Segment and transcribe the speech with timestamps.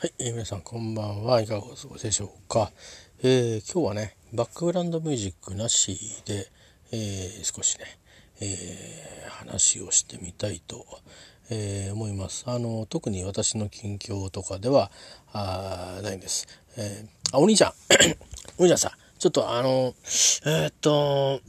[0.00, 1.40] はい、えー皆さんこんばんは。
[1.40, 2.70] いかがお過ごしでしょうか、
[3.24, 6.46] えー今日はねバックグラウンドミュージックなしで、
[6.92, 7.84] えー少しね、
[8.40, 10.86] え話をしてみたいと、
[11.50, 12.44] え思います。
[12.46, 14.92] あの特に私の近況とかでは
[15.32, 16.46] あないんです、
[16.76, 17.72] えあお兄ちゃん。
[18.56, 19.96] お兄ちゃんさちょっとあの
[20.46, 21.40] えっと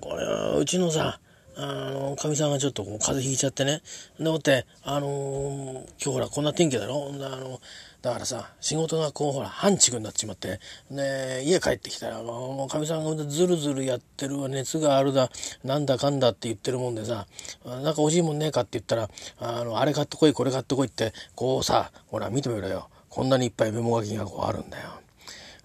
[0.00, 1.20] これはうちのさ
[1.60, 3.82] あの、かみさんがちょっとこう風邪ひいちゃってね。
[4.16, 7.60] でもって、あのー今日ほらこんな天気だろあの、
[8.00, 15.30] だからさ、仕事がこうほら、半畜になっちまって、で、家帰ってきたら、もうかみさんがずるずるやってるわ、熱があるだ、
[15.64, 17.26] なんだかんだって言ってるもんでさ、
[17.64, 22.88] なんか欲しいもんねえかって言ったら、あの、あれ買ってこい、これ買ってこいって、こうさ、ほら見てみろよ。
[23.08, 24.90] こんなにいっぱいメモ書きがこうあるんだよ。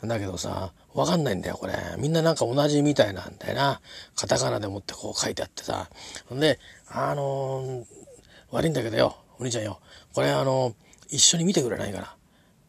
[0.08, 1.74] だけどさ、わかんないんだよ、これ。
[1.98, 3.82] みんななんか同じみたいなんだよな。
[4.16, 5.90] カタカナでもってこう書いてあってさ。
[6.34, 6.60] んで、
[6.90, 7.86] あのー
[8.52, 9.80] 悪いんだけどよ、お兄ちゃんよ。
[10.14, 10.76] これあの
[11.10, 12.16] 一緒に見てくれないかな。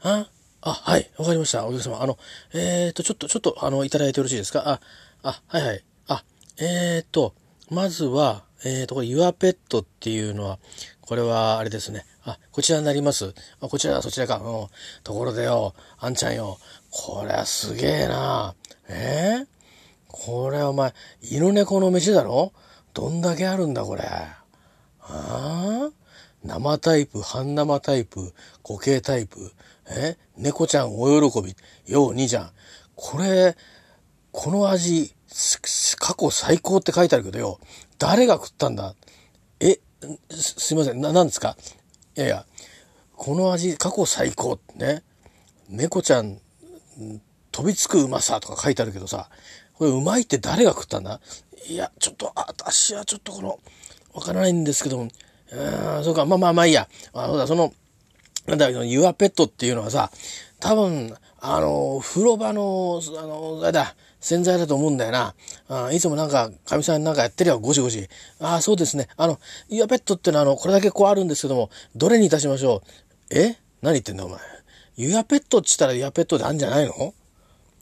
[0.03, 0.29] あ？
[0.67, 1.67] あ、はい、わかりました。
[1.67, 2.01] お客様。
[2.01, 2.17] あの、
[2.55, 4.63] えーと、ちょっと、ちょっと、あの、いただいてよろしいですか？
[4.67, 4.81] あ、
[5.23, 5.85] あ、はいはい。
[6.09, 6.25] あ、
[6.59, 7.35] えーと、
[7.70, 10.59] まずは、えーと、これ、ユアペットっていうのは、
[11.03, 12.07] これは、あれですね。
[12.25, 13.35] あ、こちらになります。
[13.61, 14.37] あ、こちら、そちらか。
[14.39, 14.69] うん。
[15.03, 16.57] ところでよ、あんちゃんよ、
[16.97, 18.55] これはすげえな。
[18.89, 19.42] え？
[19.42, 19.47] ー
[20.06, 22.53] これお前、犬猫の飯だろ？
[22.95, 24.05] どんだけあるんだ、これ。
[24.05, 24.45] あ？
[25.01, 25.91] あ
[26.45, 29.53] 生タイプ、半生タイプ、固形タイプ。
[29.91, 30.17] え？
[30.36, 31.56] 猫ちゃんお喜び。
[31.92, 32.51] よう、兄ちゃん。
[32.95, 33.56] これ、
[34.31, 37.58] この味、す過去最高って書いてあるけどよ。
[37.98, 38.95] 誰が食ったんだ？
[39.58, 39.81] え、
[40.31, 41.01] すすいません。
[41.01, 41.56] な、なんですか？
[42.17, 42.47] いやいや、
[43.17, 45.03] この味、過去最高ってね。
[45.69, 46.39] 猫ちゃ、ん
[47.53, 49.28] 飛びつくうまさとか書いてあるけどさ、
[49.75, 51.20] これうまいって誰が食ったんだ？
[51.69, 53.59] いや、ちょっと、私はちょっとこの、
[54.12, 55.06] わからないんですけども、う
[56.01, 56.89] ん、そうか、まあまあまあいいや。
[57.12, 57.73] あそうだ、その、
[58.46, 60.11] なんだ、ユアペットっていうのはさ、
[60.61, 65.35] 多分、あの、風呂場の、あの、あれだ、洗剤だと思うんだよな。
[65.69, 68.08] あいつもなんか、かみさんなんかやってるよ、ゴシゴシ。
[68.40, 69.08] ああ、そうですね。
[69.17, 69.39] あの、
[69.69, 72.83] ユアペットってのは、あの、これだけこうあるんですけども、どれにいたしましょ
[73.30, 73.35] う？
[73.35, 73.57] え？
[73.83, 74.39] 何言ってんだ、お前。
[74.97, 77.15] ユアペットって言ったらユアペットであるんじゃないの？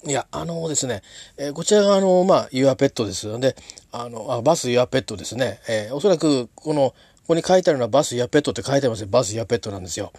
[0.05, 1.03] いや、あのですね、
[1.37, 3.55] えーこちらがあの、まあ、ユアペットですので、
[3.93, 5.61] あの、あバスユアペットですね。
[5.69, 6.95] えーおそらく、この、こ
[7.29, 9.09] こに書いてあるのはバスユアペットって書いてますね。
[9.11, 10.13] バスユアペットなんですよ。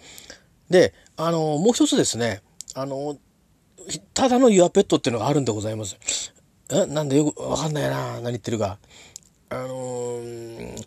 [0.70, 2.40] で、あの、もう一つですね、
[2.74, 3.18] あの、
[4.14, 5.98] ただのユアペットっていうのがあるんでございます。
[6.70, 8.14] えなんでよくわかんないな。
[8.14, 8.78] 何言ってるか。
[9.50, 10.84] あのー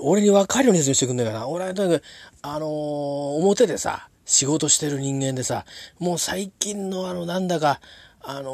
[0.00, 1.48] 俺に分かるように説明してくんないかな。
[1.48, 2.02] 俺はとにかく、
[2.42, 5.64] あのー表でさ、仕事してる人間でさ、
[5.98, 7.80] もう最近のあの、なんだか、
[8.20, 8.50] あの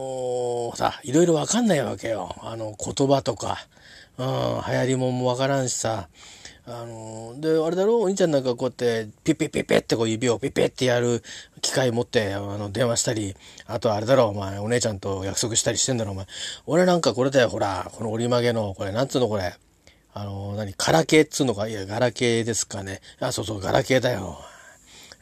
[0.73, 2.35] ーさ、いろいろ分かんないわけよ。
[2.43, 3.59] あの、言葉とか、
[4.19, 6.09] うん、流行りもんも分からんしさ、
[6.67, 7.99] あのーで、あれだろ？
[7.99, 11.23] うお兄ちゃんなんかこうやって、ピッピッピッピッってこう指をピッピッってやる
[11.63, 13.35] 機械持って、あの、電話したり、
[13.67, 14.25] あとあれだろ？
[14.25, 16.27] う、お前、お姉ちゃんと約束したりしてんだろ、お前。
[16.67, 19.55] 俺なんかこれだよ、ほら、この折り曲げの、これ、なんつうのこれ？
[20.13, 23.01] あの、何、カラケーっつうのか、いや、ガラケーですかね。
[23.21, 24.41] あ、そうそう、ガラケーだよ。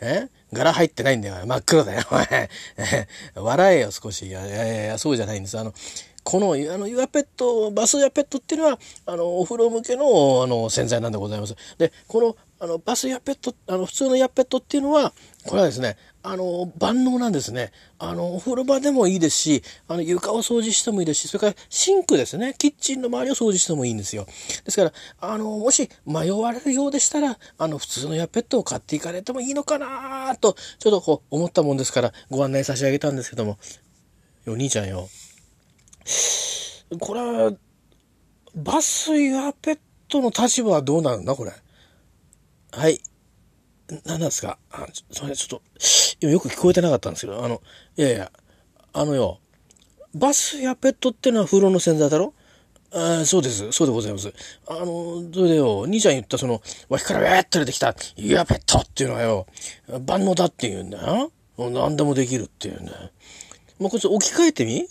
[0.01, 0.29] え？
[0.53, 1.47] 柄入ってないんだよ。
[1.47, 2.03] 真っ黒だよ。
[2.11, 2.51] お前
[3.35, 4.27] 笑えよ、少し。
[4.27, 5.59] いやいやいや、そうじゃないんです。
[5.59, 5.73] あの、
[6.25, 11.55] この、あの、ユアペット、バスユアペットっていうのは、あの、お風呂向けの、あの、洗剤なんでございます。
[11.79, 15.13] で、この、あの、バスユアペット、あの、普通のユアペットっていうのは、
[15.49, 17.73] これはですね、あの、万能なんですね。
[17.99, 22.55] あの、お風呂場でもいいですし、あの、床を掃除してもいいですし、それからシンクですね。
[22.59, 24.27] キッチンの周りを掃除してもいいんですよ。
[24.65, 33.59] ですから、あの、もし迷われるようでしたら、あの、普通のヤペットを買っていかれてもいいのかなと、ちょっとこう、思ったもんですから、ご案内差し上げたんですけども。
[34.47, 35.09] お兄ちゃんよ。
[37.01, 37.53] これは、
[38.55, 39.79] バスヤペッ
[40.09, 41.53] トの立場はどうなるんだこれ。
[42.73, 43.01] はい。
[44.05, 44.59] 何なんですか？
[44.71, 45.63] あちょそれちょっと、
[46.21, 47.63] 今よく聞こえてなかったんですけど、あの、
[47.97, 48.31] いやいや、
[48.93, 49.41] あのよ、
[50.15, 52.35] バスやペットってのは風呂の洗剤だろ？
[52.91, 53.71] あそうです。
[53.73, 54.33] そうでございます。
[54.67, 59.47] あの、それでよ、兄ちゃん言ったその、脇からウェーって出てきた、ユアペットっていうのはよ、
[60.07, 61.31] 万能だって言うんだよ。
[61.59, 63.11] 何でもできるっていうんだよ。
[63.79, 64.81] もうこいつ置き換えてみ？
[64.81, 64.87] ん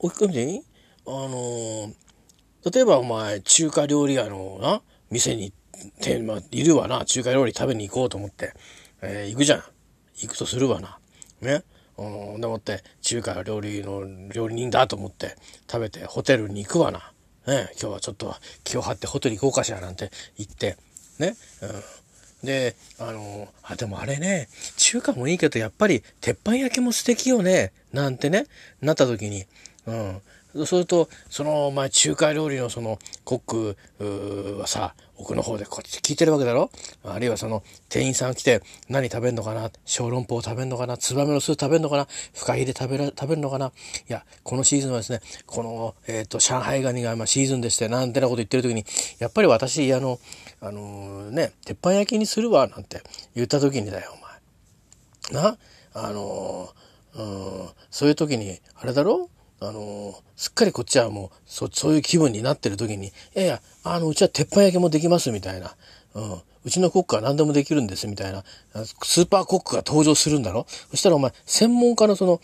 [0.00, 0.64] 置き換えてみ？
[1.06, 1.92] あの
[2.72, 5.56] 例えばお前、中華料理屋のな、店に行っ
[5.90, 8.54] て、まあ、いるわな、中華料理食べに行こうと思って、
[9.00, 9.62] えー行くじゃん。
[10.16, 10.98] 行くとするわな。
[11.40, 11.64] ね。
[11.98, 15.36] うん、でもって、中華料理の料理人だと思って、
[15.70, 17.12] 食べてホテルに行くわな。
[17.46, 17.70] ね。
[17.80, 18.34] 今日はちょっと
[18.64, 20.76] 気を張ってホテル行こうかしらなんて言って、
[21.18, 21.36] ね。
[21.60, 22.46] うん。
[22.46, 28.46] で、あのあ、でもあれね、中華もいいけど、やっぱり鉄板焼きも素敵よね、なんてね、
[28.80, 29.44] なった時に、
[29.86, 30.22] うん。
[30.54, 33.74] そうするとそのお前中華料理のそのコッ
[34.54, 36.70] クはさ奥の方でこっち聞いてるわけだろ？
[37.04, 39.70] あるいはその店員さん来て何食べんのかな？
[39.84, 40.96] 小籠包食べんのかな？
[40.96, 42.08] ツバメの巣食べんのかな？
[42.34, 43.66] フカヒレ食べる食べるのかな？
[44.08, 48.84] いやこのシーズンはですねこの、えーと、上海ガニがまあシーズンでしてなんてなこと言ってる時に
[49.20, 50.18] やっぱり私あの
[50.60, 53.00] あのー、ね鉄板焼きにするわなんて
[53.36, 54.12] 言った時にだよ
[55.30, 55.42] お前。
[55.42, 55.56] な？
[55.94, 59.30] あのー、うんそういう時にあれだろ？
[59.64, 65.76] あのすっかりこっちはもうそそういう気分になってる時に「いやいやあのうちは鉄板焼きもできます」みたいな、
[66.14, 66.32] うん、
[66.64, 68.42] うちのコックは何でもできるんですみたいな。
[69.04, 70.66] スーパーコックが登場するんだろ？
[70.90, 72.40] そしたらお前専門家のその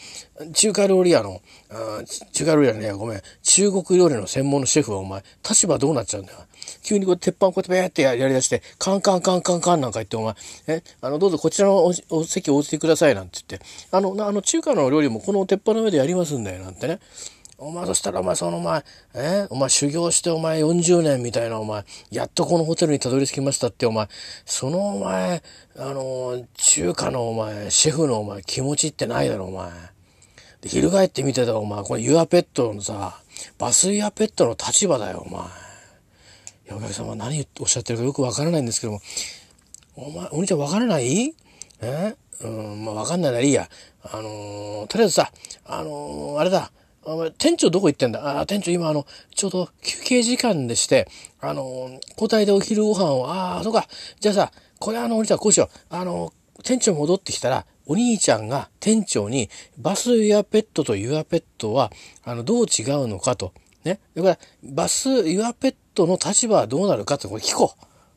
[0.53, 6.38] 中華料理屋のあ中華料理屋のねごめん中国料理の専門のシェフはお前立場どうなっちゃうんだよ？
[6.82, 10.35] 急にこう鉄板こうやってベーってやり出して、カンカンカンカンカンなんか言って、お前、
[10.67, 17.00] え、あの、どうぞこちらのお席をおてくださいなんて言って、あの、なあの、中華の料理もこの鉄板の上でやりますんだよなんてね。
[17.61, 18.85] お前そしたらお前その前、
[19.15, 24.06] えお前修行してお前40年みたいなお前、やっとこのホテルにたどり着きましたってお前、
[24.47, 25.43] そのお前、
[25.76, 29.73] あの、中華のお前、シェフのお前気持ちってないだろお前。
[30.61, 33.21] で、翻ってみてたらお前、このユアペットのさ、
[33.59, 35.68] バスイヤペットの立場だよお前。
[36.69, 39.00] いや、お客様何言っておっしゃってるかよくわからないんですけども、
[39.97, 41.35] お前、お兄ちゃんわからない？
[41.81, 42.15] え？
[42.43, 43.70] うん、まあわかんないならいいや。
[44.03, 45.32] あのー、とりあえずさ、
[45.65, 46.70] あのー、あれだ、
[47.05, 48.41] お前、店長どこ行ってんだ？
[48.41, 51.09] あ、店長今あの、ちょうど休憩時間でして、
[51.41, 53.88] あのー、交代でお昼ご飯を、ああ、そうか。
[54.21, 55.94] じゃあさ、これあの、お兄ちゃんこうしよう。
[55.94, 59.49] あの、店長戻ってきたら、お兄ちゃんが店長に、
[59.79, 61.91] バスユアペットとユアペットは、
[62.25, 63.55] あの、どう違うのかと。
[63.85, 64.00] ね？
[64.14, 67.75] だから、バスユアペットの立場はどうなるかってこれ聞こ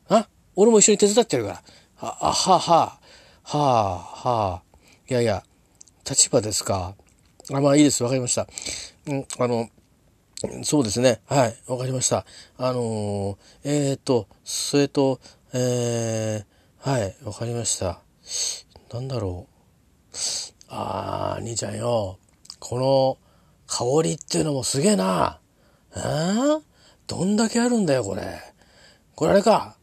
[0.08, 0.14] う。
[0.14, 1.62] あ俺も一緒に手伝ってるから。
[1.96, 2.98] は、あ、は、は、
[3.42, 4.62] はあ、はあ。
[5.08, 5.42] いやいや、
[6.08, 6.94] 立場ですか。
[7.52, 8.02] あ、まあいいです。
[8.04, 8.46] わかりました。
[9.06, 9.68] うん、あの、
[10.62, 11.20] そうですね。
[11.26, 11.56] はい。
[11.66, 12.24] わかりました。
[12.56, 15.20] あのー、えっ、ー、と、それと、
[15.52, 17.16] えー、はい。
[17.24, 18.00] わかりました。
[18.92, 20.16] なんだろう。
[20.68, 22.18] あー、兄ちゃんよ。
[22.60, 23.18] この
[23.66, 25.40] 香りっていうのもすげえな。
[25.96, 26.62] えー、
[27.12, 28.22] どんだけあるんだよ、これ。
[29.14, 29.76] これあれか。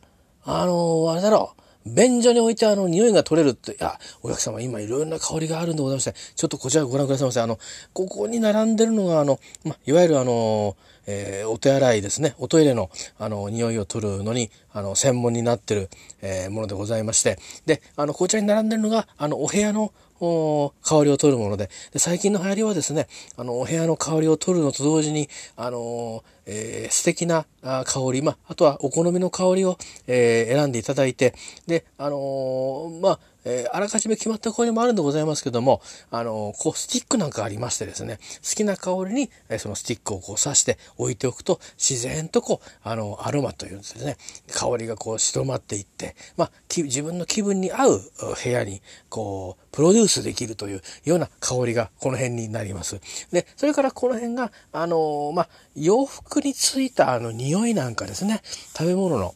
[0.43, 1.53] あのー、あれだろ。
[1.85, 7.39] 便所に置いてあの匂いが取れるって、いや、お客様今いろんな香りがあるんでございまして、ちょっとこちらご覧くださいませ。
[7.39, 7.59] あの、
[7.93, 12.89] ここに並んでるのがあの、ま、いわゆるあの、えー、お手洗いですね、おトイレの
[13.19, 15.89] あの、匂いを取るのに、あの、専門になってる、
[16.23, 17.37] えー、ものでございまして、
[17.67, 21.69] で、あの、こちらに並んでるのが、あの、お部屋のお香りを取るもので。
[21.91, 23.07] で、最近の流行りはですね、
[23.37, 29.77] あの、お部屋の香りを取るのと同時に、あの、えー、素敵な香り、まあ、あとはお好みの香りを、
[30.07, 31.33] えー、選んでいただいて、
[31.67, 35.81] で、あのー、まあ、えー、あらかじめ決まった香りもあるんでございますけども、
[36.11, 44.17] あのこう、スティックなんかありましてですね、好きな香りに、えー、そのスティックをこう刺して置いておくと、自然とこう、あの、アロマというんですね、
[44.51, 48.01] 香りがこう、白まっていって、まあ、自分の気分に合う
[48.43, 52.99] 部屋に、こう、プロデュースできるというような香りがこの辺になります。
[53.31, 58.41] で、それからこの辺が、あのまあ、洋服についたあの匂いなんかですね、
[58.75, 59.35] 食べ物の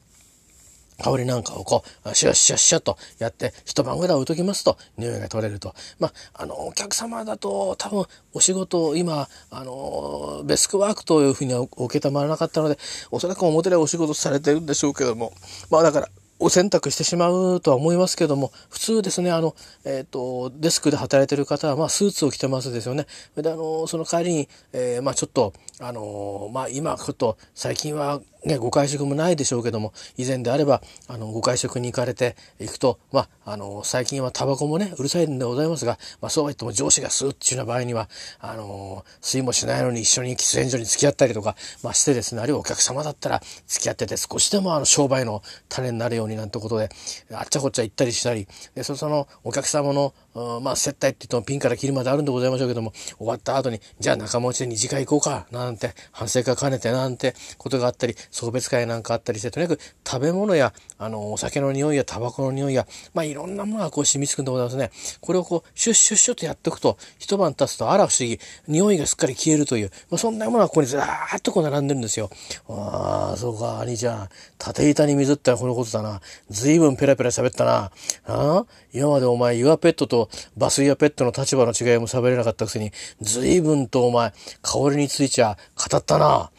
[1.03, 5.75] 香りなんかをこう、シュッシュッシュッとやって、一晩ぐらい置いときますと、匂いが取れると。
[5.99, 12.77] まあ、あの、お客様だと、多分、お仕事、今、あの、デスクワークというふうには受けたまらなかったので、
[13.11, 15.33] おそらく表でお仕事されてるんでしょうけども、
[15.69, 19.55] まあだから、お選択してしまうとは思いますけども、普通ですね、あの、
[19.85, 23.07] えっ、ー、と、デスクで働いてる方は、まあ、スーツを着てますですよね。
[23.37, 25.53] で、あの、その帰りに、えー、まあ、ちょっと、
[25.85, 38.09] あの、まあ、今、ちょっと、最近は、ね、ご会食もないでしょうけども、以前であれば、あの、ご会食に行かれて行くと、まあ、あの、最近はタバコもね、うるさいんでございますが、まあ、そうは言っても上司が吸うっていうような場合には、
[38.39, 46.89] あの、吸いもしないのに一緒に喫煙所に付き合ったりとか、まあ、してですね、あるいはお客様だったら付き合ってて少しでもあの、商売の種になるようになんてことで、
[47.33, 64.91] あっちゃこっちゃ行ったりしたり、で、その、お客様の、まあ、接待って言ってもピンから切るまであるんでございましょうけども、終わった後に、じゃあ仲間内で二次会行こうか、なんて、反省会兼ねてなんてことがあったり、送別会なんかあったりして、とにかく食べ物や、あの、お酒の匂いやタバコの匂いや、まあ、いろんなものがこう染みつくんでございますね。
[65.21, 72.29] これをこう、シュッシュッシュッとやっておくと、一晩経つとあら不思議、匂いがすっかり消えるという、まあ、そんなものがここにずらーっとこう並んでるんですよ。
[72.67, 74.29] ああ、そうか、兄ちゃん。
[74.57, 76.21] 縦板に水ってこのことだな。
[76.49, 77.73] 随分ペラペラ喋ったな。
[77.73, 77.91] あ
[78.25, 80.22] あ今までお前、ユアペットと
[80.57, 86.51] バスイヤペットの立場の違いも喋れなかったくせに、随分とお前、香りについちゃ語ったな。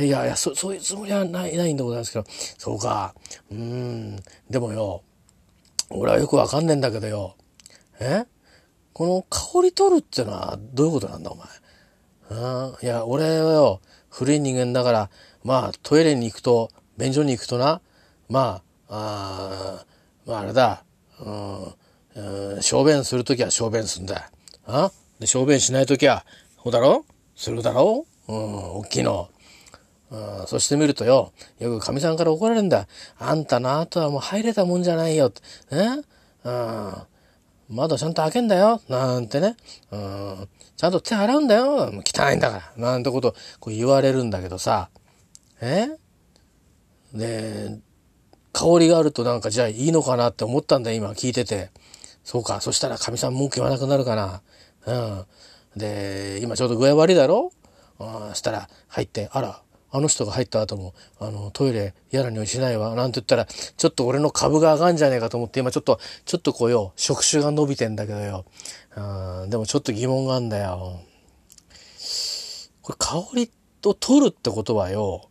[0.00, 2.24] いやいや、そ、そういうつもりはない、ないんでございますけど、
[2.58, 3.14] そうか。
[3.50, 4.16] うん。
[4.48, 5.02] でもよ、
[5.90, 7.36] 俺はよくわかんねえんだけどよ。
[8.00, 8.24] え？
[8.94, 11.46] この香り取るってのはどういうことなんだお前？
[12.30, 12.34] う
[12.72, 12.76] ん。
[12.82, 15.10] いや、俺はよ、古い人間だから、
[15.44, 17.80] まあ、トイレに行くと、便所に行くとな、
[18.28, 19.86] まあ、ああ
[20.26, 20.84] まあ、あれだ、
[21.20, 21.74] うん、
[22.60, 24.30] 小便するときは小便するんだ。
[24.66, 24.90] あ？
[25.18, 26.24] で、小便しないときは、
[26.62, 27.04] そうだろ？
[27.34, 28.06] するだろ？
[28.28, 28.36] うん、
[28.78, 29.28] 大きいの。
[30.10, 32.86] うん、そして見るとよ、よく神さんから怒られるんだ。
[33.18, 35.32] あんたの後はもう入れたもんじゃないよ。
[35.70, 35.76] え？
[36.44, 36.92] うん。
[37.70, 38.82] 窓ちゃんと開けんだよ。
[38.88, 39.56] なんてね。
[39.90, 40.48] うん。
[40.76, 41.90] ちゃんと手洗うんだよ。
[42.04, 42.84] 汚いんだから。
[42.84, 44.90] なんてこと、こう言われるんだけどさ。
[45.62, 45.88] え？
[47.14, 47.78] で、
[48.52, 51.70] 香りがあるとなんかじゃあいいのかなって思ったんだよ、今聞いてて。
[52.24, 52.60] そうか。
[52.60, 54.42] そしたら神さん文句言わなくなるかな。
[54.86, 55.26] うん。
[55.76, 57.52] で、今ちょうど具合悪いだろ？
[57.98, 58.34] うん。
[58.34, 59.62] したら入って、あら、
[59.94, 68.46] あの人が入った後も、あの、トイレ嫌な匂いしないわ、なんて言ったら、ちょっと俺の株が上がんじゃねえかと思って、今ちょっと、ちょっとこうよ、触手が伸びてんだけどよ。
[68.96, 71.00] うん、でもちょっと疑問があんだよ。
[72.80, 73.50] これ香り
[73.84, 75.28] を取るってことはよ、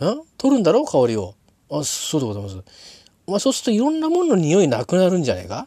[0.00, 0.04] ん？
[0.36, 0.84] 取るんだろ？
[0.84, 1.34] 香りを。
[1.70, 2.56] あ、そうでございます。
[3.26, 5.66] まあそうするといろんなものの匂いなくなるんじゃねえか？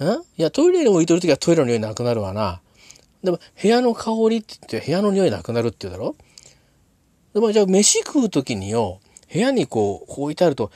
[0.00, 0.04] ん？
[0.04, 2.60] いや、トイレに置いとるときはトイレの匂いなくなるわな。
[3.22, 6.16] でも、部屋の香りって言って、部屋の匂いなくなるって言うだろ？
[7.34, 9.00] でも、じゃあ、飯食うときによ、
[9.32, 10.70] 部屋にこう、置いてあると、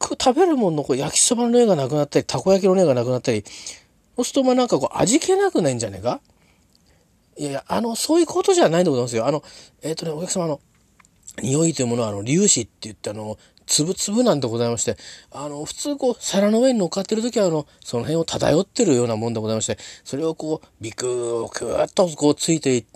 [0.00, 3.44] 食べるもののこう焼きそばの匂いがなくなったり、たこ焼きの匂いがなくなったり、
[4.16, 6.20] そうすると、まあなんかこう、味気なくないんじゃねえか？
[7.36, 9.26] いやいや、あの、そういうことじゃないんでございますよ。
[9.26, 9.42] あの、
[9.82, 10.60] えっ、ー、とね、お客様、の、
[11.42, 14.96] 匂いというものは、あの、粒子って言って、あの、つぶつぶなんでございまして、
[15.30, 22.88] あの、普通こう、皿の上に乗っかってる時は、あの、その辺を漂ってるようなもんでございまして、それをこう、ビクー、クーっとこう、ついていく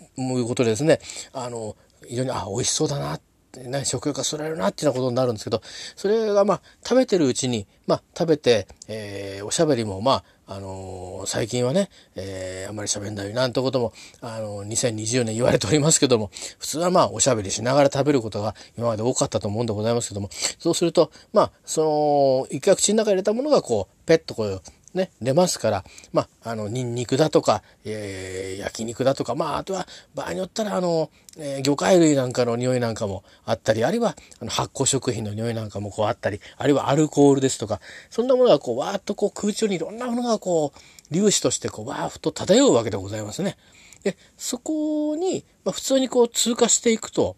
[0.47, 1.01] ことでですね、
[1.33, 3.19] あの、非常に、あ、美味しそうだな
[3.65, 5.63] ね、食欲がそられるなっていうようなことになるんですけど、
[5.97, 24.63] それがまあ、食べてるうちに、まあ、食べて、えー、おしゃべりもまあ、あのー、最近はね、えー、あんまり喋んないなんてことも、あのー、2020年言われておりますけども、普通はまあ、おしゃべりしながら食べることが今まで多かったと思うんでございますけども、そうすると、まあ、その、一回口の中に入れたものがこう、ペッとこう、
[24.95, 37.81] ね、出ますから、まあ、あの、ニンニクだとか、えー、焼肉だとか、まあ、あとは、場合によったら、あの、えー、魚介類なんかの匂いなんかもあったり、あるいは、あの、発酵食品の匂いなんかもこうあったり、あるいはアルコールですとか、
[38.11, 43.57] そんなものがこう、わーっとこう、空中にいろんなものがこう、粒子としてこう、わーっと漂うわけでございますね。
[44.05, 47.37] で、そこに、まあ、普通にこう、通過していくと、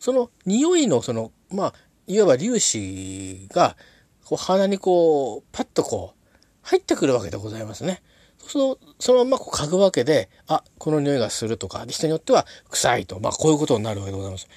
[0.00, 1.74] その匂いの、その、まあ、
[2.06, 3.76] いわば粒子が、
[4.24, 6.16] こう、鼻にこう、パッとこう、
[6.66, 8.02] 入ってくるわけでございますね。
[8.38, 14.48] そうするとそのままこう嗅ぐわけで、あ、この匂いがするとか、人によっては臭いと、まあこういうことになるわけでございます。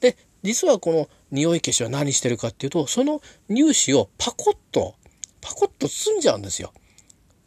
[0.00, 4.94] で、実はこの匂い消しは何してるかっていうと、その乳歯をパコッと、
[5.40, 6.72] パコッと包んじゃうんですよ。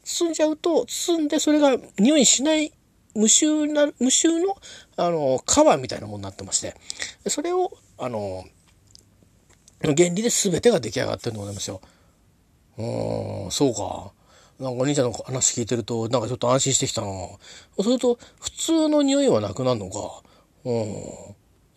[0.04, 2.72] 包んじゃうと、包んでそれが匂いしない
[3.16, 4.56] 無臭な、無臭の、
[4.98, 6.76] あの、皮みたいなものになってまして、
[7.28, 8.46] それを、あの、
[9.82, 11.82] 原理で全てが出来上がってるんでございますよ。
[12.78, 14.12] うん、そうか。
[14.60, 17.08] なんかお兄ちゃんの話聞いてると、なんかちょっと安心してきたな。
[17.08, 17.40] そ
[17.80, 20.22] うすると、普通の匂いはなくなるのか。
[20.66, 20.74] うん。
[20.74, 20.88] い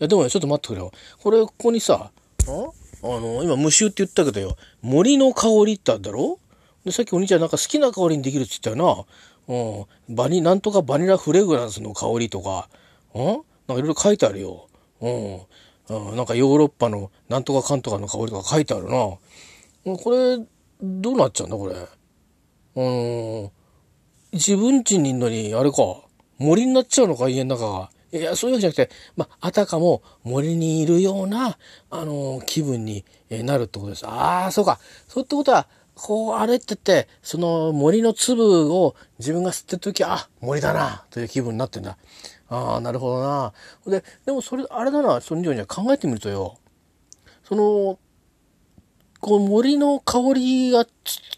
[0.00, 0.92] や、でもね、ちょっと待ってくれよ。
[1.22, 2.10] これ、ここにさ、
[2.46, 6.38] あの、今、無臭って言ったけどよ、森の香りってあるだろ？
[6.84, 9.06] で、さっきお兄ちゃんなんか好きな香りにできるって言ったよ
[9.48, 9.86] な。
[10.08, 10.14] うん。
[10.14, 12.68] バニ、なんとかバニラフレグランスの香りとか、
[13.14, 13.24] うん？
[13.26, 13.42] なんか
[13.74, 14.68] いろいろ書いてあるよ。
[15.00, 15.40] うん。
[15.86, 18.90] うん、なんかヨーロッパのなんとかかんとかの香りとか書いてあるな。
[18.90, 19.20] こ
[20.10, 20.38] れ、
[20.81, 21.75] どうなっちゃうんだ、これ？
[22.76, 23.50] うん。
[24.33, 25.76] 自分家にいるのに、あれか、
[26.38, 27.90] 森になっちゃうのか、家の中が。
[28.12, 31.59] いや、そういうわけじゃなくて、まあ、あたかも森にいるような、
[31.90, 34.07] あのー、気分になるってことです。
[34.07, 34.78] ああ、そうか。
[35.09, 41.97] そうってことは、こう、あれって言って、その森の粒を自分が吸ってるとき、あ、森だな、という気分になってんだ。
[42.49, 43.52] ああ、なるほどな。
[43.87, 46.59] で、でもそれ、あれだな、そのようには考えてみるとよ、
[47.45, 47.99] その、
[49.25, 50.90] こう森の香りがつ、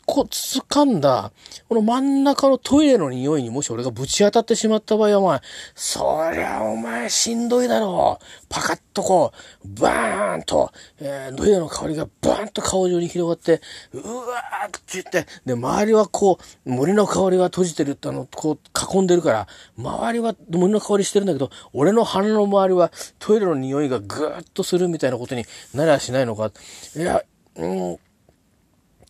[0.06, 1.30] こ、つかんだ、
[1.68, 5.40] この真ん中のトイレの匂いにもし俺がぶち当たってしまった場合はお前、
[5.76, 8.24] そりゃお前しんどいだろう。
[8.48, 9.32] パカッとこ
[9.64, 13.62] う、バーンと、えー、トイレの香りがバーンと顔中に広がって、
[13.92, 19.46] うわーって言って、で、周りはこう、森の香りが閉じてるってあの、こう、囲んでるから、
[19.78, 22.90] 周りは森の香りしてるんだけど、俺の鼻の周りは
[23.20, 26.50] トイレの匂いがぐーっとするみたいなことになりゃしないのか。
[26.96, 27.22] いや、
[27.58, 27.98] うん、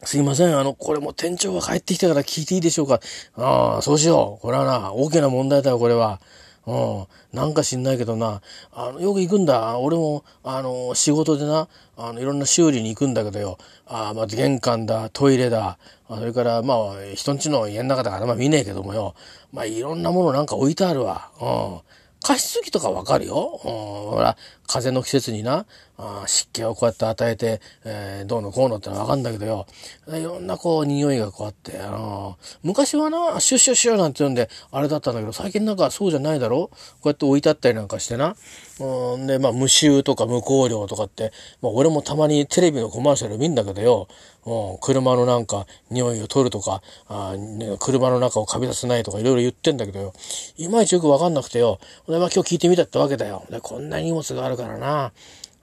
[0.04, 0.58] すいません。
[0.58, 3.00] あの、これも店長が帰ってきたから聞いていいでしょうか？
[3.36, 4.42] ああ、そうしよう。
[4.42, 6.20] これはな、大きな問題だよ、これは。
[6.66, 7.06] うん。
[7.32, 8.40] なんか知んないけどな、
[8.72, 9.78] あの、よく行くんだ。
[9.78, 13.58] 俺も、あの、仕事でな、あの、いろんな修理に行くんだけどよ。
[13.86, 15.78] あまず玄関だ、トイレだ。
[16.08, 16.78] それから、まあ、
[17.14, 19.14] 人んちの家の中だから、まあ見ねえけどもよ。
[19.52, 21.30] まあ、いろんなものなんか置いてあるわ。
[21.40, 21.80] うん。
[22.26, 23.34] 加湿器とかわかるよ。
[23.36, 25.64] ほら、風の季節にな、
[25.96, 29.64] あ湿気をこうやって与えて、えー、どうのこうのってのはわかんだけどよ。
[30.08, 36.66] いろんなこう匂いがこうあって、あのー、昔はな、シュッシュッシュなんて言うんで、あれだったんだけど、最近なんかそうじゃないだろ？
[36.66, 36.70] こ
[37.04, 38.34] うやって置いてあったりなんかしてな。
[38.78, 44.08] うん、で、まあ、無臭とか無香料とかって、まあ、俺もたまにテレビのコマーシャル見んだけどよ、
[44.44, 50.12] うん、車のなんか匂いを取るとか、あね、車の中をカビ出せないとかいろいろ言ってんだけどよ、
[50.58, 51.78] いまいちよくわかんなくてよ。
[52.06, 53.44] で、まあ、今日聞いてみたってわけだよ。
[53.50, 55.12] で、こんな荷物があるからな。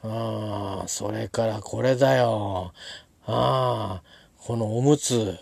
[0.03, 2.74] ああ、それからこれだよ。
[3.25, 4.03] ああ、
[4.39, 5.38] このおむつ。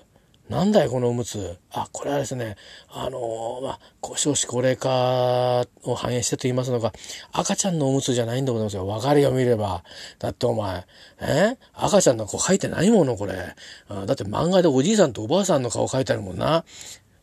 [0.51, 1.57] なんだよ、このおむつ。
[1.71, 2.57] あ、これはですね、
[2.89, 3.79] あのー、まあ、
[4.17, 6.91] 少子高齢化を反映してと言いますのか、
[7.31, 8.85] 赤ちゃんのおむつじゃないんでございますよ。
[8.85, 9.85] わかるよ、見れば。
[10.19, 10.85] だってお前、
[11.21, 11.55] え？
[11.73, 13.33] 赤ちゃんの子書いてないもの、これ。
[13.33, 16.65] だって漫画でおじいさんとおばあさんの顔書いてあるもんな。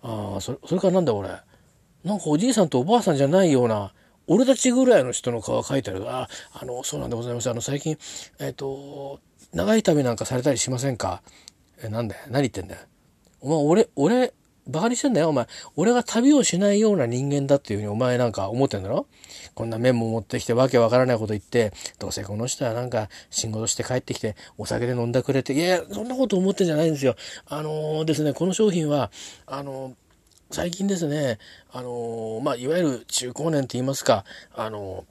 [0.02, 1.28] あそれ、それからなんだ、俺。
[2.04, 3.92] なんかおじいさんとおばあさんじゃないような、
[4.26, 6.10] 俺たちぐらいの人の顔書いてある。
[6.10, 7.50] あ、あの、そうなんでございます。
[7.50, 7.98] あの、最近、
[8.38, 9.20] えっ、ー、と、
[9.52, 11.20] 長い旅なんかされたりしませんか？
[11.82, 12.22] え、なんだよ。
[12.30, 12.80] 何言ってんだよ。
[13.40, 14.34] お前、俺、俺、
[14.66, 15.46] バカにしてんだよ、お前。
[15.76, 19.06] 俺が旅をしないような人間だっていうふうにお前なんか思ってんだろ？
[19.54, 27.16] こんなメモ持ってきてわけわからないこと言って、どうせこの人はなんか仕事して帰ってきてお酒で飲んだくれて、いやいや、そんなこと思ってんじゃないんですよ。
[27.46, 29.10] あのー、ですね、この商品は、
[29.46, 29.94] あのー
[30.50, 31.38] 最近ですね、
[31.70, 35.04] あのまあ、いわゆる中高年と言いますか、あの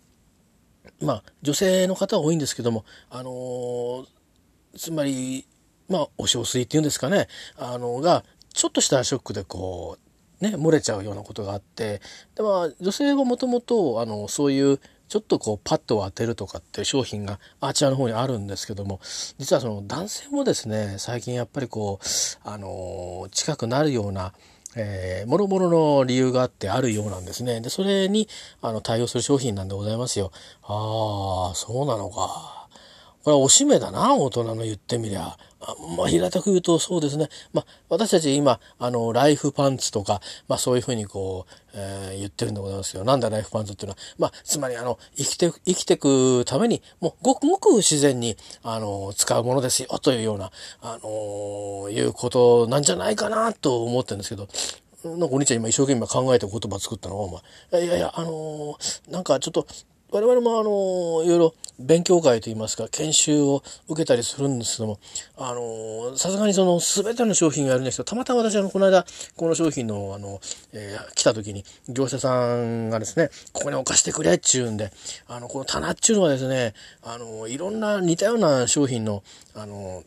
[1.00, 4.04] まあ、女性の方は多いんですけども、あの
[4.76, 5.46] つまり、
[5.90, 7.28] まあ、お小水っていうんですかね、
[7.58, 9.98] あの、が、ちょっとしたショックでこ
[10.42, 12.02] う、ね、漏れちゃうようなことがあって、
[12.36, 19.00] で、まあ、女性はもともと、あの、そういう、ちょっとこうパッドを当てるとかっていう商品があちらの方にあるんですけども
[19.38, 22.06] 実はその男性もですね最近やっぱりこう
[22.44, 24.34] あの近くなるような
[24.80, 27.62] えー、もろもろの理由があってあるようなんですね。
[27.62, 28.28] で、それに、
[28.62, 30.32] あの、対応する商品なんでございますよ。
[30.62, 32.68] ああ、そうなのか。
[33.24, 35.36] これはおしめだな、大人の言ってみりゃ。
[35.98, 37.30] まあ、平たく言うとそうですね。
[37.54, 43.04] まあ、私たち今、あの、ライフパンツとか、まあ、そういうふうにこう、えー、言ってるんでございますよ。
[43.04, 43.98] なんだライフパンツっていうのは。
[44.18, 54.48] まあ、つまりあの、生きて、生きてくために、もう、ごくごく自然に、あの、使うものですよ、というような、あのいうことなんじゃないかな、と思ってるんですけど、
[55.04, 57.42] なんかお兄ちゃん今一生懸命考えて言葉作ったのお
[57.72, 57.86] 前。
[57.86, 59.68] いやいや、あのー、なんかちょっと、
[60.10, 65.00] 我々もあの、いろいろ勉強会といいますか、研修を受けたりするんですけども、
[65.38, 70.40] あの、さすがにその全ての商品をやるんですけど、たまたま私あの、この間、この商品のあの、
[70.74, 74.92] えー、来た時に、業者さんがですね、ここに置かしてくれっちゅうんで、
[75.28, 80.04] あの、この棚っちゅうのはですね、あの、いろんな似たような商品の、あの、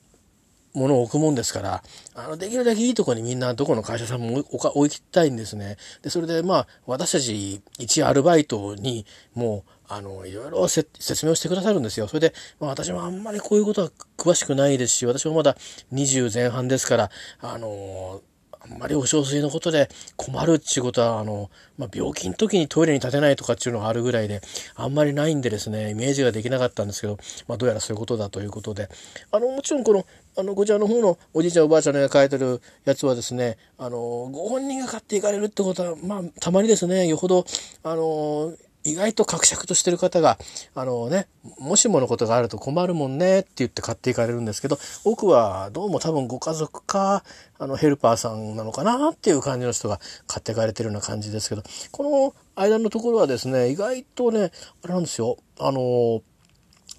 [0.73, 1.83] ものを置くもんですから、
[2.15, 5.77] あの、できるだけいいとこにみんなどこの会社さんも置きたいんですね。
[6.03, 12.07] で、それでまあ、私たち一アルバイトにもう、あの、いろいろ説明をしてくださるんですよ。
[12.07, 15.57] それで、まあ私もあんまりこういうことは詳しくないですし、私もまだ
[15.93, 18.21] 20前半ですから、あの、
[18.63, 24.43] あんまりお小水のことで困るっていうことは、あの、まあ、病気の時にトイレに立てないとかっていうのがあるぐらいで、
[24.77, 27.17] あんまりないんでですね、イメージができなかったんですけど、
[27.49, 28.91] まあ、どうやらそういうことだということで、
[29.33, 30.05] あの、もちろんこの、
[30.37, 33.99] あの、こちらの方のおじいちゃんおばあちゃんが書いてるやつはですね、あの、
[34.31, 37.47] ご本人が買っていかれるってことは、まあ、たまにですね、よほど、
[37.83, 38.53] あの、
[38.85, 40.39] 意外と格尺としてる方が、
[40.75, 41.27] あのね、
[41.59, 47.23] もしものことがあると困るもんねって言って買っていかれるんですけど、僕はどうも多分ご家族か、
[47.59, 54.51] あの、ヘルパーさんなのかなっていう感じの人が買っていかれてるような感じですけど、この間のところはですね、意外とね、
[54.83, 56.23] あれなんですよ、あの、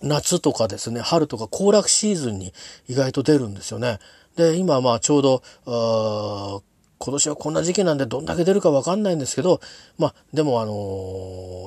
[0.04, 2.54] 夏とかですね、春とか行楽シーズンに
[2.88, 4.00] 意外と出るんですよね。
[4.36, 6.64] で、今まあちょうど、
[7.04, 9.60] 今年はこんな時期なんでどんだけ出るかわかんないんですけど、
[9.98, 10.74] まあ、でもあの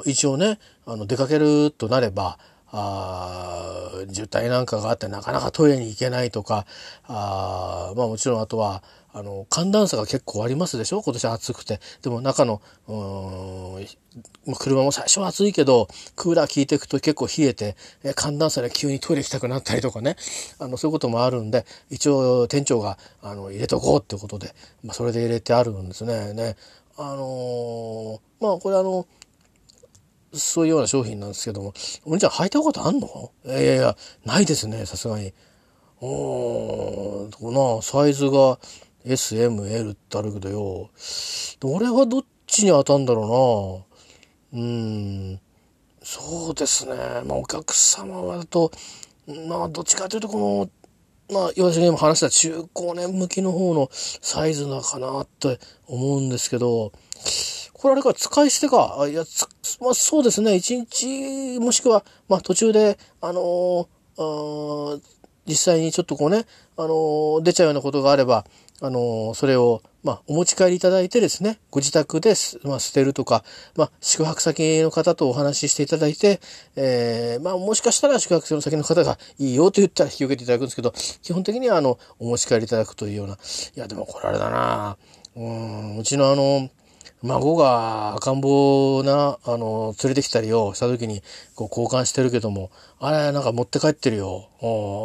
[0.06, 2.38] ー、一応ね、あの、出かけるとなれば、
[2.76, 6.66] あ渋滞なんかがあってなかなかトイレに行けないとか、
[7.06, 8.82] あまあもちろんあとは、
[9.16, 11.00] あの、寒暖差が結構ありますでしょ？
[11.00, 11.78] 今年暑くて。
[12.02, 13.80] でも中の、う
[14.50, 20.16] ん、車も最初は暑いけど、クーラー効いていくと結構冷えて、え寒暖差で急にトイレ行きたくなったりとかね。
[20.58, 26.34] あの、そういうこともあるんで、一応店長が、あの、入れとこうってことで、まあ、それで入れてあるんですね。
[26.34, 26.56] ね。
[26.96, 29.06] あのー、まあ、これあの、
[30.32, 31.72] そういうような商品なんですけども、
[32.04, 33.30] お兄ちゃん履いたことあんの？
[33.44, 35.32] いやいやいや、ないですね、さすがに。
[36.00, 38.58] おー、な、サイズが
[39.04, 40.90] S、M、L ってあるけどよ。
[41.62, 43.86] 俺はどっちに当たんだろ
[44.52, 44.60] うな。
[44.62, 45.40] うん、
[46.02, 46.94] そうですね。
[47.26, 48.70] まあ、お客様はだと、
[49.48, 50.70] まあ、どっちかというと、こ
[51.28, 56.92] の、まあ、私が今話した中高年向きの方のサイズなのかなって思うんですけど、
[57.72, 59.06] これあれか、使い捨てか。
[59.08, 59.24] いや、
[59.80, 60.54] まあ、そうですね。
[60.54, 65.00] 一日、もしくは、まあ、途中で、あのー、
[65.46, 68.46] 実際にちょっとこうね、あのー、出ちゃうようなことがあれば、
[68.80, 72.34] あの、それを、まあ、お持ち帰りいただいてですね、ご自宅で、
[72.64, 73.44] まあ、捨てるとか、
[73.76, 76.40] まあ、宿泊先の方とお話ししていただいて、
[76.76, 83.38] えー、まあ、もしかしたら宿泊先の方がいいよと言ったら引き受けていただくんですけど、基本的には、あの、お持ち帰りいただくというような、い
[83.76, 84.96] や、でもこれあれだな
[85.36, 86.68] うん、うちのあの、
[87.22, 91.22] 孫が赤ん坊な、あの、連れてきたりをした時に、
[91.54, 94.50] こう、交換してるけども、あれ、なんか持って帰ってるよ。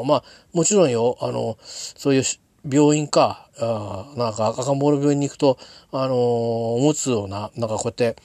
[0.06, 2.24] まあ、もちろんよ、あの、そういう
[2.68, 5.58] 病院か、あなんか赤かん坊の病院に行くと、
[5.92, 8.16] あのー、おむつをな、なんかこうやって、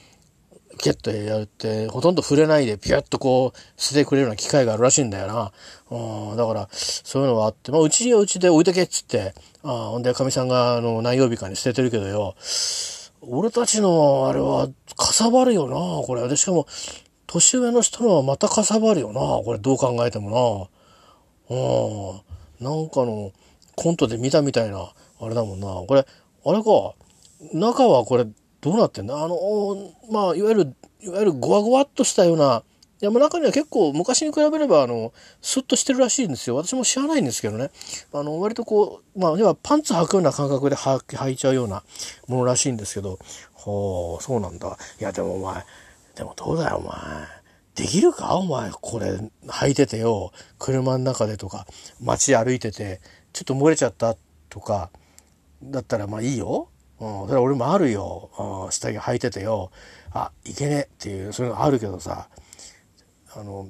[0.79, 5.53] キュッとやるって、ほとんど触れないでピュッとこう、捨ててくれるような機械があるらしいんだよな。
[5.91, 12.35] うん、だから、そういうのがあって、まあ、うちにはうちで置いとけっつって、あほんで、かみさんが、あの、何曜日かに捨ててるけどよ、
[13.23, 16.27] 俺たちの、あれは、かさばるよな、これ。
[16.29, 16.67] で、しかも、
[17.27, 20.71] 年上の人のはまたかさばるよな、これ、どう考えても
[21.49, 21.57] な。
[21.57, 23.33] うん、なんかの、
[23.77, 25.67] コントで見たみたいな、あれだもんな。
[25.87, 26.07] これ、
[26.47, 26.95] あれか、
[27.53, 28.27] 中はこれ、
[28.61, 29.37] どうなってんだあの、
[30.11, 32.63] まあ、いわゆる、いわゆるゴワゴワっとしたような、
[33.03, 36.57] いや、中には結構昔に比べれば、あの、スッとしてるらしいんですよ。
[36.57, 37.71] 私も知らないんですけどね。
[38.15, 41.83] あの、割とこう、まあ、要はパンツ履くような感覚で履いちゃうような
[42.29, 43.19] ものらしいんですけど、
[43.53, 44.79] ほう、そうなんだ。
[45.01, 45.65] いや、でもお前、
[46.15, 46.95] でもどうだよ、お前。
[47.75, 48.37] できるか？
[48.37, 50.33] お前、これ、履いててよ。
[50.59, 51.67] 車の中でとか、
[52.01, 53.01] 街歩いてて、
[53.35, 54.17] ちょっと漏れちゃった
[54.49, 54.91] とか、
[55.63, 56.69] だったらまあいいよ。
[57.01, 58.31] うん、それ俺もあるよ。
[58.67, 59.71] うん、下着履いててよ。
[60.13, 62.29] あ、いけねえっていう、そういうのあるけどさ、
[63.35, 63.69] あの、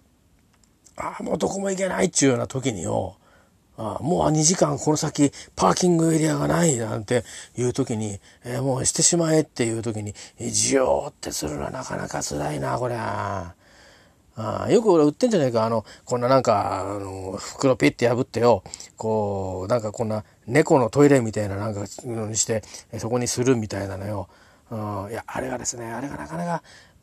[0.97, 3.17] あ、もうどこも行けないっちゅうような時によ、
[3.77, 7.25] あもう2時間この先パーキングエリアがないなんて
[7.57, 13.55] いう時に、えー、もうしてしまえっていう時に、ジヨーってするのはなかなか辛いな、こりゃ。
[14.37, 15.65] あよく俺売ってんじゃないか。
[15.65, 18.63] あの、こんななんか、あの、袋ピッて破ってよ、
[18.97, 22.63] こう、なんかこんな猫のトイレみたいななんかのにして、
[22.99, 24.29] そこにするみたいなのよ。
[24.71, 26.63] うん、いや、あれがですね、あれがなかなか、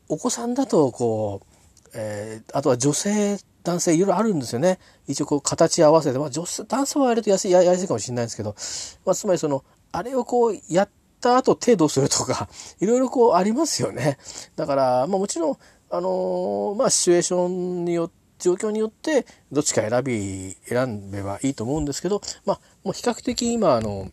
[0.10, 1.52] お子さんだと、こう、
[1.94, 4.80] えー、あとは女性、男性いろいろあるんですよね。
[5.08, 8.56] 一応こう形合わせて、まあ女性、男性はやるとやすい、やりやすいかもしれないんですけど、
[9.06, 10.89] まあつまりその、あれをこうやっ
[11.20, 14.17] た後手どうするとか、いろいろこうありますよね。
[14.56, 15.58] だから、まあもちろん、
[15.91, 24.10] あのー、まあ、シチュエーションによって、状況によってどっちか選び選べばいいと思うんですけど、まあ、もう比較的今あの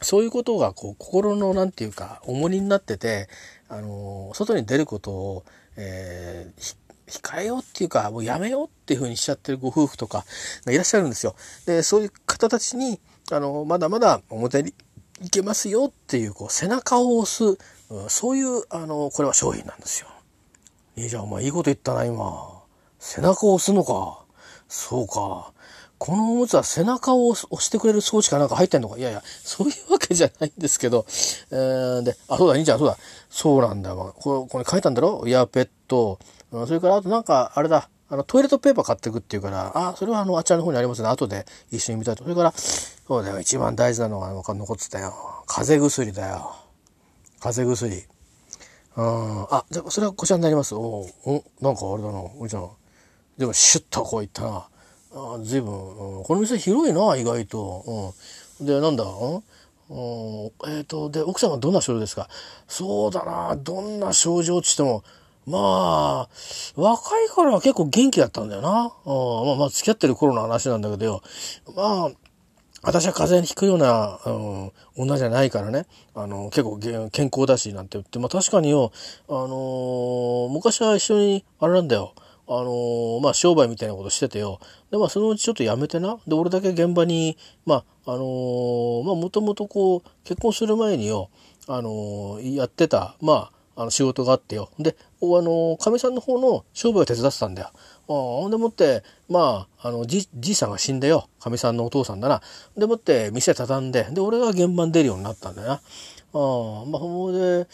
[0.00, 3.28] そういうことがこう心のなんていうか重荷になってて
[3.68, 5.44] あの外に出ることを、
[5.76, 6.76] えー、
[7.08, 10.24] 控えようっていうかもうやめようっていうふうにしちゃってるご夫婦とか
[10.64, 11.34] がいらっしゃるんですよ。
[11.66, 13.00] でそういう方たちに
[13.32, 14.74] あのまだまだ表に
[15.20, 17.58] 行けますよっていうこう背中を押す、
[17.90, 20.08] うん、そういうあのこれは商品なんですよ。
[20.96, 22.62] いいじゃん、お前いいこと言ったな、今。
[22.98, 24.24] 背中を押すのか。
[24.68, 25.52] そうか。
[25.98, 31.06] このおむつは背中を押してくれる装置かなんか入ってんのかいやいや、そういうわけじゃないんですけど。
[31.50, 32.96] えー、で、あ、そうだ、兄ちゃん、そうだ。
[33.30, 34.14] そうなんだよ。
[34.18, 35.24] これ、これ書いたんだろ？
[35.26, 36.18] イヤーペット。
[36.50, 37.88] それから、あとなんか、あれだ。
[38.10, 41.08] あの、トイレットペーパー買ってくっていうから、あ、それはあの、あちらの方にありますね。
[41.08, 42.22] 後で一緒に見たいと。
[42.22, 43.40] それから、そうだよ。
[43.40, 45.14] 一番大事なのが残ってたよ。
[45.46, 46.54] 風邪薬だよ。
[47.40, 48.06] 風邪薬。
[48.96, 50.74] ああ、じゃあ、それはこちらになります。
[50.74, 52.70] おお、なんかあれだな、おじちゃん。
[53.38, 54.68] でも、シュッとこういったな。
[55.16, 58.12] ああ随分、うん、この店広いな、意外と。
[58.60, 58.66] うん。
[58.66, 59.38] で、なんだ、うん、
[59.90, 62.28] えっ、ー、と、で、奥さんはどんな症状ですか？
[62.68, 65.04] そうだな、どんな症状って言っても、
[65.46, 66.28] まあ、
[66.74, 68.92] 若い頃は結構元気だったんだよな。
[69.04, 71.22] うん、まあ、まあ、付き合ってる頃の話なんだけどよ。
[71.76, 72.10] まあ、
[72.86, 76.78] 私は風邪にひくような、うん、女じゃないからね、あの、結構
[77.10, 78.92] 健康だし、なんて言って、まあ確かによ、
[79.28, 82.14] あのー、昔は一緒に、あれなんだよ、
[82.46, 84.60] あのー、まあ商売みたいなことしててよ。
[84.90, 86.18] で、まあそのうちちょっとやめてな。
[86.26, 91.30] で、俺だけ現場に、まあ、あのー、まあもともとこう、結婚する前によ、
[91.66, 94.70] あのやってた、まあ、あの仕事があってよ。
[94.78, 97.70] で、あの、かみさんの方の商売を手伝ってたんだよ。
[98.06, 101.28] ほんでもって、まあ、あの、じ、じいさんが死んでよ。
[101.40, 102.42] かみさんのお父さんだな。
[102.76, 105.74] でもって、店畳んで、で、俺が現場に出るようになったんだよな。
[105.74, 105.80] ああ
[106.86, 107.66] まあ、ほんで、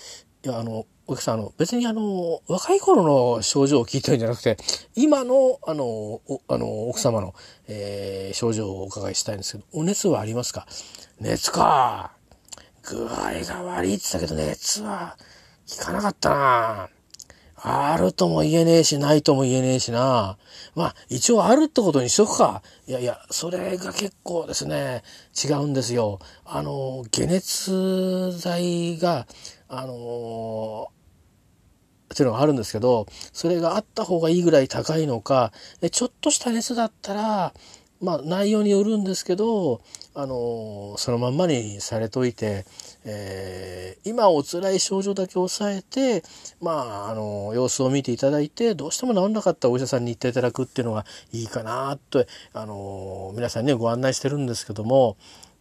[0.45, 4.57] いや、あの、お客さん、あの、別にあの、若い頃の症状を聞いてるんじゃなくて、
[4.95, 7.35] 今の、あの、おあの、奥様の、
[7.66, 10.66] えー、症状をお伺いしたいんですけど、お熱はありますか？
[11.19, 12.12] 熱か。
[12.83, 15.16] 具合が悪いって言ったけど、熱は
[15.69, 16.88] 効かなかったな。
[17.62, 20.38] あるとも言えねえし、ないとも言えねえしな。
[20.75, 22.62] まあ、一応あるってことにしとくか。
[22.87, 25.03] いやいや、それが結構ですね、
[25.44, 26.20] 違うんですよ。
[26.44, 29.27] あの、解熱剤が、
[29.68, 30.88] あの
[32.12, 35.53] っていうのがあるんですけど、それがあった方がいいぐらい高いのか、
[35.92, 37.55] ちょっとした熱だったら、
[38.01, 39.81] まあ内容によるんですけど、
[40.14, 42.64] あのそのまんまにされといて、
[43.05, 46.23] えー、今お辛い症状だけ抑えて、
[46.61, 55.17] まあ、あの様子を見ていただいて、どうしても治んなかったお医者さんに行っていただくっていうのがいいかなと、あの皆さんにご案内してるんですけども、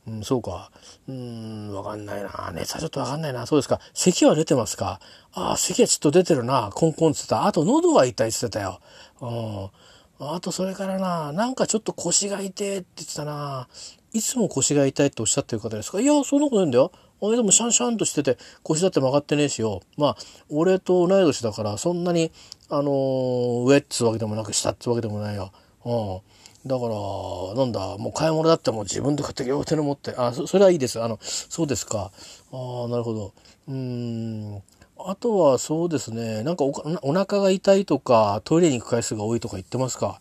[0.07, 0.71] うん、そうか。
[1.07, 2.51] うん、わかんないな。
[2.53, 3.45] 熱はちょっとわかんないな。
[3.45, 3.79] そうですか。
[3.93, 4.99] 咳は出てますか？
[5.33, 6.71] ああ、咳はちょっと出てるな。
[6.73, 7.45] コンコンって言ってた。
[7.45, 8.79] あと喉が痛いって言ってたよ。
[9.21, 10.33] うん。
[10.35, 13.67] あとそれからな、なんかちょっと腰が痛いって言ってたな。
[14.11, 15.99] いつも腰が痛いっておっしゃってる方ですか？
[16.01, 16.91] いや、そんなことないんだよ。
[17.21, 19.81] 俺でもシャンシャンとしてて腰だって曲がってねえしよ。
[19.97, 20.17] まあ、
[20.49, 22.31] 俺と同い年だからそんなに、
[22.69, 25.51] あのー、上っつうわけでもなく下っつうわけでもないよ。
[25.85, 26.21] うん。
[26.67, 31.01] だから、なんだ、もう買い物だってもう自分で買って両手に持って、あ、そそれはいいです。
[31.01, 32.11] あの、そうですか。
[32.51, 33.33] ああ、なるほど。
[33.69, 34.61] うん。
[34.97, 40.19] あとはそうですね、なんかおお腹が痛いとか、トイレに行く回数が多いとか言ってますか。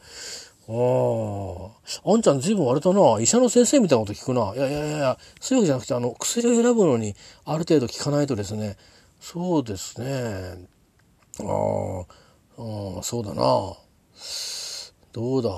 [0.71, 0.73] あ
[2.07, 2.13] あ。
[2.13, 3.21] あんちゃん随分あれだな。
[3.21, 4.55] 医者の先生みたいなこと聞くな。
[4.55, 8.77] いやいやいや、そういうわけじゃなくて、あの、薬を選ぶのにある程度効かないとですね。
[9.21, 10.69] そうですね。
[11.41, 13.43] ああ、そうだな。
[15.13, 15.51] どうだ。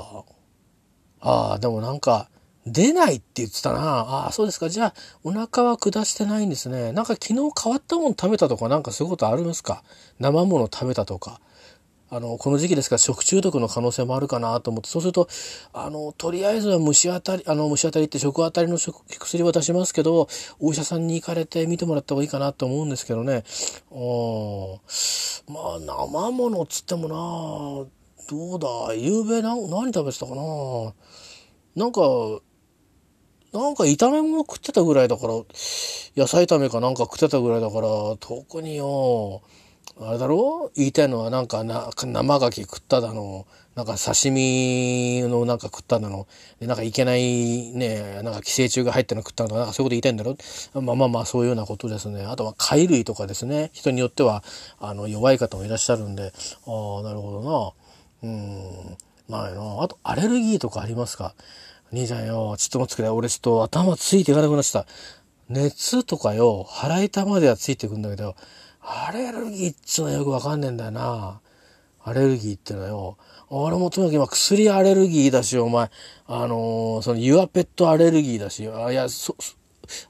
[1.20, 2.28] ああ、でもなんか、
[2.66, 3.80] 出ないって言ってたな。
[3.80, 4.68] ああ、そうですか。
[4.68, 4.94] じゃあ、
[5.24, 6.92] お腹は下してないんですね。
[6.92, 9.82] なんか昨日変わったもの食べたとか、なんかそういうことあるんですか？
[10.18, 11.40] 生もの食べたとか。
[12.12, 15.28] あの、この時期ですから食中毒の可能性もあるかなと思って、そうすると、
[15.72, 23.44] あの、とりあえずは虫当たり、あの、虫当たりって食当たりの食薬は出しますけど、お医者さんに行かれて見てもらった方がいいかなと思うんですけどね。
[23.92, 24.80] うん
[25.54, 27.88] まあ、生ものっつってもな、
[28.28, 30.92] どうだ、夕べな何食べてたかな？
[31.76, 32.00] なんか、
[33.52, 35.34] なんか炒め物食ってたぐらいだから、
[36.16, 37.88] 野菜炒めかなんか食ってたぐらいだから、
[38.20, 39.42] 特によ、
[40.02, 40.70] あれだろ？
[40.74, 46.26] う言いたいのはなんかな生牡蠣食っただの、なんか刺身のなんか食っただの、
[46.58, 50.36] でなんかいけないね、なんか寄生虫が入ったの食ったの、なんかそういうこと言いたいんだろ？
[50.80, 52.24] まあまあまあそういうようなことですね。
[52.24, 53.70] あとは貝類とかですね。
[53.74, 54.42] 人によっては、
[54.80, 56.32] あの、弱い方もいらっしゃるんで、
[56.66, 57.76] ああ、なるほど
[58.22, 58.28] な。
[58.30, 58.96] うん。
[59.28, 59.82] まあな。
[59.82, 61.34] あと、アレルギーとかありますか？
[61.92, 63.10] 兄ちゃんよ、ちょっと待ってくれ。
[63.10, 64.90] 俺ちょっと頭ついていかなくなっちゃった。
[65.48, 68.36] 熱とかよ、腹痛まではついてくんだけど、
[68.82, 71.40] アレルギーっつうのはよくわかんねえんだよな。
[72.02, 73.18] アレルギーってのはよ。
[73.48, 75.90] 俺もとにかく今薬アレルギーだし、お前、
[76.26, 79.36] あのー、そのユアペットアレルギーだし、あいや、そ、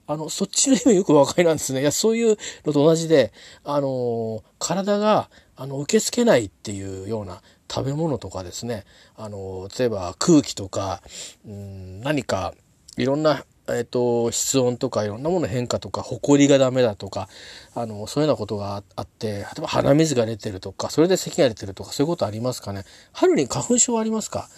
[0.06, 1.80] あの、そっちの意味よくわかりなんですね。
[1.80, 3.32] いや、そういうのと同じで、
[3.64, 8.84] あのー、体が、あの、受け付けないっていうような食べ物とかですね、
[9.16, 11.02] あのー、例えば空気とか、
[11.46, 12.54] うん、何か、
[12.96, 13.44] いろんな
[13.76, 17.28] えっ、ー、と、室温とかいろんなもの変化とか、埃がダメだとか、
[17.74, 22.84] あの、そういうようなことがあって、例えば鼻水が出てるとか、それで咳が出てるとか、そういうことありますかね？
[23.12, 24.48] 春に花粉症はありますか？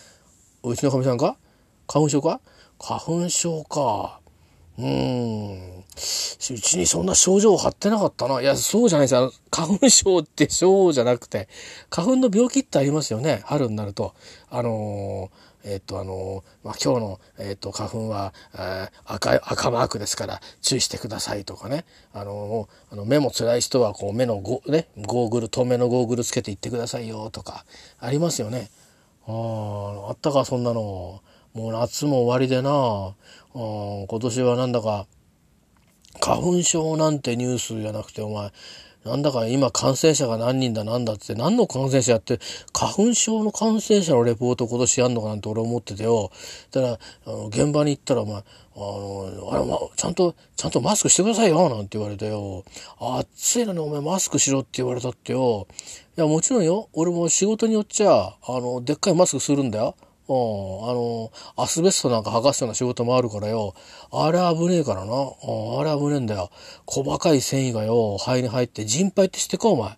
[0.63, 1.37] うちのかみさんか
[1.87, 2.41] 花粉症か？
[2.79, 4.21] 花粉症か。
[4.79, 5.79] うーん。
[5.81, 8.41] うちにそんな症状を張ってなかったな。
[8.41, 9.33] いや、そうじゃないですよ。
[9.51, 11.49] 花粉症って症じゃなくて、
[11.91, 13.43] 花粉の病気ってありますよね？
[13.45, 14.15] 春になると。
[14.51, 21.85] あのーえっ、と、あの、まあ、今日の、えっ、と、花粉は、えー、赤、赤マークですから注意してくださいとかね。
[22.13, 27.65] あの、あの目も辛い人は、こう、目のゴ、ね、ゴーグル、透明のゴーグルつけて行ってくださいよとか、
[27.99, 28.71] ありますよね。
[29.27, 29.33] あ
[30.07, 31.23] あ、あったか、そんなの。
[31.55, 32.71] もう夏も終わりでな。
[32.71, 33.15] あ
[33.55, 35.07] 今年はなんだか、
[36.21, 38.51] 花粉症なんてニュースじゃなくて、お前、
[39.05, 42.39] なんだか今感染者が何人だなんだって何の感染者やって
[42.73, 46.31] 花粉症の感染者のレポート今年やんのかなんて俺思っててよ。
[46.71, 48.43] だから、あの、現場に行ったらお前、あ
[48.77, 52.65] の、あれ、ま、ちゃんと、ちゃんとマスクしてくださいよなんて言われてよ。
[53.01, 55.67] 暑いのにお前マスクしろって言われたってよ。
[56.17, 56.89] いや、もちろんよ。
[56.93, 59.97] 俺も仕事によっちゃ、あの、でっかいマスクするんだよ。
[60.33, 63.75] うん、あの、アスベストなんか剥がすような仕事もあるからよ。
[64.11, 65.13] あれ危ねえからな。
[65.13, 66.51] うん、あれ危ねえんだよ。
[66.87, 69.97] 細かい繊維がよ、肺に入って、人肺って知ってか、お前。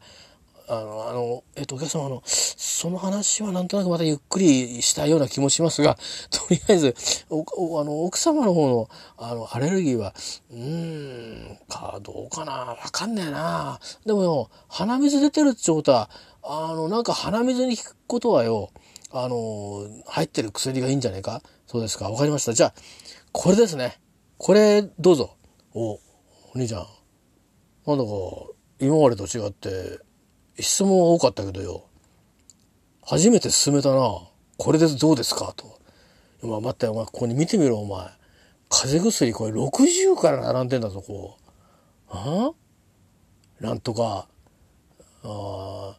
[0.67, 5.99] あの、あの、えっと、お客様、あの、その話はなんとなくまたゆっくりしたような気もしますが、
[6.31, 6.95] とりあえず、
[7.29, 10.15] お、あの、奥様の方の、あの、アレルギーは、
[10.51, 13.79] うーん、か、どうかな、わかんねえな。
[14.07, 16.09] でもよ、鼻水出てるってことは、
[16.43, 18.71] あの、なんか鼻水に効くことはよ、
[19.17, 21.41] あの、入ってる薬がいいんじゃないか？
[21.69, 22.11] そうですか。
[22.11, 22.53] わかりました。
[22.53, 22.75] じゃあ、
[23.31, 24.01] これですね。
[24.39, 25.37] これ、どうぞ。
[25.73, 26.01] お、お
[26.57, 26.87] 兄ちゃん。
[27.87, 28.11] なんだか、
[28.81, 30.01] 今までと違って、
[30.59, 31.85] 質問は多かったけどよ。
[33.03, 34.29] 初めて進めたな。
[34.57, 35.55] これでどうですか？
[35.57, 35.79] と。
[36.43, 38.09] お前待って、お前ここに見てみろ、お前。
[38.69, 41.51] 風邪薬これ60から並んでんだぞ、こう。
[42.11, 42.51] あ
[43.61, 44.27] なんとか、
[45.23, 45.97] あ、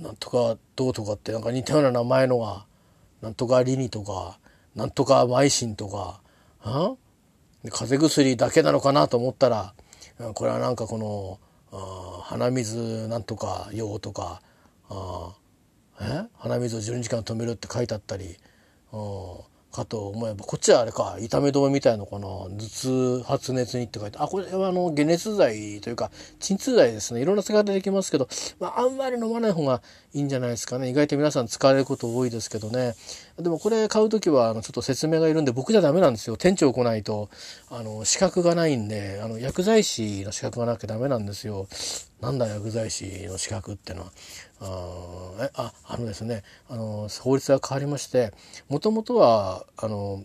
[0.00, 2.66] なんとかどうとかってなんか似たような名前のが、
[3.20, 4.38] なんとかリニとか、
[4.74, 6.20] なんとかマイシンとか、
[6.62, 6.94] あ？
[7.70, 9.74] 風邪薬だけなのかなと思ったら、
[10.34, 11.38] これはなんかこの、
[12.22, 14.42] 鼻水なんとか用とか、
[16.00, 16.24] え？
[16.38, 18.36] 鼻水を12時間止めるって書いてあったり、
[19.72, 22.26] かと思えばこっちはあれか痛め止めみたいのかな。
[22.26, 24.18] 頭痛発熱にって書いて。
[24.18, 27.22] あこれはあの解熱剤というか鎮痛剤ですね。
[27.22, 28.28] いろんな使い方できますけど、
[28.60, 29.82] まあ、あんまり飲まない方が
[30.12, 30.90] いいんじゃないですかね。
[30.90, 32.94] 意外と皆さん使われること多いですけどね。
[33.38, 36.36] でもこれ買う時はあのちょっと説明がいるんで僕じゃダメなんですよ。
[36.36, 37.30] 店長来ないと
[37.70, 41.66] あの資格がないんであの薬剤師の資格がなきゃダメなんですよ。
[42.20, 44.12] なんだ薬剤師の資格ってのは。
[44.62, 48.32] あああのですねあの法律が変わりまして
[48.68, 50.24] もともとはあの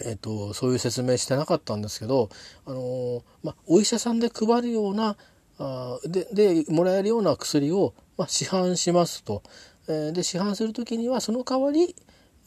[0.00, 2.28] えーと、そういう説明してなかったんですけど、
[2.66, 5.16] あのまあ、お医者さんで配るような
[5.58, 9.42] あででもらえるような薬を、まあ、市販しますと、
[9.88, 11.96] えー、で市販する時にはその代わり、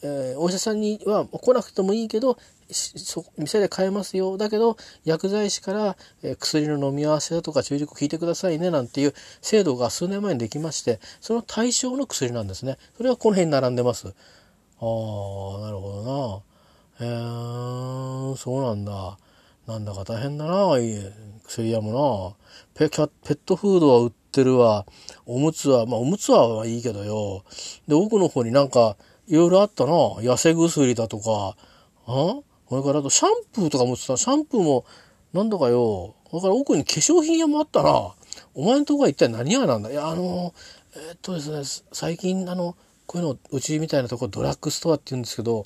[0.04, 2.38] えー、お医者さんには来なくてもいいけど
[3.38, 16.44] 店で買えますよだけど薬剤師から、えー、薬の飲み合わせだとか注意力聞いてくださいねなんていう制度が数年前にできましてその対象の薬なんですねそれはこの辺に並んでますああなるほど
[17.02, 19.18] なへえー、そうなんだ。
[19.68, 21.00] なんだか大変だな、いい
[21.46, 22.36] 薬屋も
[22.78, 22.88] な。
[22.88, 24.86] ペペットフードは売ってるわ。
[25.26, 27.44] おむつは、まあおむつはいいけどよ。
[27.88, 29.92] で、奥の方になんか、いろいろあったな。
[29.92, 31.56] 痩せ薬だとか。
[32.08, 32.42] あ？
[32.66, 34.86] これからあとシャンプーとかもさ、シャンプーも、
[35.34, 36.16] なんだかよ。
[36.26, 38.14] これから奥に化粧品屋もあったな。
[38.54, 39.92] お前のとこは一体何屋なんだ？
[39.92, 40.54] いや、あの、
[40.96, 45.66] えー、っとですね、最近あの、こういうの、うちみたいなとこドラッグストアって言うんですけど、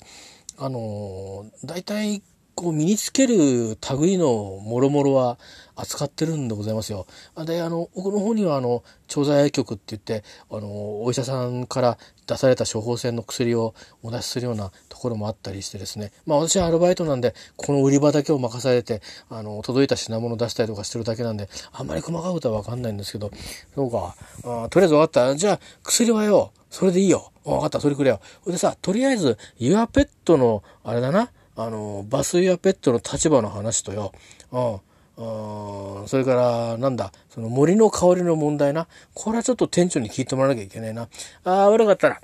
[0.58, 2.22] あの大体
[2.56, 5.38] こう身につける類のもろもろは
[5.74, 7.06] 扱ってるんでございますよ。
[7.44, 16.12] で、あの、奥の方にはあの、調剤薬局って言って、あの、お医者さんから出された処方箋の薬をお出しするようなところもあったりしてですね。
[16.24, 23.30] まあ私はアルバイトなんで、この売り場だけを任されて、あの、届いた品物出したりとかしてるだけなんで、あんまり細かいことはわかんないんですけど、
[23.74, 25.36] そうか、あとりあえず分かった。
[25.36, 27.32] じゃあ、薬はよ、それでいいよ。
[27.44, 28.20] 分かった、それくれよ。
[28.46, 34.12] でさ、とりあえず、ユアペットの、あれだな、あの、バスユアペットの立場の話とよ、
[34.52, 34.80] うん、
[35.18, 38.86] うんそれから、なんだ、その森の香りの問題な。
[39.14, 41.08] これはちょっと店長に聞いてもらわなきゃいけないな。
[41.44, 42.20] ああ、悪かったら。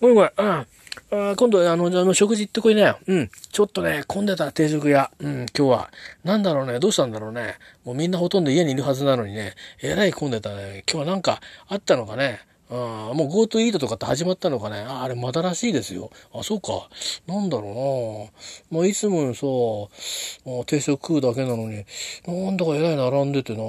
[0.00, 0.30] ごめんごめん。
[0.36, 0.66] うん。
[1.10, 2.98] あ今度、あの、じゃあの、食事行ってこいなよ。
[3.06, 3.30] うん。
[3.50, 5.10] ちょっとね、混んでた定食屋。
[5.18, 5.90] うん、今日は。
[6.24, 7.56] なんだろうね、どうしたんだろうね。
[7.84, 10.84] もうみんなほとんど家にいるはずなのにね、えらい混んでたね。
[10.90, 12.40] 今日はなんかあったのかね。
[12.68, 14.78] ああもう GoTo イートとかって始まったのかね。
[14.78, 16.10] あ、あれまだらしいですよ。
[16.34, 16.88] あ、そうか。
[17.26, 18.30] なんだろ
[18.70, 18.78] うな。
[18.80, 19.46] まあ、いつもさ
[20.50, 21.84] あ、定食食うだけなのに、
[22.26, 23.62] なんだかえらい並んでてな。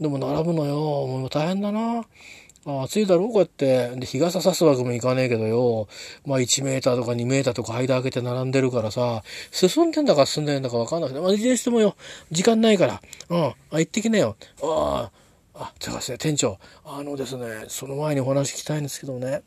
[0.00, 0.76] でも並ぶのよ。
[0.76, 2.04] もう大変だな。
[2.66, 3.26] あ暑いだろ？
[3.26, 3.88] うこうやって。
[3.96, 5.88] で、日傘差すわけもいかねえけどよ。
[6.26, 11.20] まあ1メーターとか2メーターとか間開けて並んでるからさ、進んでんだか進んでんだかわかんなくて。
[11.20, 11.96] まあ、いずれにしてもよ、
[12.30, 13.00] 時間ないから。
[13.30, 13.44] うん。
[13.46, 14.36] あ、行ってきなよ。
[14.62, 15.27] ああ。
[15.60, 19.42] あ、じゃあ、店長、あのですね、その前にお話聞きたいんですけどね、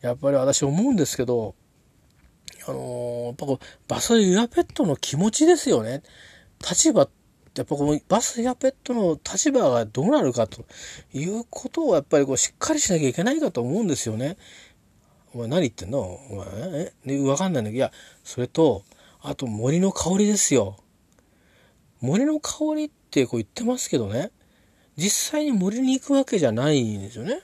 [0.00, 1.54] やっぱり私思うんですけど、
[2.66, 6.02] あのー、やっぱこう、バスユアペットの気持ちですよね。
[6.60, 7.12] 立場って、
[7.56, 10.64] やっぱこのバスユアペットの立場がどうなるかと
[11.12, 14.36] いうことをやっぱりこうしっかりしなきゃいけないかと思うんですよね。
[15.34, 15.98] お前何言ってんの？
[16.00, 17.20] お前え？
[17.22, 17.90] わかんないんだけど、いや、
[18.22, 18.84] それと、
[19.20, 20.76] あと森の香りですよ。
[22.00, 24.30] 森の香りってこう言ってますけどね。
[25.00, 27.40] 実際に森に行くわけじゃないんですよね。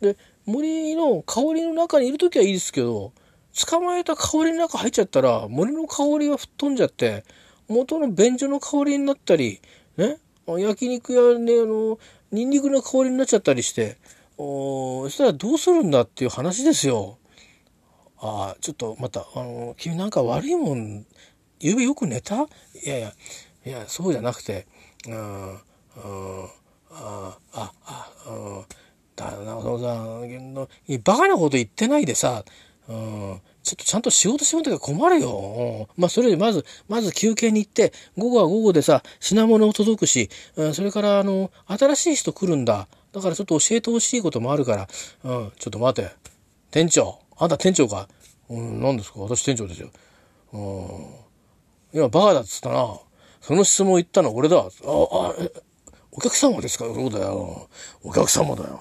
[0.00, 3.12] で、森の香りの中にいる時はいいですけど、
[3.68, 7.24] 捕まえた香りの中入っちゃったら、森の香りは吹っ飛んじゃって、
[7.68, 9.60] 元の便所の香りになったり、
[9.96, 11.98] ね、焼肉屋ね、あの、
[12.32, 13.98] ニンニクの香りになっちゃったりして、
[14.38, 17.18] おそしたらどうするんだっていう話ですよ。
[18.18, 21.06] ああ、ちょっとまた、あの、君なんか悪いもん、
[21.60, 22.36] ゆうべよく寝た？
[22.36, 22.48] い
[22.84, 23.12] やいや、
[23.66, 24.66] いや、そうじゃなくて、
[25.06, 25.58] うん、うん、
[26.92, 28.64] ああ、ああ、うん。
[29.16, 32.44] だ、なそのさ、バカなこと言ってないでさ、
[32.88, 35.86] うん、ちょっとちゃんと仕事しもとき困るよ。
[35.96, 42.88] うん、まあ、それでまず、まず休憩に行って、午後は午後でさ、品物を届くし、うん、それから、あの、新しい人来るんだ。
[43.12, 44.88] だからちょっと教えてほしいこともあるから、
[45.24, 46.10] うん、ちょっと待て。
[46.70, 47.20] 店長。
[47.36, 48.08] あんた店長か？
[48.48, 49.20] うん、何ですか？
[49.20, 49.90] 私店長ですよ。
[50.52, 52.00] うん。
[52.00, 52.98] 今バカだっつったな。
[53.40, 54.58] その質問言ったの俺だ。
[54.58, 54.68] あ、あ、
[55.38, 55.52] え、
[56.20, 57.70] お客様ですかそうだよ。
[58.02, 58.78] お客様だよ。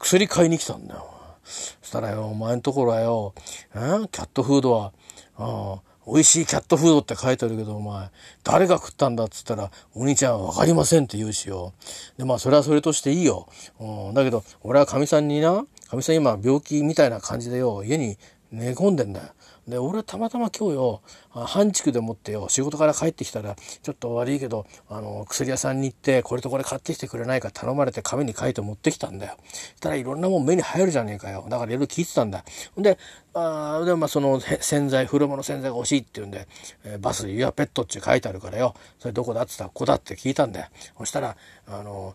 [0.00, 1.06] 薬買いに来たんだよ。
[1.44, 3.32] そしたらよ、お前んところはよ、
[3.76, 3.78] え
[4.10, 4.92] キャットフードは、
[5.36, 8.10] あ美味しいキャットフードって書いてあるけど、お前、
[8.42, 11.74] 誰が食ったんだっつったら、お兄ちゃんはわかりませんって言うしよ。
[12.16, 13.48] で、まあ、それはそれとしていいよ。
[13.78, 18.18] うん、だけど、俺はかみさんにな、かみさん今病気みたいな感じでよ、家に
[18.50, 19.26] 寝込んでんだよ。
[19.68, 29.36] で俺たまたま今日よ半畜でもってよ仕事から帰ってきたらちょっと悪いけどあの薬屋さんに行ってこれとこれ買ってきてくれないか頼まれて紙に書いて持ってきたんだよ。
[29.42, 31.46] そしたらいろんなもん目に入るじゃねえかよ。
[31.50, 32.44] だからいろいろ聞いてたんだ。
[32.78, 32.98] で
[33.34, 36.48] あでまあその洗剤風呂物洗剤が欲しいって言うんで、
[36.84, 40.66] えー、バスユアペットって書いてあるからよそれどこだっつったらここだって聞いたんだよ。
[40.96, 42.14] そしたらあの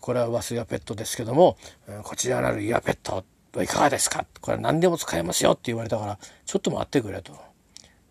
[0.00, 1.58] これはバスユアペットですけども
[2.04, 4.26] こちらなるユアペットっていかがですか？
[4.40, 7.32] これ何でも使えますよって言われたから、ちょっと待ってくれと。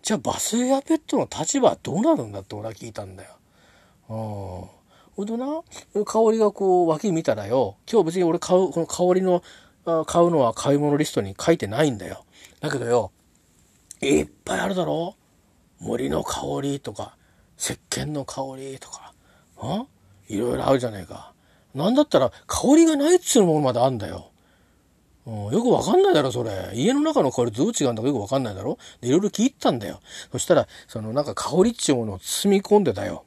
[0.02, 3.30] じゃあバスエアペットの立場はどうなるんだって俺は聞いたんだよ。
[4.10, 4.16] うん。
[5.16, 5.46] ほんとな、
[6.06, 9.44] 香りがこう脇見たらよ、今日別に俺買う、この香りの、
[10.06, 12.26] 買うのは買い物リストに書いてないんだよ。
[12.60, 13.12] だけどよ、
[14.02, 15.16] いっぱいあるだろ？
[15.80, 17.16] 森の香りとか、
[17.58, 19.14] 石鹸の香りとか、
[19.62, 19.88] ん？
[20.34, 21.34] いろいろあるじゃねえか。
[21.76, 24.32] なんだったら香りがないっつうものまであんだよ。
[25.26, 26.72] うん、よくわかんないだろ、それ。
[26.74, 30.00] 家の中の香りどう違うんだかよくわかんないだろで、いろいろ聞いたんだよ。
[30.32, 33.24] そしたら、そのなんか香りっちゅうものを包み込んでたよ。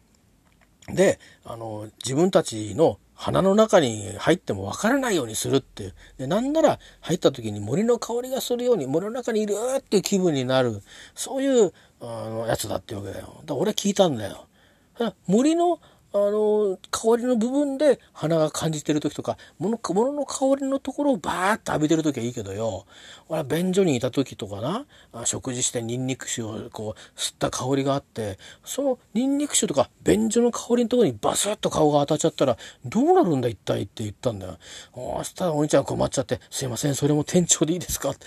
[0.89, 5.95] で、あの、自分たちの鼻の中に入ってもわからないようにするっていう。
[6.19, 10.83] で、なんなら入った時に森の香りがするように、森の中にいるっていう気分になる。
[11.15, 13.25] そういう、あの、やつだってわけだよ。
[13.25, 14.47] だから俺聞いたんだよ。
[15.27, 15.81] 森の
[16.17, 22.87] あの、香りの部分で鼻が感じてる時とか、物物の香りのところをバーッと浴びてる時はいいけどよ、
[23.29, 24.87] 俺は便所にいた時とかな、
[25.25, 34.59] 食事してニンニク酒をこう吸った香りがあって、そのニンニク酒とか便所の香りのところにバスッと顔が当たっちゃったら、どうなるんだ一体って言ったんだよ。
[35.19, 38.11] そしたらお兄ちゃん困っちゃって、すいません、それも店長でいいですか？
[38.11, 38.27] って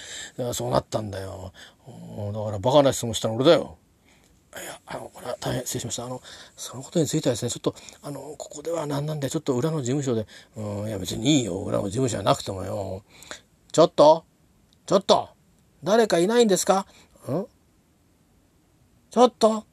[0.54, 1.54] そうなったんだよ。
[1.88, 3.78] だからバカな質問したの俺だよ。
[4.62, 6.05] いや、あの、これは大変失礼しました。
[6.05, 6.22] あの、
[6.55, 13.03] そのことについてはですね、ちょっと、あの、ここでは何なんで、ちょっと裏の事務所で、うん、いや別にいいよ、裏の事務所じゃなくてもよ。
[13.72, 14.26] ちょっと
[14.88, 15.30] ちょっと
[15.84, 16.88] 誰かいないんですか？
[17.30, 17.45] ん？
[19.12, 19.64] ちょっと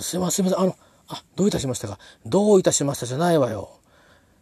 [0.00, 0.60] すいません、すいません。
[0.60, 0.76] あの、
[1.08, 1.98] あ、どういたしましたか？
[2.24, 3.78] どういたしましたじゃないわよ。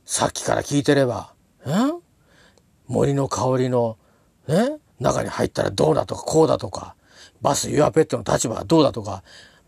[0.04, 1.34] さっきから聞いてれば。
[1.66, 2.00] ん？
[2.86, 3.98] 森の香りの、
[4.46, 4.78] ね？
[5.00, 6.94] 中に入ったらどうだとかこうだとか。
[7.42, 9.22] バス、ユアペットの立場はどうだとか、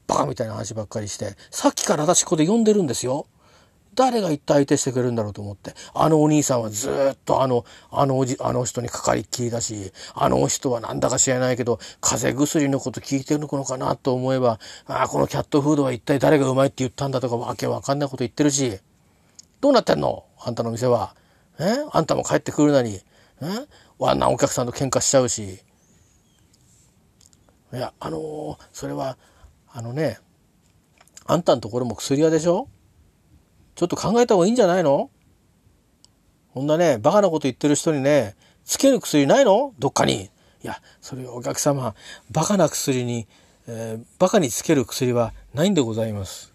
[0.07, 3.27] バカみたいな話ばっかりして、さっきから私ここで呼んでるんですよ。
[3.95, 5.75] 誰が一体相手してくれるんだろうと思って。
[5.93, 18.79] あのお兄さんはずっとあの、あのおじ、あの人にかかりっきりだし、あの人はなんだか知らないけど、風邪薬のこと聞いてるのかなと思えば、ああ、このキャットフードは一体誰がうまいって言ったんだとかわけわかんないこと言ってるし、
[19.61, 20.25] どうなってんの？
[20.39, 21.16] あんたの店は。
[21.59, 21.64] え？
[21.91, 23.01] あんたも帰ってくるなり、
[23.43, 23.47] え？
[24.01, 25.59] あんなお客さんと喧嘩しちゃうし。
[27.73, 29.19] いや、あのー、それは、
[29.71, 30.19] あのね、
[31.27, 32.69] あんたのところも薬屋でしょ？
[33.75, 35.11] ちょっと考えた方がいいんじゃないの？
[36.55, 39.75] こんなね、バカなこと言ってる人にね、つける薬ないの？
[39.79, 40.23] どっかに。
[40.25, 40.31] い
[40.62, 41.95] や、それお客様、
[42.31, 43.29] バカな薬に、
[43.66, 46.47] えー、バカにつける薬はないんでございます。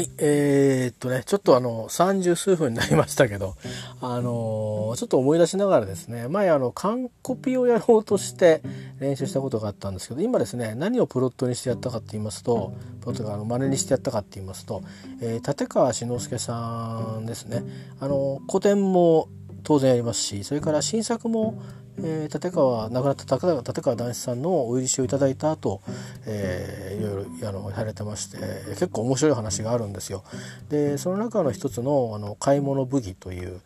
[0.00, 3.54] はい、えー、っとね、ちょっとあの、30数分になりましたけど、
[4.00, 8.62] あのー、ちょっと思い出しながらですね、前あの、完コピをやろうとして
[8.98, 12.72] 練習したことがあったんですけど、今ですね、何をプロットにしてやったかって言いますと、
[13.02, 14.82] プロットがあの、真似にしてやったかって言いますと、
[15.20, 17.62] えー、立川志の輔さんですね、
[18.00, 19.28] あの、古典も
[19.64, 21.60] 当然やりますし、それから新作も、
[22.02, 25.80] えー、立川亡くなった立川談志さんのお許しをいただいた後、
[26.26, 28.38] えー、いろいろあのされてまして
[28.70, 30.24] 結構面白い話があるんですよ。
[30.68, 33.60] でその中の一つの「あの買い物武器」という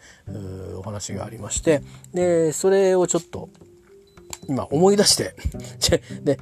[0.78, 1.82] お話がありまして
[2.12, 3.48] でそれをちょっと
[4.48, 5.34] 今思い出して
[6.22, 6.38] で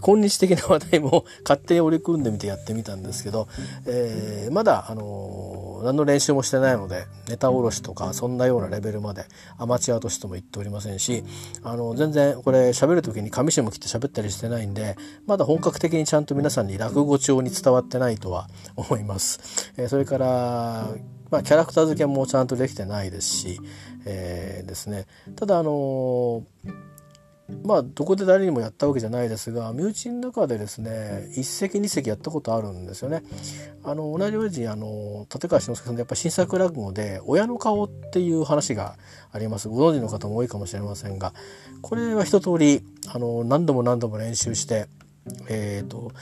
[0.00, 3.48] 今日的な話題も勝手に織り込んでみてやってみたんですけど、
[3.86, 9.24] えー、まだ、あのー、何の練習もしてないのでネタおろしとかそんなようなレベルまで
[9.58, 11.24] アマチュアとしても言っておりませんし、
[11.62, 14.96] あの全然これ喋る時に紙紙も切って喋ったりしてないんで
[15.26, 19.72] まだ本格的にちゃんと皆さんに落語調に伝わってないとは 思います。
[19.76, 20.88] えー、それから
[21.30, 23.60] まあ、キャラクター付けもちゃんとできてないですし、
[24.06, 26.88] えー、ですねただあのー
[27.64, 33.22] まあどこで誰にもやったわけじゃないですが身内の中でですね一席二席やったことあるんですよね。
[33.84, 38.96] あの同じようにあの立川志の輔さんでやっぱ新作落語で「親の顔」っていう話が
[39.32, 41.32] ありますご存知の方も多いかもしれませんが
[41.80, 44.88] これは一通りあの何度も何度も練習して
[45.48, 46.12] えーと、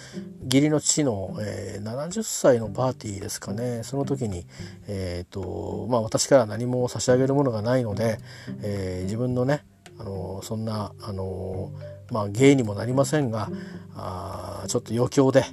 [0.43, 4.47] 義理の父の、えー、70歳のパーティーですかねその時に、
[4.89, 8.19] えーとまあ、私から何も差し上げるものがないので、
[8.63, 9.65] えー、自分のね
[9.99, 11.73] あのそんなあの、
[12.11, 13.49] まあ、芸にもなりませんが
[13.95, 15.45] あちょっと余興で、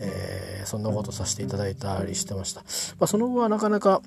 [0.00, 2.62] えー、そんなことさせていただいたりしてました。
[2.98, 4.02] まあ、その後はなかなか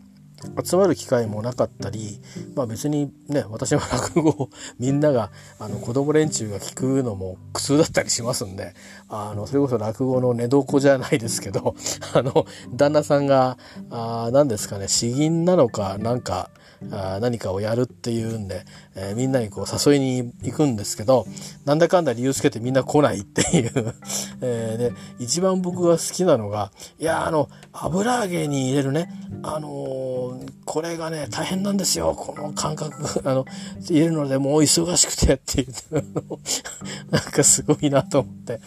[0.63, 2.19] 集まる機会もなかったり、
[2.55, 8.73] まあ、別にね私の落語をみんながあの子供連中が聞くのも苦痛だったりしますんで
[9.09, 11.75] あのそれこそ落語の寝床じゃないですけど
[12.13, 13.57] あの旦那さんが
[13.89, 16.49] あ何ですかね詩吟なのかなんか
[16.91, 18.65] あ何かをやるっていうんで、
[18.95, 21.25] えー、みんなにこう誘いに行くんですけど
[21.65, 23.95] なんだかんだ理由つけてみんな来ないっていう。
[24.41, 29.09] え、で一番僕が好きなのがいやあの油揚げに入れるね。
[29.43, 32.13] あのー、これがね大変なんですよ。
[32.15, 32.95] この感覚。
[33.27, 33.45] あの
[33.89, 35.73] 入れるのでもう忙しくてっていう。
[37.11, 38.59] なんかすごいなと思って、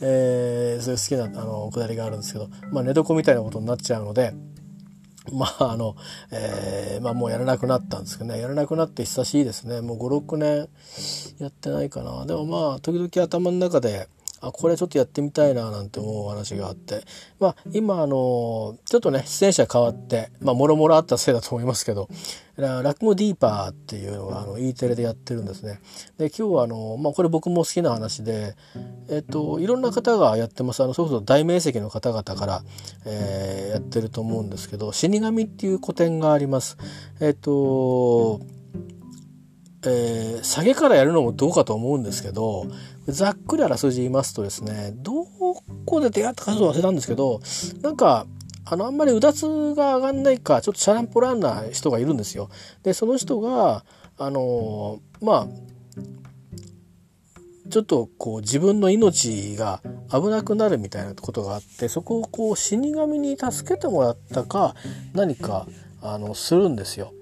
[0.00, 4.32] えー、そういう好きなあのくだりがあるんですけどまあ寝床みたいなことになっちゃうので。
[5.32, 5.96] まああの、
[6.30, 9.80] えー、まあもうやらなくなったんですけどね、やらなくなって久しいですね。
[9.80, 10.68] もう5、6年
[11.38, 12.26] やってないかな。
[12.26, 14.08] でもまあ、時々頭の中で、
[14.40, 17.02] あこれちょっとやってみたいななんて思う話があって
[17.40, 22.08] まあ今あのちょっとね出演者変わってまあもろもろあったせいだと思いますけど
[22.56, 25.80] 落語ディーパーっていうのがあの E テレでやってるんですね。
[26.18, 28.56] で今日はあの、まあ、これ僕も好きな話で、
[29.08, 32.62] えっと、いろんな方がやってますあのそれこそ大名跡の方々から、
[33.06, 36.76] えー、やってると思うんですけど死神っていう古典があります。
[37.20, 38.40] えっと
[39.86, 42.66] えー、下げからやるのもどうかと思うんですけど
[43.12, 45.24] ざっくりあらすじ言いますとですねど
[45.86, 47.40] こで出会ったかちょっと忘れたんですけど
[47.82, 48.26] なんか
[48.64, 52.50] あのあんまりうだつが上がんないかちょっとシャランポランな人がいるんですよ。
[52.82, 53.84] でその人が
[54.18, 55.48] あのまあ
[57.70, 59.80] ちょっとこう自分の命が
[60.10, 64.74] 危なくなるみたいなことがあってそこをこう死神に助けてもらったか
[65.14, 65.66] 何か
[66.02, 67.14] あのするんですよ。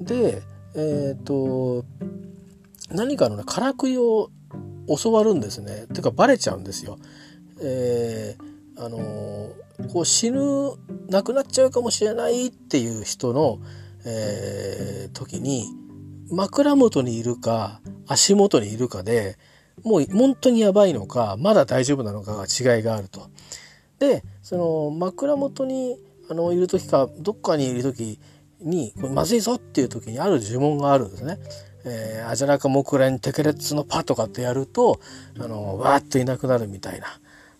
[0.00, 0.42] で
[0.74, 1.86] えっ、ー、と
[2.90, 4.30] 何かのねからくりを
[5.02, 5.86] 教わるんですね。
[5.88, 6.98] ていうかバレちゃうんですよ。
[7.60, 9.50] えー、あの、
[9.92, 10.72] こう死ぬ
[11.08, 13.58] 亡くなっちゃうかもしれないっていう人の、
[14.04, 15.66] えー、時に
[16.30, 19.36] 枕元にいるか足元にいるかで
[19.82, 23.28] もう本当にやばいのかまだ大丈夫なのかが違いがあると。
[23.98, 25.98] でその枕元に
[26.30, 28.18] あのいる時かどっかにいる時
[28.60, 31.38] にまずいぞっていう時にある呪文があるんですね。
[31.84, 35.00] えー、アジャラカ木蓮テケレッツのパとかってやると
[35.38, 37.06] あのわーっといなくなるみたいな。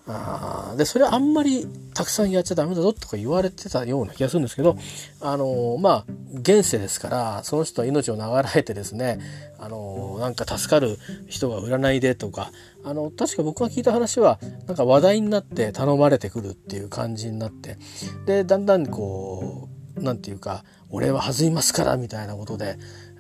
[0.07, 4.77] あでそれあんまりたくさんやっちゃダメだぞとか言われてたような気がするんですけど
[5.23, 6.05] あのまあ
[6.35, 9.19] 現世ですからその人は命を長らえてですね
[9.59, 12.51] あのなんか助かる人が占いでとか
[12.85, 17.79] あの確か僕が聞いた話はなんか話題になって頼まれてくるっていう感じになって
[18.27, 22.77] でだんだんこう何て言うか俺は弾みますからみたいなことで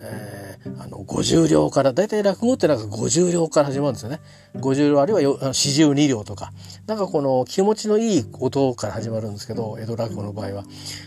[0.07, 4.21] えー、あの50両から大体落語ってなんか50両から始まるんですよね。
[4.57, 6.53] 50両あるいは四十二両とか。
[6.87, 10.65] なんかこの気持ちのいい音から始まるんですけど江戸落語の場合は。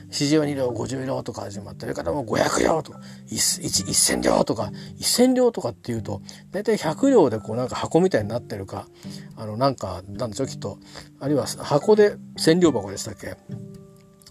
[0.10, 4.72] 四十二両50両とか始まってそれからもう500両とか1000両とか。
[5.00, 6.22] 1000両とかっていうと
[6.52, 8.88] 大体100両でこうなんか箱みたいになってるか。
[9.36, 10.80] あのなんかなんでしょうきっと。
[11.20, 13.38] あるいは箱で千両箱でしたっけ。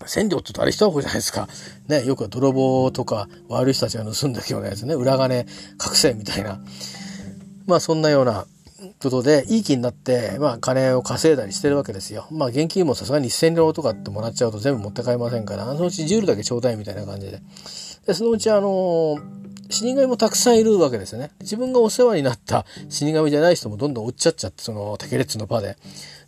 [0.06, 1.48] 千両って言うとあれ一箱じゃないですか。
[1.88, 5.46] ね、よく泥棒とか悪い人たちが盗んでるようなやつね、裏金隠
[5.94, 6.60] せみたいな。
[7.66, 8.46] まあそんなような
[9.00, 12.26] ことで、いい気になって、まあ金を稼いだりしてるわけですよ。
[12.30, 17.40] まあ現金もさすがに1000両とかってもらっちゃうと全部持って帰りませんから、そのうち10両だけちょうだいみたいな感じで。
[18.06, 19.18] で、そのうちあの
[19.68, 21.30] 死神もたくさんいるわけですよね。
[21.40, 25.76] 自分がお世話になった死神じゃない人もどんどん売っちゃっちゃって、そのテケレッツの場で。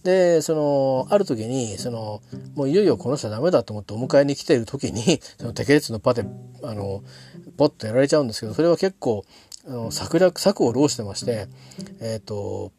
[0.08, 2.22] で、その、ある時に、その、
[2.54, 6.24] もういよいよこの人はダメだと思ってお迎えに来ている時に、 そのテケレツのパで、
[6.62, 7.02] あの、
[7.58, 9.26] ポッとやられちゃうんですけど、それは結構、
[9.66, 11.46] あの策略、策を浪してまして、
[12.00, 12.72] えっ、ー、と、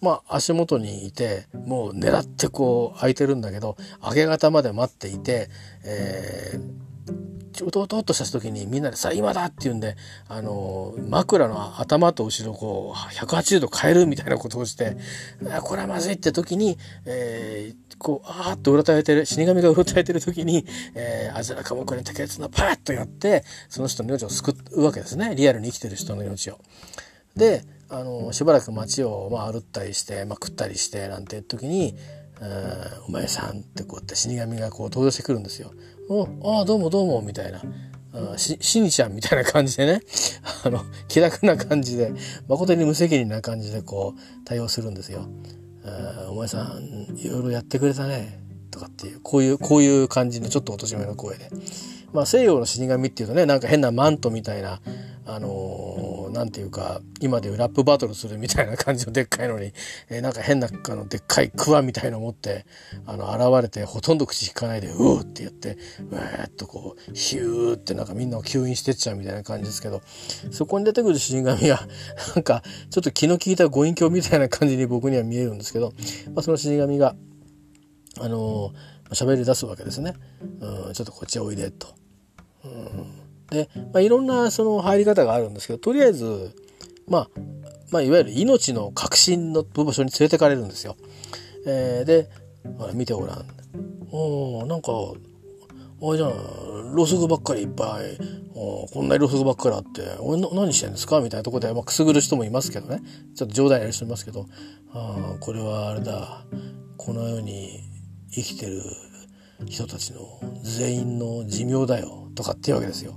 [0.00, 5.50] まあ足元にいてもう狙ってこう空いてるんだけど明け方まで待っていて、
[5.84, 6.89] えー
[8.00, 9.96] うとした時にみんなでさあ今だって言うんで
[10.28, 14.96] あの枕の頭と後ろこう180度変えるみたいなことをして
[15.62, 26.58] これはまずいって時に、えー、こうあーっとうろたえてる死神がうろたえてる時に、えー、あずらかもこれに竹つのパーッとやってその人の命を救うわけですねリアルに生きてる人の命を。
[27.36, 31.96] であのしばらく街を、まあ、歩ったりして、まあ、食ったりしてなんて時に
[33.08, 35.72] 「お前さん」ってこうやって死神がこう登場してくるんですよ。
[36.12, 37.62] おああどうもどうもみたいな。
[38.36, 40.02] し、しにちゃんみたいな感じでね、
[40.66, 42.12] あの、気楽な感じで、
[42.48, 45.28] 誠に無責任な感じでこう、対応するんですよ。
[46.28, 48.40] お前さん、いろいろやってくれたね。
[48.72, 51.48] とかっていう、こういう、こういう感じのちょっとお年めの声で。
[52.12, 54.80] まあ西洋の死神っていうとね、なんか変なマントみたいな、
[55.26, 59.72] あのー、なんていうか、今でいうラップバトルするみたいな感じのでっかいのに、
[60.08, 62.64] えー、なんか変な、あの、でっかいクワみたいの持って、
[63.06, 65.76] あの、現れて、ほとんど口引かないで、うーって言って、
[66.10, 70.02] うーっとこう、ヒューってなんかみんなを吸引してっちゃうみたいな感じですけど、
[70.50, 71.86] そこに出てくる死神は、
[72.34, 75.92] なんか、ちょっと気の利いたご隠居みたいな感じに僕には見えるんですけど、
[76.34, 77.14] まあ、その死神が、
[78.18, 80.14] あのー、喋り出すわけですね。
[80.60, 81.88] うん、ちょっとこっちおいで、と。
[82.64, 83.19] うん
[83.50, 86.54] で、まあ、いろんなその入り方があるんですけどとりあえず、
[87.08, 87.28] まあ、
[87.90, 90.96] まあいわゆる命の核心の部所に連れてかれるんですよ。
[91.66, 92.28] えー、で
[92.94, 93.44] 見てごらん。
[94.12, 94.92] おなんか
[96.02, 96.30] あれじゃあ
[96.94, 98.18] ろうそくばっかりいっぱい
[98.54, 103.02] おこんなにろうそくばっかりあって「俺何してんですか?」みたいなとこで、まあ、くすぐる人もいますけどね
[103.34, 104.46] ちょっと冗談やる人いますけど
[104.92, 106.46] 「あこれはあれだ
[106.96, 107.80] この世に
[108.32, 108.82] 生きてる
[109.66, 113.14] 人たちの全員の寿命だよ」とかっていうわけですよ。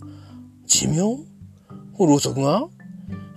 [0.66, 1.26] 寿命？
[2.00, 2.68] ろうそくが？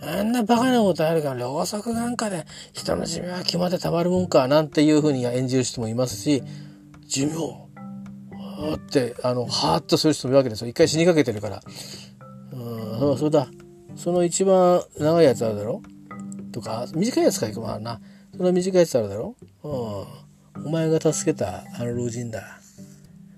[0.03, 6.43] あんなバカなことあるから、ろうそくなんかで人の寿命は決まってたまるもんか、なんていうふうに演じる人もいますし、
[7.07, 7.67] 寿命？
[8.75, 10.69] って、あの、はーっとする人もいるわけですよ。
[10.69, 11.63] 一回死にかけてるから。
[12.53, 13.49] うん、そう、だ。
[13.97, 15.83] その一番長いやつあるだろ？
[16.53, 18.01] とか、短いやつかいくもあるな。
[18.35, 19.37] その短いやつあるだろ？
[19.63, 20.67] うん。
[20.67, 22.61] お前が助けたあの老人だ。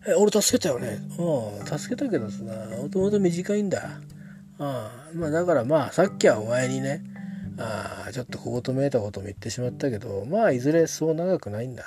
[0.09, 0.99] え、俺助けたよね。
[1.19, 2.43] うん、助けたけどさ、
[2.81, 4.01] もともと短いんだ。
[4.59, 7.03] うん、まあだからまあ、さっきはお前にね、
[7.59, 11.85] あ、ちょっとこことめいたことも言ってしまったけど、まあいずれそう長くないんだ。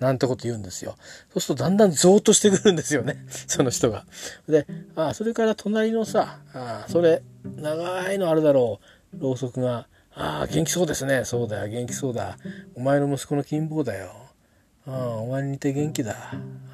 [0.00, 0.96] なんてこと言うんですよ。
[1.30, 3.24] そうするとだんだんゾーッとしてくるんですよね。
[3.48, 4.04] その人が。
[4.48, 8.80] で、あ、それから隣のさ、あ、それ、長いのあるだろ
[9.12, 9.20] う。
[9.20, 9.88] ろうそくが。
[10.14, 11.24] ああ、元気そうですね。
[11.24, 12.38] そうだよ、元気そうだ。
[12.74, 14.27] お前の息子の金坊だよ。
[14.88, 16.16] ああ、お前に似て元気だ。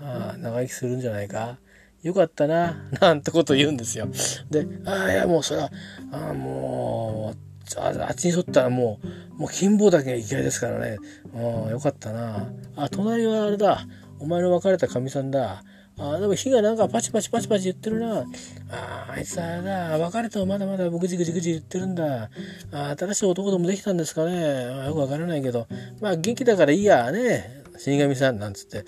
[0.02, 1.58] ああ、長生きするんじゃないか。
[2.02, 2.76] よかったな。
[3.00, 4.06] なんてこと言うんですよ。
[4.50, 5.70] で、ああ、いや、もうそれは、
[6.12, 9.00] ああ、もう、あっちにとったらも
[9.36, 10.98] う、もう金棒だけが生きがいですからね。
[11.34, 12.46] ああ、よかったな。
[12.76, 13.86] あ、隣はあれだ。
[14.20, 15.64] お前の別れたかみさんだ。
[15.96, 18.24] あでも火がなんかパチパチパチパチ言ってるな。
[18.70, 19.96] ああいつあれだ。
[19.96, 22.30] 別れてもまだまだぐじぐじぐじ言ってるんだ。
[22.72, 24.86] あ新しい男でもできたんですかね。
[24.86, 25.68] よくわからないけど。
[26.00, 27.63] まあ元気だからいいやね。
[27.76, 28.84] 死神さんなんつって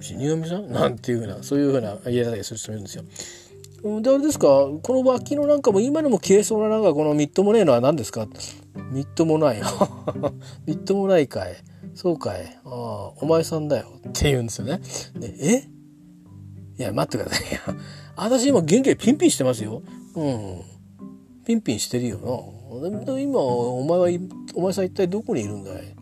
[0.00, 0.70] 死神さん？
[0.72, 3.04] なんていうふうなそういうふうな言い方する人もいるんですよ。
[4.02, 4.46] であれですか？
[4.46, 8.26] この脇のなんかも今でも消えそうななんかこのみっともねえのは何ですか？
[8.92, 9.60] みっともない
[10.66, 11.56] みっともないかい
[11.94, 12.72] そうかいああ
[13.20, 14.80] お前さんだよって言うんですよね。
[15.18, 15.64] でえ？
[16.78, 17.60] いや待ってくださいよ。
[18.16, 19.82] 私今元気でピンピンしてますよ。
[20.14, 20.60] うん。
[21.46, 23.18] ピンピンしてるよな。
[23.18, 24.20] 今お前は
[24.54, 25.96] お前さん一体どこにいるんだい？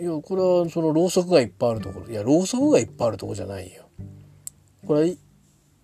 [0.00, 2.10] いやこれはそのろうそくがいっぱいあるところ。
[2.10, 3.84] いやろうそくがいっぱいあるとこじゃないよ。
[4.86, 5.16] これは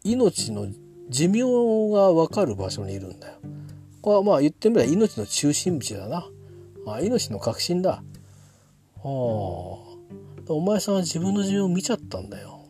[0.04, 0.66] 命の
[1.10, 1.42] 寿命
[1.92, 3.34] が分かる場所にいるんだよ。
[4.00, 6.26] これはまあ言ってみれば命の中心地だな。
[6.86, 7.90] あ命の核心だ。
[7.92, 8.00] あ
[9.02, 9.02] あ。
[9.04, 12.64] お前さんは自分の寿命を見ちゃったんだよ。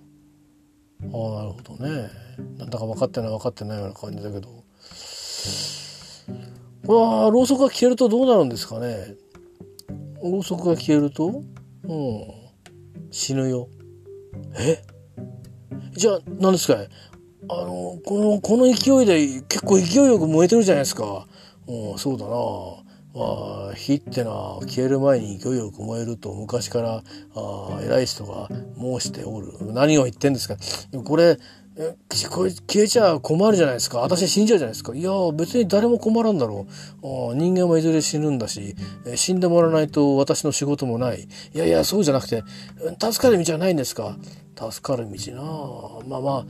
[1.03, 2.11] ああなるほどね。
[2.59, 4.49] なんだか分かってない分かってないような感じだけど。
[6.87, 9.15] これはろうそくが消えるとどうなるんですかね。
[10.31, 11.43] ろうそくが消えると、
[11.85, 12.21] うん、
[13.11, 13.69] 死ぬよ。
[14.59, 14.83] え？
[15.93, 16.79] じゃあ、何ですか
[17.49, 21.27] あの、この、この勢いで結構勢いよく燃えてるじゃないですか。
[21.67, 22.87] うん、そうだな。
[23.17, 27.03] まあ、火ってのは消える前に勢いよく燃えると昔から
[27.35, 29.55] あ偉い人が申しておる。
[29.73, 30.57] 何を言ってんですか
[31.03, 31.39] これ、
[31.79, 31.95] え、
[32.31, 33.99] これ消えちゃ困るじゃないですか。
[33.99, 34.95] 私死んじゃうじゃないですか。
[34.95, 36.67] いや、別に誰も困らんだろ
[37.03, 37.35] う。
[37.35, 38.75] 人間はいずれ死ぬんだし、
[39.15, 41.29] 死んでもらわないと私の仕事もない。
[41.55, 42.43] いやいや、そうじゃなくて、
[42.99, 44.17] 助かる道はないんですか。
[44.57, 45.43] 助かる道な
[46.09, 46.47] まあま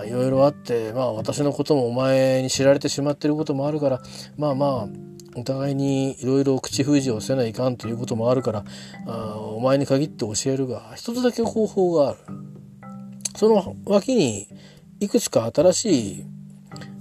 [0.00, 4.02] あ、いろいろあって、まあ私のこともお前に知られてしまってることもあるから、
[4.36, 4.88] まあまあ、
[5.36, 8.64] お互いにいろいろ口封じをせないかんということもあるから
[9.06, 12.51] あお前に限って教えるが一つだけ方法がある。
[13.34, 14.48] その脇に
[15.00, 16.24] いくつか新しい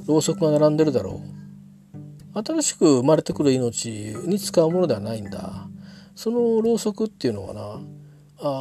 [0.07, 2.43] ろうそくが並んでるだろう。
[2.43, 3.89] 新しく生まれてくる命
[4.25, 5.67] に使うものではないんだ。
[6.15, 7.81] そのろうそくっていうのはな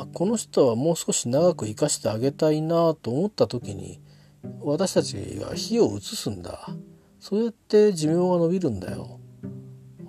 [0.03, 4.01] あこの人はもう少し長く生かしてあげたいなと思った時に
[4.61, 6.69] 私たちが火を移すんだ。
[7.19, 9.21] そうやって寿命が伸びるんだよ。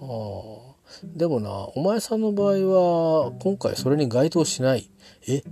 [0.01, 0.71] ああ。
[1.05, 4.89] でもなお前さんの場合は今回それに該当しない。
[5.27, 5.43] え？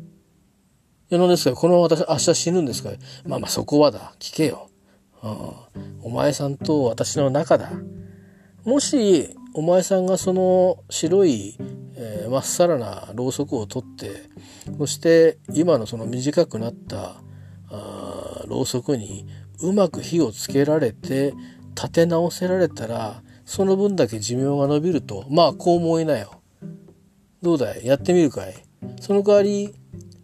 [1.11, 2.91] いや何ですかこの私明日死ぬんですか？
[3.25, 4.13] まあまあそこはだ。
[4.19, 4.69] 聞けよ、
[5.23, 7.71] うん、お前さんと私の中だ。
[8.63, 11.57] もしお前さんがその白い
[12.01, 14.29] えー、まっさらなろうそくを取って
[14.77, 17.21] そして今のその短くなった
[17.69, 19.27] あろうそくに
[19.61, 21.33] うまく火をつけられて
[21.75, 26.41] 立て直せられたらその分だけ寿命が伸びるとまあこう思いなよ。
[27.41, 27.85] どうだい？
[27.85, 28.53] やってみるかい？
[29.01, 29.75] その代わり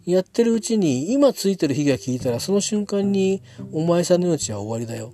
[0.06, 3.42] やってるうちに今ついてる火が効いたらその瞬間に
[3.72, 5.12] お前さんの命は終わりだよ。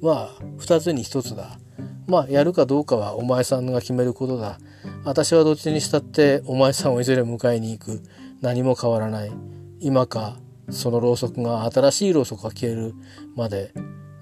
[0.00, 1.58] まあ二つに一つだ。
[2.06, 4.60] まあやるかどうかはお前さんが決めることだ。
[5.04, 8.02] 私はどっちにしたってお前さんをいずれ迎えに行く。
[8.40, 9.32] 何も変わらない。
[9.80, 10.38] 今か、
[10.70, 12.94] そのろうそくが新しいろうそくが消える
[13.34, 13.72] まで。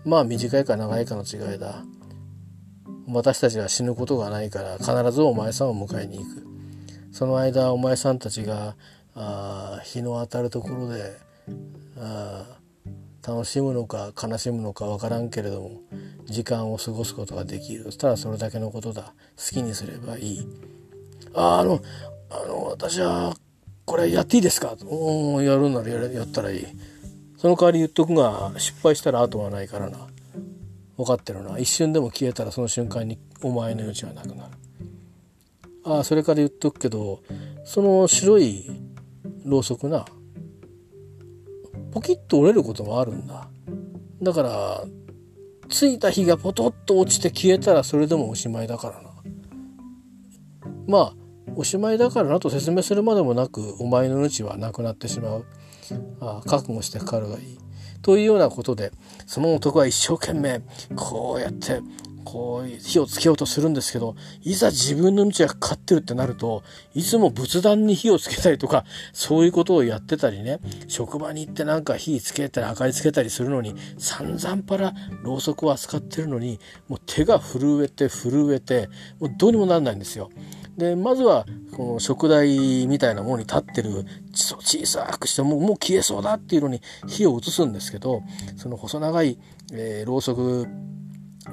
[0.07, 1.85] まあ短いか長いかの違いだ。
[3.09, 6.47] 私たちは死ぬことがないから必ずお前さんを迎えに行く。
[7.13, 8.77] その間お前さんたちが
[9.15, 11.19] あ日の当たるところで
[11.99, 12.59] あ
[13.27, 15.81] 楽しむのか悲しむのか分からんけれども
[16.25, 17.85] 時間を過ごすことができる。
[17.85, 19.13] そしたらそれだけのことだ。
[19.37, 20.47] 好きにすればいい。
[21.35, 21.81] ああの
[22.31, 23.35] あの私は
[23.85, 24.77] これやっていいですか？
[24.81, 26.67] うんやるならややったらいい。
[27.37, 30.07] その代わり言っとくが失敗したら後はないからな。
[30.97, 31.59] 分かってるな。
[31.59, 34.51] 一瞬でも消えたらその瞬間にお前の命はなくなる。
[35.85, 37.23] ああそれから言っとくけど
[37.65, 38.71] その白い
[39.45, 40.05] ろうそくな
[41.93, 43.49] ポキッと折れることもあるんだ
[44.23, 44.85] だから
[45.71, 49.11] ついた火がポトッと落ちて消えたらそれでもおしまいだからな。
[50.87, 51.15] まあ
[51.55, 55.47] おしまいだからなと説明するまでもなくお前の命はなくなってしまう。
[56.21, 57.59] ああ覚悟してかかるがいい。
[58.03, 58.91] というようなことで
[59.27, 60.63] その男は一生懸命
[60.97, 61.81] こうやって
[62.25, 66.63] こう火をつけようとするんですけどいざ自分の道がかかってるってなると
[66.95, 70.59] いつも仏壇に火をつけたりとかそういうことをやってたりね
[70.89, 74.93] 職場に行ってなんか火つけたり明かりつけたりするのに散々パラ
[75.23, 76.59] ろうそくを扱ってるのに
[76.89, 80.31] もう手が震えて震えてもうどうにもなんないんですよ。
[80.77, 81.47] でまずは
[81.77, 88.23] この食台みたいなものに立ってる小さくしてもうもう消えそうだっていうのに火を移すんですけど
[88.57, 89.39] その細長い、
[89.73, 90.67] えー、ろうそく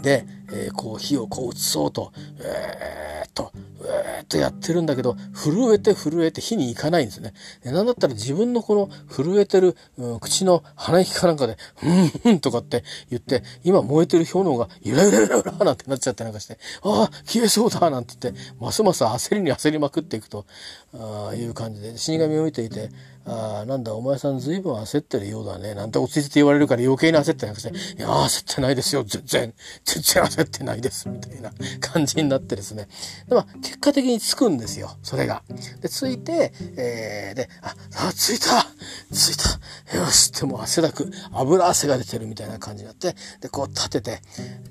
[0.02, 7.34] で、えー、こう火をこう移そうと、えー、っと、えー、っとやってるんだけど、震えて震えて火に行かないんですね。
[7.64, 20.46] なんだったら自分のこの震えてる、うん、口の鼻息かなんかで、うんうんとかって言って、今燃えてる炎がゆらゆらゆらゆらなんてなっちゃってなんかして、ああ、消えそうだなんて言って、ますます焦りに焦りまくっていくと
[20.94, 22.90] あいう感じで、死神を見ていて、
[23.30, 25.76] あなんだ、お前さん随分焦ってるようだね。
[25.76, 27.72] なんて落ち着いて言われるから余計に焦ってなくて、い
[28.02, 29.04] や、焦ってないですよ。
[29.04, 29.54] 全然、
[29.84, 31.10] 全然焦ってないです。
[31.10, 31.52] みたいな
[31.82, 32.88] 感じになってですね。
[33.28, 34.92] でまあ、結果的につくんですよ。
[35.04, 35.44] それが。
[35.82, 37.76] で、ついて、えー、で、あ、
[38.08, 38.66] あ、ついた
[39.12, 44.22] ついたよしってもう汗だく、油汗が出てるみたいな感じになって、で、こう立てて、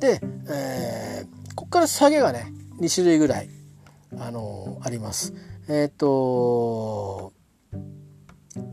[0.00, 3.50] で、えー、こっから下げがね、2種類ぐらい、
[4.18, 5.34] あのー、あります。
[5.68, 7.32] えっ、ー、と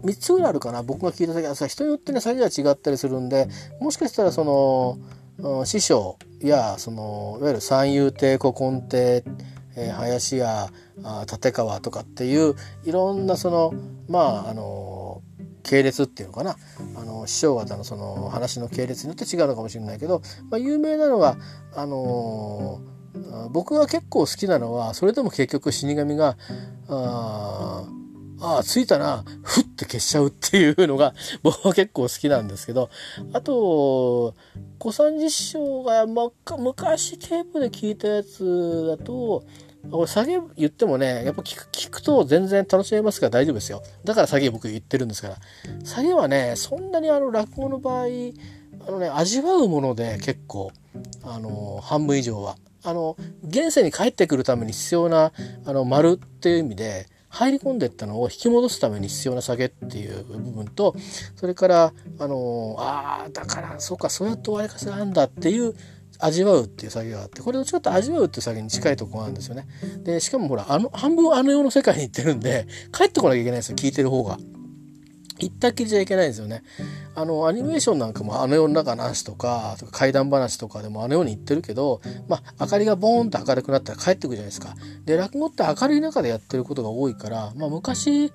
[0.04, 0.84] 3つぐらいあるかな？
[0.84, 3.48] 僕が聞いた時はさ人によってね詐欺が違ったりするんで
[3.80, 4.44] もしかしたらそ
[5.40, 9.24] の師匠やそのいわゆる三遊亭古今亭、
[9.76, 10.70] えー、林家
[11.32, 13.74] 立川とかっていういろんなその
[14.08, 15.22] まああの
[15.64, 16.56] 系列っていうのかな？
[16.96, 21.38] あの師匠方のその話の系列によって違うのかもしれないけど、まあ、有名なのが
[21.74, 26.38] あのー、僕が結構好きなのはそれでも結局死神が
[26.90, 27.86] あ
[28.44, 31.14] ああ、着いたな、ふって消しちゃうっていうのが
[31.44, 32.90] 僕は結構好きなんですけど、
[33.32, 34.36] あと、
[34.80, 39.46] 小三治師匠が、ま、昔テープで聞いたやつだと、
[39.90, 43.82] これ下げ言ってもね、やっぱ聞く聞くと全然楽しめますから大丈夫ですよ。
[44.04, 45.38] だから下げ僕言ってるんですから。
[45.86, 48.06] 下げはね、そんなにあの落語の場合、
[48.88, 50.72] あのね、味わうもので結構、
[51.24, 52.58] あの、半分以上は。
[52.84, 53.16] あの、
[53.48, 55.32] 現世に帰ってくるために必要な、
[55.66, 60.96] あの、丸っていう意味で、入り込んでったのを引き戻すために必要な酒っていう部分と
[61.36, 65.74] それからあのあだからそうかそうやって終わりかせなんだっていう
[66.20, 69.68] 味わうっていう作業があってこれどっちかって味わうっていう作業に近いところなんですよね。
[70.04, 74.38] でしかもほらあの半分あの世の世界に行ってるんで帰ってこなきゃいけないんですよ聞いてる方が。
[75.44, 76.64] 行ったっきりじゃいけないんですよね。
[77.16, 84.76] あの、アニメーションなんかもあの世の中の話とか、とか怪談話とかでもあのように言ってるけど、まあ、明かりがボーンと明るくなったら帰ってくるじゃないですか。
[85.06, 88.32] で、落語って明るい中でやってることが多いから、まあ、昔、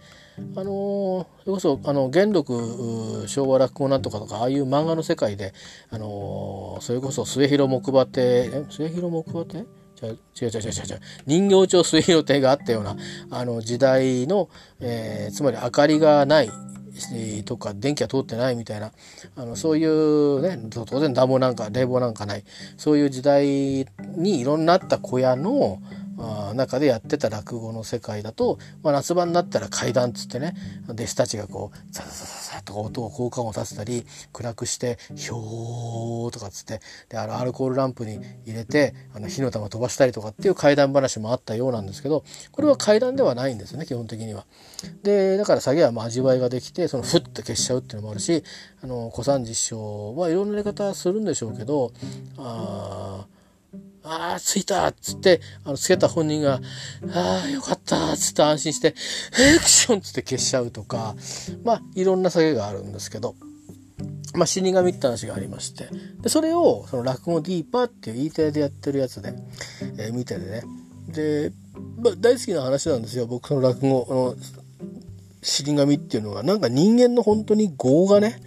[0.54, 5.52] あのそれこそ、あの、元禄、昭和落語なんとかとか、ああいう漫画の世界で、
[5.90, 9.66] あのそれこそ末広木馬亭、末広木馬亭
[10.00, 12.96] 違う違う違う違う違う人形町水路亭があったような
[13.30, 14.48] あの時代の、
[14.80, 16.50] えー、つまり明かりがない
[17.44, 18.92] とか電気が通ってないみたいな
[19.36, 22.44] あのそういうね当然暖房なんか冷房なんかない。
[22.76, 23.86] そういう時代
[24.16, 25.80] にいろんなあった小屋の
[26.54, 30.54] 中でやってた落語の世界だと、まあ、夏場になったら階段っつってね
[30.88, 44.44] 弟子たちがこうザザザザザとか音を効果音を立てたり暗くして「ひょー」とかっつってであのアルコールランプに入れてあの火の玉飛ばしたりとかっていう怪談話もあったようなんですけどこれは怪談ではないんですね基本的には。
[45.02, 48.42] でだから下げはまあ味わいができてそのふって消しちゃうっていうのもあるし
[48.82, 51.92] あの小三治師匠はいろんなやり方するんでしょうけど
[52.38, 53.37] ああ
[54.08, 56.60] ああ、着いたっつって、あの、つけた本人が、
[57.12, 61.14] ああ、よかったっつって安心して、エクションっつって消しちゃうとか、
[61.62, 63.34] まあ、いろんな作業があるんですけど、
[64.34, 65.88] まあ、死神って話がありまして、
[66.22, 69.34] で、それを、その落語ディーパーっていう E テレでやってるやつで、
[69.98, 70.62] えー、見ててね。
[71.08, 71.52] で、
[72.02, 73.26] まあ、大好きな話なんですよ。
[73.26, 74.36] 僕の落語の
[75.42, 78.40] 死神っていうのは、なんか人間の本当に業がね、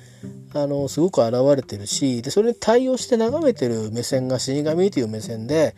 [0.53, 5.76] あの、すごく現れてるし、で、それに対応して眺めてる目線が死神という目線で、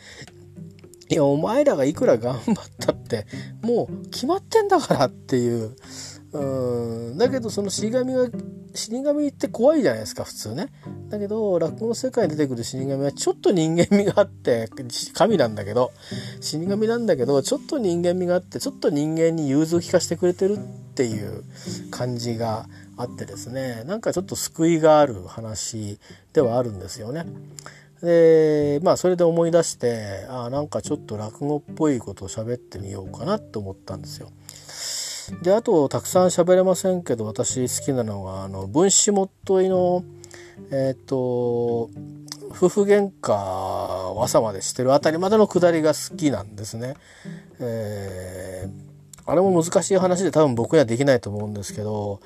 [1.10, 3.26] いや、お前らがいくら頑張ったって、
[3.62, 5.76] もう決まってんだからっていう。
[6.34, 8.28] うんだけどその死神が
[8.74, 10.74] 死神って怖いじゃないですか普通ね。
[11.10, 14.68] だけど落語の世界に出てくる死神はちょっと人間味があって
[15.14, 15.92] 神なんだけど
[16.42, 20.58] 死神なんだけどちょっと人間味があってちょっと人間に融通を聞かせてくれてるっ
[20.96, 21.44] ていう
[21.92, 22.66] 感じが
[23.04, 26.00] あってですねなんかちょっと救いがある話
[26.34, 27.26] ではあるんですよね。
[28.02, 34.30] でまあそれで思い出してあなんかちょっと落語っぽいことを喋ってみようかなと思ったんですよ。
[35.42, 40.04] であとたくさん喋れませんけど私好きなのがあの分子もっといの
[40.70, 41.90] えっ、ー、と
[42.50, 46.96] 夫婦喧嘩を朝までしてるあたりまでのくだりが好きなんですね。
[47.60, 52.20] えー、あれも難しい話で多分僕にはできないと思うんですけど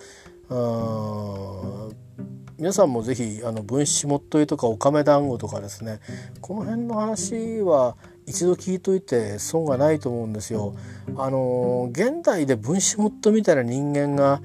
[2.57, 5.99] 皆さんも是非あの分子もっといとかおかめ団子とかですね
[6.39, 10.75] この辺の話は一度聞いといて損がないと思うんですよ。
[11.17, 14.41] あの現代で分子もっとみたいな人間が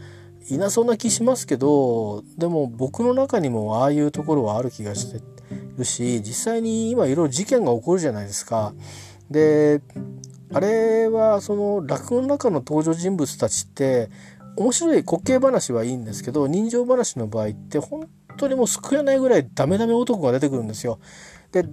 [0.48, 5.20] いなそうな気しますけどでも僕の中にもああいうところはある気がして
[5.78, 8.74] るし実際に今いろいろ事件が起こるじゃないですか。
[9.30, 9.80] で
[10.54, 14.10] あれはその落語の中の登場人物たちって
[14.56, 20.98] 面白い滑稽話はいいんですけど人情話の場合って本当にもう救えないぐらいダメダメ男が出てくるんですよ。
[21.52, 21.64] で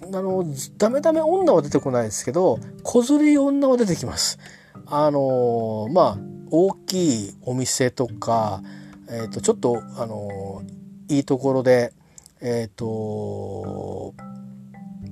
[0.00, 0.44] あの
[0.78, 4.38] ダメダメ女は出てこないですけど小釣り女は出てきます。
[4.86, 6.18] あのまあ
[6.50, 8.62] 大きいお店とか、
[9.08, 10.62] えーと、ちょっとあの
[11.08, 11.92] いいところで
[12.40, 14.14] えっ、ー、と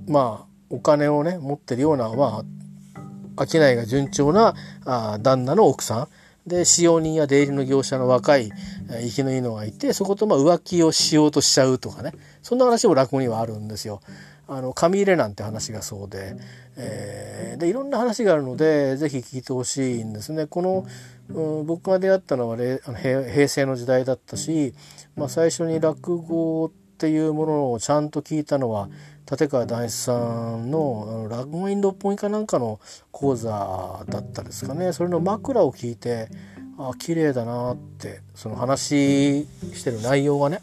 [0.09, 2.43] まあお金をね持ってるようなま
[3.37, 4.55] あ商いが順調な
[4.87, 6.09] あ旦那の奥さん
[6.47, 8.53] で使用人や出入りの業者の若い
[8.89, 14.01] 生きのいいのがいてそことま浮気をしようとしちゃうとかねそんな話も落語にはあるんですよ。
[14.49, 16.37] あの紙入れなんて話がそうで,、
[16.77, 20.47] えー、でいろんな話があるので是非聞いてほしいんですね。
[20.47, 20.87] この、
[21.31, 22.57] うん、僕が出会ったのはあ
[22.93, 24.73] の平成の時代だったし、
[25.17, 28.89] まあ、最初に落語っていうものをちゃんと聞いたのは
[29.29, 32.79] 立川談志さんの落語院六本木かなんかの
[33.11, 36.29] 講座だったですかねそれの枕を聞いて
[36.79, 40.61] あ綺麗だなってその話してる内容がね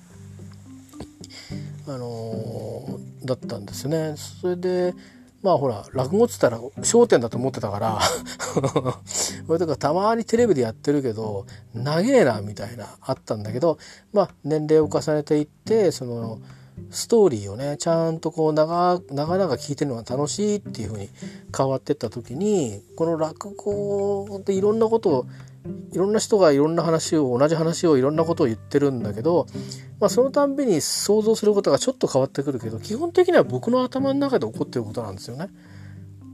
[1.87, 4.15] あのー、だったんですね。
[4.15, 4.93] それで
[5.41, 6.57] まあほら落語っつったら
[6.93, 7.99] 『笑点』だと思ってたから
[9.49, 13.77] 俺とかたまにテレビでやってるけど長えなみたいなあったんだけど
[14.13, 16.39] まあ年齢を重ねていってその。
[16.89, 21.09] ストーリーをねちゃんとこう長長々聞いてるのが楽しいっていう風に
[21.55, 25.25] 変わってった時にこの落語っていろんなことを
[25.93, 29.47] いろんな人がいろんな話を同じ話をいろんなことを言ってるんだけど、
[29.99, 35.49] まあ、そのたんびに想像することがちょっと変わってくるけど基本的には僕の頭の中で起こってることなんですよね。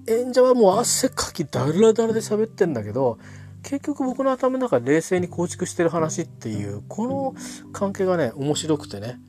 [0.07, 3.19] 演者はもう汗かきだらだらで喋ってんだけど
[3.61, 7.35] 結局僕の頭の中で冷静に構築してる話っていうこの
[7.71, 9.19] 関係がね面白くてね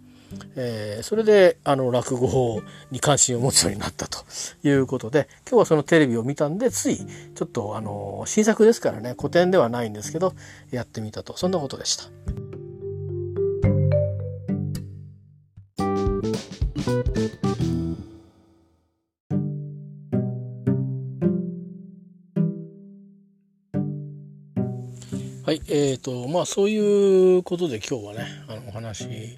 [0.56, 4.24] えー、それであの落語法に関心を持つようになったと
[4.62, 10.34] いうことで今日はそのテレビを見たんでついちょっとあの新作ですからね古典ではないんですけど
[10.70, 12.59] やってみたとそんなことでした。
[25.50, 29.36] はい、えーとまあそういうことで今日はねあのお話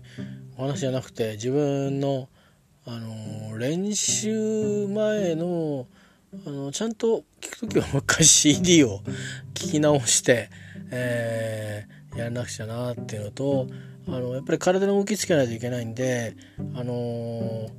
[0.58, 2.28] お話じゃなくて自分の
[2.84, 5.86] あの練習前の
[6.46, 9.00] あのちゃんと聞く時はもう一回 CD を
[9.54, 10.50] 聞き直して、
[10.90, 13.66] えー、やらなくちゃなっていうのと
[14.06, 16.36] あのやっぱり体の動きつけないといけないんで
[16.74, 17.70] あの、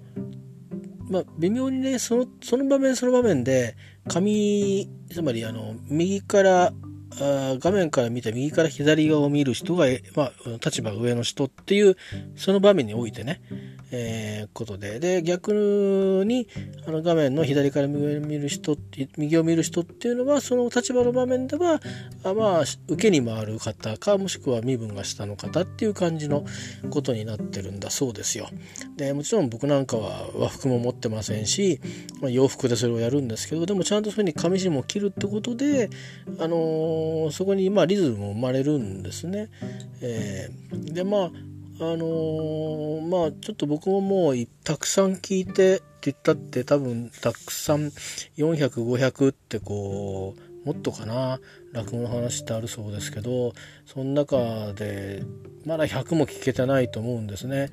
[1.07, 3.75] まあ微妙にねそのその場面その場面で
[4.07, 6.73] 髪つまりあの右から
[7.19, 9.85] 画面から見て右から左側を見る人が、
[10.15, 10.31] まあ、
[10.63, 11.97] 立場上の人っていう
[12.35, 13.41] その場面においてね
[13.95, 16.47] えー、ことでで逆に
[16.87, 18.75] あの画面の左から右を見る人
[19.17, 21.79] 右を見る人っていうのはその立場の場面では
[22.23, 26.43] あまあ受けに回る方かもしくは身分が下の方っていう感じの
[26.89, 28.49] ことになってるんだそうですよ。
[28.97, 31.79] でもちろん僕なんかは和服も持ってませんし、
[32.19, 35.91] まあ、洋服でそれをやるんですけどでもちゃんとそういうふうに上地も切るってことで、
[36.39, 36.59] あのー、
[37.31, 39.49] そこにまあリズムも生まれるんですね。
[40.01, 41.31] えー、でまあ
[41.79, 47.87] あのー、まあちょっと僕ももうたくさん聞いてって言ったって多分たくさん
[48.37, 51.39] 400500ってこうもっとかな
[51.71, 53.53] 落語の話ってあるそうですけど
[53.85, 55.23] その中で
[55.65, 57.71] まだ100も聞けてないと思うんですね。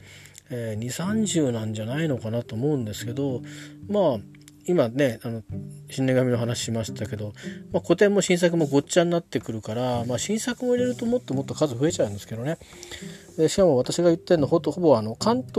[0.52, 3.42] えー、230なんじゃないのかなと思うんですけど
[3.88, 4.18] まあ
[4.66, 5.42] 今ねあの
[5.90, 7.32] 新年紙の話しましたけど、
[7.72, 12.58] まあ、古典も新作もごっちゃになってくるから、まあ、新作も入れるともっともっと数増えちゃうんですけどね。
[13.36, 15.56] でしかも私が言ってるのほほぼあの関東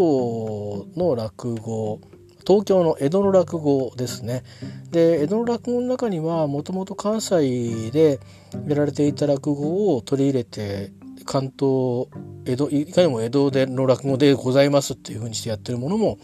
[0.95, 1.99] の落語
[2.47, 4.43] 東京の江戸の落語ですね。
[4.91, 8.19] で江戸の落語の中にはもともと関西で
[8.67, 10.91] やられていた落語を取り入れて
[11.25, 12.07] 関東
[12.45, 16.17] 江戸いかにも江戸での落語でございますっていうふうにしてやってるものも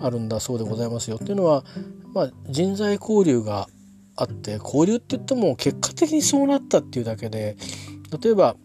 [0.00, 1.16] あるんだそうでございますよ。
[1.16, 1.64] っていうのは、
[2.16, 3.66] まあ、人材交流が
[4.16, 7.58] あって交流って言っても結果的にそうなったっていうだけで
[8.22, 8.56] 例えば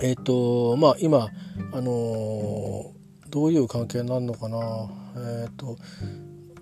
[0.00, 1.28] えっ、ー、とまあ今
[1.72, 4.58] あのー、どういう関係になるのかな。
[5.16, 5.76] えっ、ー、と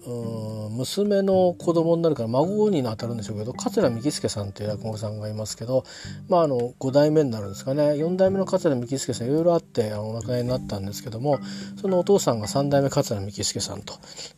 [0.09, 5.85] 娘の子供になるから孫に当たるんでしょうけど桂幹助さんという落語さんがいますけど、
[6.29, 11.41] まあ、あの5代目になるんですかね4代目の桂幹助さんいろいろあってあのお亡くなりになったんですけども
[11.81, 13.95] そのお父さんが3代目桂幹助さんと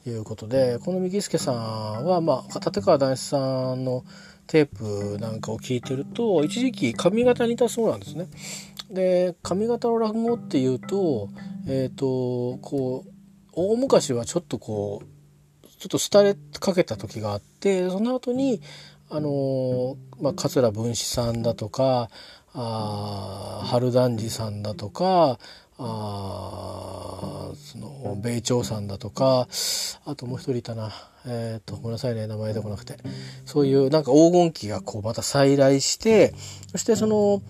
[0.06, 4.04] いうことでこの幹助さんは、まあ、立川談志さんの
[4.46, 8.28] テープなんかを聞いてると一時期髪型にいたそうなんですね。
[8.90, 11.28] で髪型の落語っていうと
[11.66, 13.10] えっ、ー、とこう
[13.52, 15.17] 大昔はちょっとこう
[15.78, 18.60] ちょっと廃れかけた時があってその後に
[19.10, 22.10] あのまあ、桂文枝さんだとか
[22.52, 25.38] あ春団治さんだとか
[25.78, 29.48] あその米朝さんだとか
[30.04, 30.92] あともう一人いたな。
[31.26, 32.96] えっ、ー、とごめんなさいね名前でこなくて。
[33.44, 36.34] そういうなんか黄金期がこうまた再来して
[36.72, 37.42] そしてその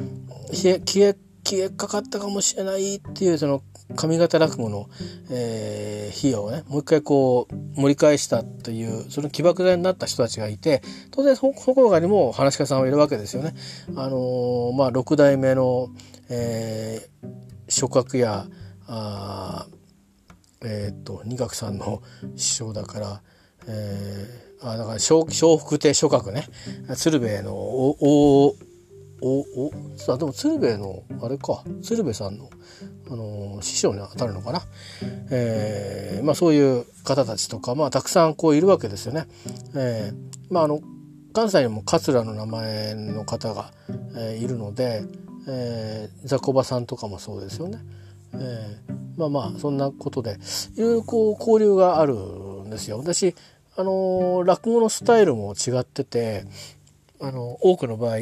[0.53, 3.63] 消え消え消えかかったかもしれないっていうその
[3.95, 4.89] 上方落語の、
[5.31, 13.55] えー、費用をねもう一回こう盛り返したというその起爆剤になった人たちがいて当然そこ他にも話し家さんはいるわけですよね。
[13.97, 15.89] あのー、まあ6代目の、
[16.29, 17.29] えー、
[17.69, 18.47] 諸角や
[18.87, 19.67] あ
[20.63, 22.03] えっ、と二学さんの
[22.37, 23.23] 師匠だから、
[23.67, 26.47] えー、あだから笑福亭諸角ね
[26.97, 28.55] 鶴瓶のおお
[29.21, 29.71] お
[30.09, 32.51] あでも鶴瓶のあれか鶴瓶さんの、
[33.11, 34.63] あの師匠に当たるのかな、
[35.31, 39.27] えーまあ、そういう方たちとか、まあ、たくさんこういるわけですよね。
[39.75, 40.81] えーまあ、あの
[41.33, 43.71] 関西にも桂の名前の方が、
[44.17, 45.05] えー、いるので、
[45.47, 47.79] えー、ザコバさんとかもそうですよね。
[48.35, 50.39] えー、まあまあそんなことで
[50.77, 52.99] いろいろこう交流があるんですよ。
[52.99, 53.35] 私
[53.77, 56.45] あの落語のスタイルも違ってて
[57.21, 58.17] あの多くの場合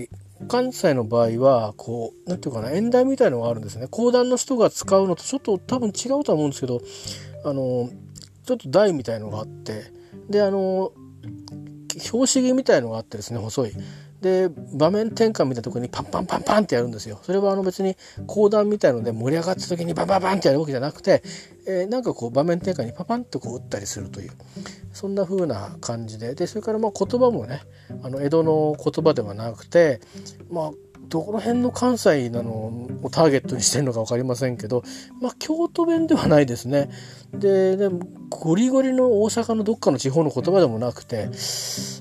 [0.48, 3.88] 関西の場合はこう何て言うかな演題みたいのがあるんですね。
[3.88, 6.80] 講談の人が使うのとちょっと多分違うとは思うんですけど
[7.44, 7.88] あの
[8.44, 9.92] ちょっと台みたいのがあって
[10.28, 10.92] であの
[11.98, 13.72] 標識みたいのがあってですね細い。
[14.20, 17.18] で場面転換みたいなところにパンパンパンパンってやるんですよ。
[17.22, 17.96] それはあの別に
[18.26, 21.22] 講談みたいので盛り上がった時にバンバンバンってやるわけじゃなくて、
[21.66, 24.32] えー、なんかこう場面転換にパパンとこう打ったりするという
[24.92, 27.60] そんな風な感じででそれからまあ言葉もね
[28.02, 30.00] あの江戸の言葉ではなくて
[30.50, 30.70] まあ
[31.08, 32.50] どこの辺の関西なの
[33.02, 34.82] をターゲットにしてるのか分かりませんけど、
[35.20, 36.90] まあ、京都弁ではないですね。
[37.32, 38.00] で、でも、
[38.30, 41.30] ゴリゴリの大阪のどっかの地方の言葉でもなくて、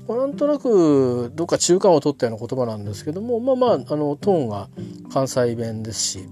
[0.08, 4.68] まあ、なんとなくどっか中間を取ったような言葉なんですけども、まあまあ、あの、トーンが
[5.12, 6.28] 関西弁ですし、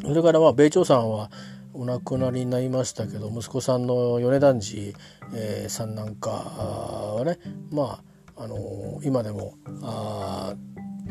[0.00, 1.30] それからまあ、米朝さんは、
[1.74, 4.94] お亡くなりになりましたけど息子さんの米團次、
[5.34, 7.38] えー、さんなんかはね
[7.70, 7.98] ま
[8.36, 10.56] ああの、今でもああ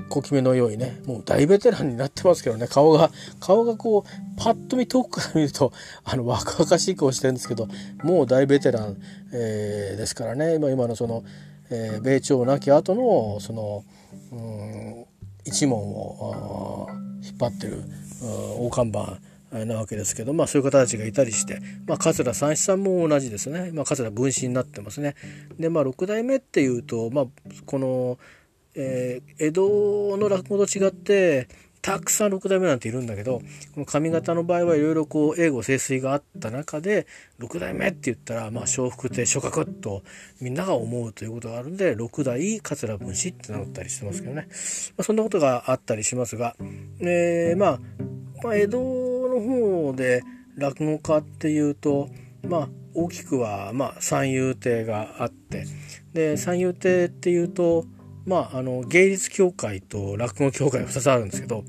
[0.09, 5.71] 小きめの良いねもう大ベテランになってますけどね顔が顔がこうパッと見遠くから見ると
[6.03, 7.67] あの若々しい顔してるんですけど
[8.03, 8.97] もう大ベテラン、
[9.33, 11.23] えー、ですからね今今のその、
[11.69, 13.83] えー、米朝亡き後のその、
[14.31, 15.05] うん、
[15.45, 16.87] 一門を
[17.23, 17.83] 引っ張ってる
[18.59, 19.19] 大看板
[19.65, 25.15] なわけですけど、まあ、そういう方たちがいたりして、まあ、桂三枝さんも同じですね、まあ、桂分子になってますね。
[25.59, 27.25] でまあ6代目っていうと、まあ、
[27.65, 28.17] この、
[28.75, 31.47] えー、江戸の落語と違って
[31.81, 33.41] たくさん6代目なんているんだけど
[33.73, 37.07] この上方の場合はいろいろこう英語清水があった中で
[37.39, 40.03] 6代目って言ったらまあ笑福亭諸角と
[40.39, 44.47] みんなが思うということがあるんで6代桂文枝って名乗ったりしてますけどね、
[44.95, 46.55] まあ、そんなことがあったりしますが、
[46.99, 47.79] えー、まあ、
[48.43, 50.21] まあ、江戸の方で
[50.55, 52.09] 落語家っていうと
[52.47, 55.65] まあ大きくはまあ三遊亭があって
[56.13, 57.85] で三遊亭っていうと
[58.25, 61.63] まあ、あの芸術協会と落語協会が2つあるんですけど、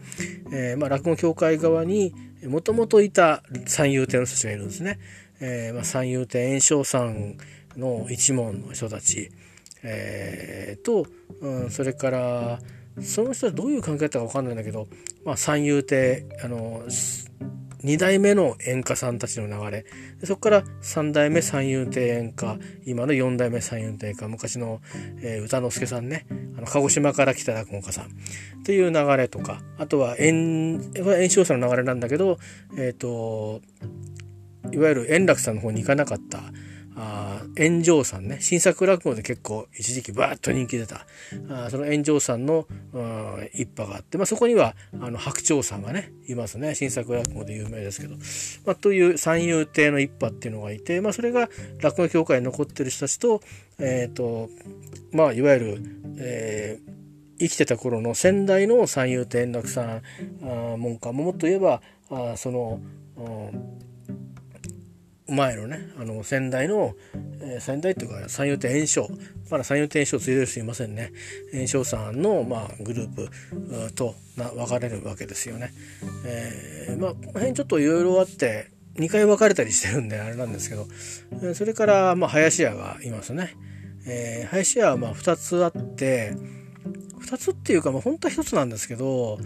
[0.52, 2.14] えーまあ、落語協会側に
[2.46, 4.98] もともといた三遊亭の人たちがいるんですね。
[5.40, 7.36] えーまあ、三遊亭圓生さん
[7.76, 9.30] の一門の人たち、
[9.82, 11.06] えー、と、
[11.40, 12.58] うん、それから
[13.00, 14.86] その人はどういう関係だったか分かんないんだけど、
[15.24, 16.84] まあ、三遊亭あの
[17.84, 19.84] 2代目の演歌さんたちの流れ。
[20.24, 22.58] そこから3代目三遊亭演歌。
[22.86, 24.28] 今の4代目三遊亭演歌。
[24.28, 24.80] 昔の、
[25.20, 26.26] えー、歌之助さんね。
[26.56, 28.06] あの鹿児島から来た落語家さん。
[28.06, 28.08] っ
[28.64, 29.60] ていう流れとか。
[29.78, 30.80] あとは演
[31.28, 32.38] 唱者の流れなんだけど、
[32.76, 33.60] えーと
[34.70, 36.40] いわゆる円楽さんの方に行かなかった
[36.96, 38.38] あ炎上さんね。
[38.40, 41.06] 新作落語で結構一時期バーッと人気出た。
[41.48, 42.66] あその炎上さんの
[43.54, 46.74] 一派があって、まあ、そこにはあの白鳥さんがねいますね。
[46.74, 48.16] 新作落語で有名ですけど、
[48.66, 51.48] まあ、という三遊亭の一派っていうのがいて、まあ、それが
[51.80, 53.40] 落語協会に残ってる人たちと,、
[53.78, 54.50] えーと
[55.12, 55.82] まあ、いわゆる、
[56.18, 56.92] えー
[57.38, 60.02] 生きてた頃の先代の三遊亭円楽さん
[60.78, 62.80] 門下ももっと言えばあその、
[63.16, 63.91] うん
[65.32, 66.94] 前のねあの先代の、
[67.40, 69.08] えー、先代っていうか三遊亭炎章
[69.50, 71.12] まだ三遊亭炎章ついてる人いませんね
[71.52, 75.72] 炎章さんの、まあ、グループとな分かれるわけですよね。
[76.24, 80.86] えー、まあこの辺ちょっといろいろあって2回分かれたりしてるんであれなんですけど、
[81.42, 83.56] え、それから、まあ、林家がいますね。
[84.06, 86.34] えー、林家はまあ2つあって
[87.20, 89.38] 2つっていうか、まあ、本当は1つなんですけど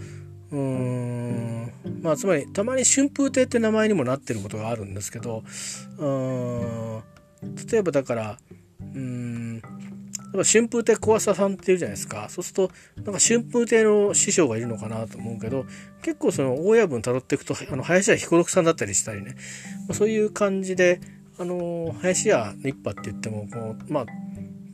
[0.51, 1.73] うーん。
[2.01, 5.43] まあつまりたまに春風亭って名前にもなってることがあるんですけど
[5.97, 7.03] うん。
[7.71, 8.37] 例えばだから
[8.81, 9.61] うん。
[10.43, 12.27] 春風亭小朝さんっていうじゃないですか。
[12.29, 15.65] そうするとなんか春風亭の師匠がいるのかなと思うけど
[16.01, 19.35] 結構その大家分辿っていくとあの林家彦六さんだったりしたりね、
[19.87, 20.99] まあ、そういう感じで
[21.39, 24.05] あの林家の一派って言ってもこうまあ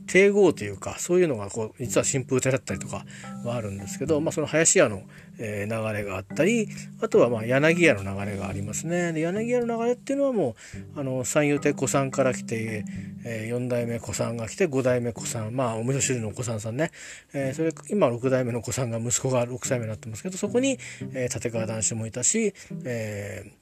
[0.06, 3.04] 帝号というかそういうのがこう実は新風亭だったりとか
[3.44, 3.74] はあるん。
[3.84, 5.02] ですけど、まあ、その林家の、
[5.38, 6.68] えー、流れがあったり
[7.00, 9.12] あとはまあ柳家の流れがありますね。
[9.12, 10.56] で柳家の流れっていうのはも
[10.96, 12.84] うあの三遊亭小さんから来て、
[13.24, 16.90] えー、4代目小さんが来て5代目小さんまあお味噌汁の小さんさんね、
[17.32, 20.78] えー、それ今6代目の小さんが息子が6歳目になってますけどそこに、
[21.12, 23.52] えー、立川談志もいたし、え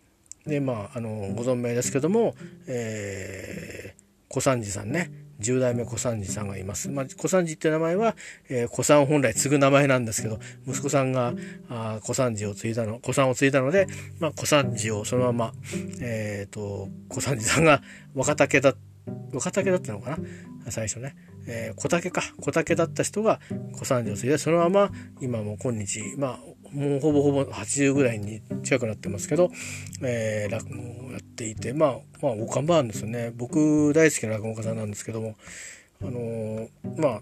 [0.46, 2.34] ー、でまああのご存命ですけども、
[2.66, 5.21] えー、小三治さんね。
[5.40, 6.90] 10代目小三治さんがいます。
[6.90, 8.14] まあ、小三治って名前は、
[8.48, 11.34] えー、小三本来継ぐ名前なんですけど、息子さんが
[11.68, 13.86] あ小三治を継いだの、小三を継いだので、
[14.20, 15.52] まあ、小三治をそのまま、
[16.00, 17.82] えっ、ー、と、小三治さんが
[18.14, 18.74] 若竹だ、
[19.32, 20.18] 若竹だったのかな？
[20.70, 21.16] 最初ね。
[21.46, 22.22] えー、小竹か。
[22.40, 23.40] 小竹だった人が
[23.72, 26.40] 小三治を継いで、そのまま今も今日、まあ、
[26.72, 29.50] もうほぼほぼ80ぐらいに近くなってますけど、
[30.02, 33.32] えー、落語をやっていて、まあ、まあ、お看板ですよね。
[33.36, 35.36] 僕大好きな落語家さんなんですけども、
[36.00, 37.20] あのー、まあ、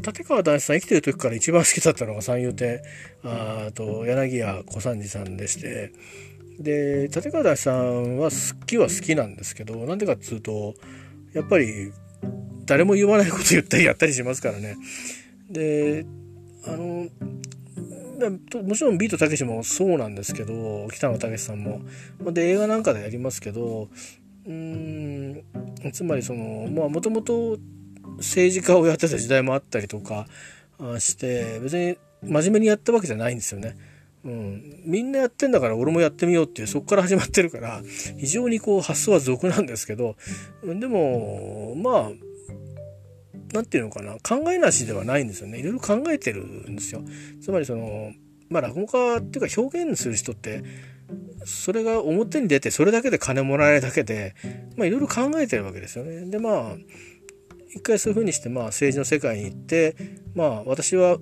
[0.00, 2.82] 立川談志さん生きてる時から一番好きだったのが三遊亭
[3.24, 5.92] あと柳家小三治さんでして
[6.60, 10.74] で立川談志さんは好きは好きなんですけどなんでかっつうと
[11.32, 11.92] やっぱり
[12.66, 14.76] 誰も言わないこと言ったりやったりしますからね。
[15.50, 16.04] で
[16.66, 17.08] あの
[18.18, 21.80] もちろんビートたけしもそうなんですけど北野武さんも。
[22.32, 23.88] で映画なんかでやりますけど
[24.46, 25.42] うん
[25.92, 27.58] つまりそのまあもともと
[28.18, 30.26] 政治家をやってた時代もあったりとか
[30.98, 33.76] して別に真面目にやったわけじゃないんですよね。
[34.24, 37.80] うん、みんなやってんだから俺もやってみようっていうそこから始まってるから
[38.18, 40.16] 非常にこう発想は俗なんですけど
[40.64, 42.10] でもまあ
[43.52, 47.02] 何て言うのかな考えなしではないんですよねいろいろ考えてるんですよ。
[47.40, 48.12] つまりその
[48.48, 50.62] まあ落語家っていうか表現する人って
[51.44, 54.34] それが表に出てそれだけで金もらえるだけで
[54.76, 56.26] まあいろいろ考えてるわけですよね。
[56.26, 56.76] でまあ
[57.74, 59.96] 一回そういうふうにしてまあ政治の世界に行って
[60.34, 61.18] まあ私は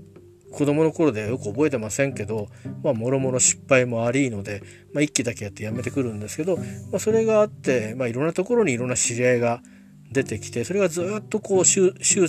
[0.54, 2.48] 子供の頃でよく覚えてませんけど、
[2.84, 6.62] まあ、もろもろ失敗もありので、まあ、1期だけやってやめてくるんですけど、ま
[6.94, 9.62] あ、それがあって、まあ、いろんなところにいろんな知り合いが
[10.12, 12.28] 出てきてそれがずっとこう終生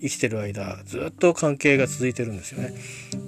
[0.00, 2.74] 生きてる間ずっと関係が続いてるんですよね。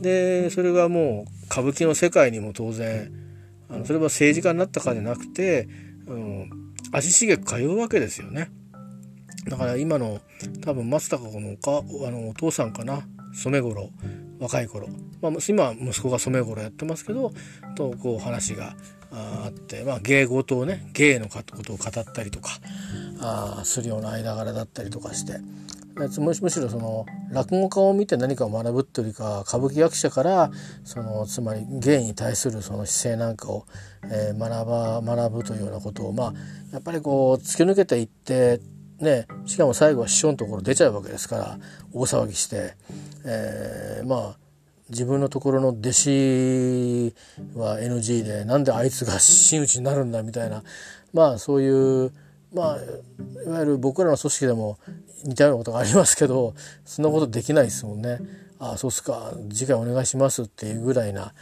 [0.01, 3.12] でそれがもう歌舞伎の世界にも当然
[3.69, 5.69] あのそれは政治家になったかじゃなくて、
[6.07, 6.51] うん、
[6.93, 8.51] 足しげく通うわけですよね。
[9.49, 10.21] だから今の
[10.62, 13.03] 多分松たか子のかあのお父さんかな
[13.35, 13.91] 染五郎
[14.39, 14.89] 若い頃、
[15.21, 17.33] まあ、今息子が染五郎やってますけど
[17.77, 18.75] とこう話が
[19.12, 22.51] あって、まあ、芸事をね芸のことを語ったりとか
[23.20, 25.41] あするような間柄だったりとかして
[26.20, 30.51] むしろその落語家を見て何かを学ぶというか歌舞伎役者から
[30.85, 33.66] そのつまり芸に対するその姿勢なんかを、
[34.05, 36.32] えー、学ば学ぶというようなことをまあ
[36.73, 38.61] やっぱりこう突き抜けていって
[39.01, 41.59] ねしかも最後は師匠のところ出ちゃうわけですから
[41.93, 42.74] 大騒ぎして、
[43.27, 44.40] えー、まあ
[44.91, 47.15] 自分のところの弟子
[47.55, 50.62] は NG でなんであいつが真打ちになるんだみたいな
[51.12, 52.12] まあそういう
[52.53, 52.77] まあ
[53.47, 54.79] いわゆる僕らの組織でも
[55.25, 56.55] 似たようなことがありますけど
[56.85, 58.19] そんなことできないですもんね。
[58.59, 61.33] ああそうっすか次回お願いしますっていうぐらいな、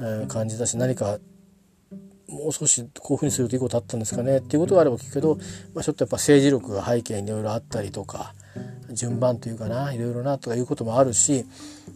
[0.00, 1.18] え感じだし何か
[2.28, 5.36] もう少しこういうふうにするといいことあったんですかねっていうことがあれば聞くけど、
[5.72, 8.34] まあ、ちょっとやっぱ政治力が背景にいろいろあったりとか
[8.90, 11.44] 順番というかないろいろなとかいうこともあるし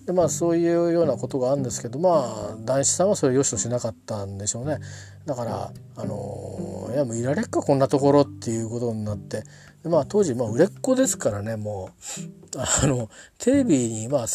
[0.08, 4.78] でまあそういうようなことがあるんですけどまあ男子さんはそれを良しとしなかったんでしょうね
[5.26, 9.42] だからあのいやもういられっかこんなところっていうことになって
[9.82, 11.90] でまあ当時まあ売れっ子ですからねも
[12.56, 14.26] うあのテレビにまあ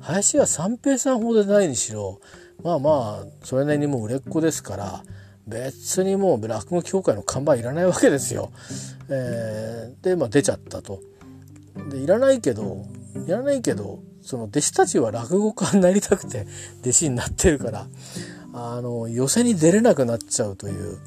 [0.00, 2.18] 林家三平さんほどでないにしろ
[2.64, 5.04] まあまあそれなりにもう売れっ子ですから
[5.46, 8.50] 別にもう落語協会の看板いらないわけですよ。
[9.08, 11.00] えー、でまあ出ちゃったと。
[11.88, 12.84] でいらないけど
[13.24, 16.46] いらないけどその弟子たちは落語家になりたくて
[16.82, 17.86] 弟子になってるから
[18.52, 20.98] あの寄席に出れなくなっちゃうという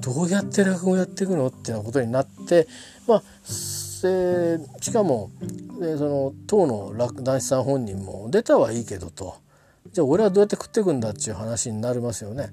[0.00, 2.66] どうやって落語やっていくのっていうことになって
[3.06, 4.02] まあし
[4.92, 5.30] かも
[5.78, 9.36] でその当の男子さん本人も出たはいいけどと。
[9.92, 12.50] じゃあ俺はどうやって食っていくんだっていう話になりますよね。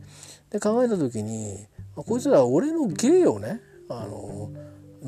[0.52, 1.58] で考えた時に
[1.96, 4.52] こいつらは俺の芸をねあの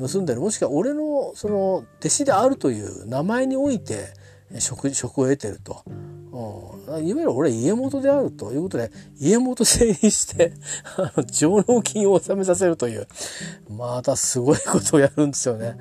[0.08, 0.40] 盗んでる。
[0.40, 4.08] もしくは俺のその弟子であるという名前において
[4.58, 5.82] 職職を得てると。
[6.88, 10.52] うん、いわゆる俺家元であるということで家元制にして
[10.98, 13.08] あの上納金を納めさせるという
[13.70, 15.78] またすごいことをやるんですよね。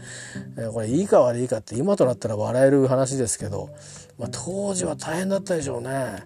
[0.57, 3.69] えこれいいか悪いかって今となったら笑える話ですけど、
[4.17, 5.89] まあ、当時は大変だったでしょうね。
[5.89, 6.21] だ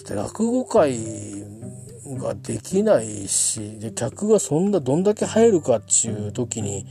[0.00, 0.96] って落語界
[2.16, 6.86] ができないしで客がそんなどんだけ入るかっちゅう時に、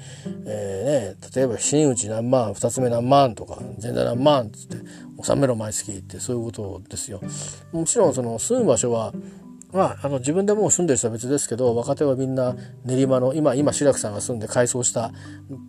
[0.46, 4.78] えーね、例えば真打ち何万2つ目何万とか全体何万っつって
[5.18, 7.22] 納めろ毎月ってそういうことですよ。
[7.72, 9.14] もちろんその住む場所は
[9.74, 15.12] まあ、あの自分でもう住んでる人は別ですけど若手はみんな練馬の今今志らくさんが住んで改装した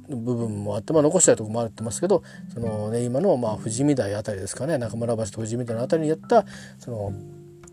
[0.08, 2.22] 部分もあって、まあ、残したいとこもあるってますけど
[2.54, 6.46] その練馬のまあ富士見台あたりですかね中村橋と富士見台のあたりにやった
[6.78, 7.12] その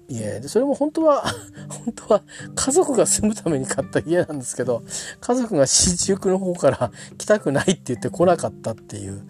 [0.07, 1.23] 家でそれも本当は
[1.85, 2.21] 本当は
[2.55, 4.83] 家族が住むために買った家なんですけど
[5.19, 9.23] 家族が新宿の方から来たくないって言って来なかったっていう、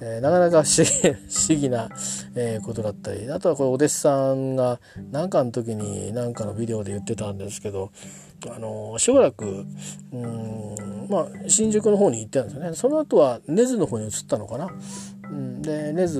[0.00, 1.88] えー、なかなか不思議 な、
[2.34, 4.80] えー、ことだったりあとはこれお弟子さんが
[5.10, 7.90] 何かの時に何かのビデオで言ってたんですけど
[8.50, 9.64] あのしばらく
[10.12, 14.68] うんまあ新宿の方に行ってたんですよねその後は根津の方に移ったのかな。
[15.32, 16.18] うん、で根津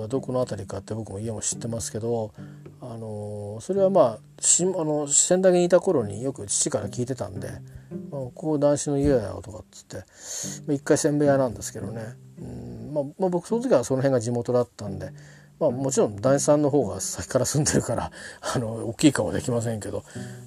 [0.00, 2.32] はどこの辺りかって僕も家も知ってますけど
[2.80, 7.48] あのそれはまあしあの仙台にいた頃によく父から聞いてたんで
[8.10, 12.94] 「まあここ男子の家だよ」とかっつって一回せんべい屋なんですけどね、うん。
[12.94, 15.12] まあ、まあ、僕その時はその辺が地元だったんで。
[15.58, 18.10] まあ、もちろん男子さんの方が先から住んでるから
[18.54, 20.04] あの大きい顔はできませんけど、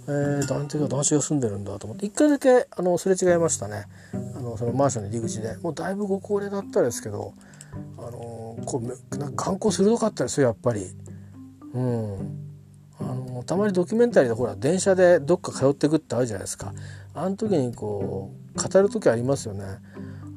[0.07, 3.87] えー、男性が男子が住んでるんだと思って一回だけあのすれ違いましたね。
[4.13, 5.57] あのそのマンションの入り口で。
[5.57, 7.33] もうだいぶご高齢だったですけど
[7.97, 10.85] あのこうなんか眼光鋭かったですよやっぱり。
[11.73, 12.15] うん、
[12.99, 16.73] あのたまにドキュメンタリーでほら電車でどっか通っていくってあるじゃないですか。
[17.13, 19.63] あの時にこう語る時ありますよね。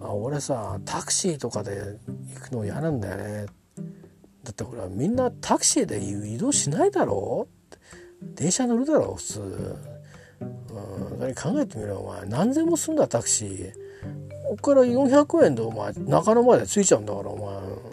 [0.00, 1.98] あ俺さタクシーとかで
[2.34, 3.46] 行くの嫌なんだよね。
[4.44, 7.46] だってほらみんなタクシーで移動しないだろ？
[8.34, 9.40] 電車乗るだろ普通。
[10.40, 11.34] うん。
[11.34, 12.26] 考えてみろお前。
[12.26, 13.72] 何千もすんだタクシー。
[14.48, 17.92] こっから400円でお前中野まで着いちゃうんだからお前。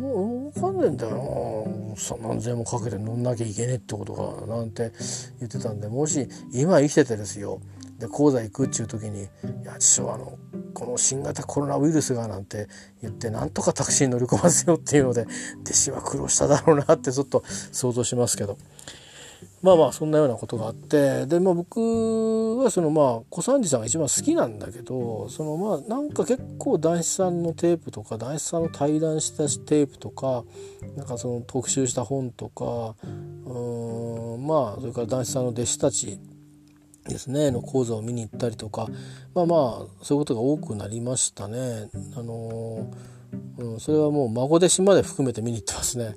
[0.00, 2.28] もう分かんねえんだよな。
[2.28, 4.92] 何千円もかけて乗んなきゃいけねえってことかなんて
[5.40, 5.88] 言ってたんで。
[5.88, 7.60] もし今生きててですよ。
[7.98, 9.26] で講座行くっちゅう時に「い
[9.64, 10.38] や師匠あの
[10.74, 12.68] この新型コロナウイルスが」なんて
[13.00, 15.26] 言ってなんとかタクシーに乗り込ませようっていうので
[15.62, 17.42] 弟子は苦労しただろうなってちょっと
[17.72, 18.58] 想像しますけど。
[19.62, 30.44] まあまあそんなようなことがあってで、まあ、僕はそのまあ小三治さんが一番好きなんだけどそのまあなんか結構男子さんのテープとか男子さんの対談したテープとか
[30.96, 36.20] なんかその特集した本とかうんまあそれから男子さんの弟子たち
[37.08, 38.88] ですねの講座を見に行ったりとか
[39.34, 41.88] まあまあそういうことが多くなりましたね。
[42.16, 46.04] あのー、うん、それはもう孫弟子まで含めて見に行ってますね。
[46.04, 46.14] はい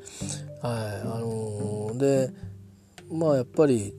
[0.61, 2.31] あのー、で
[3.11, 3.93] まあやっぱり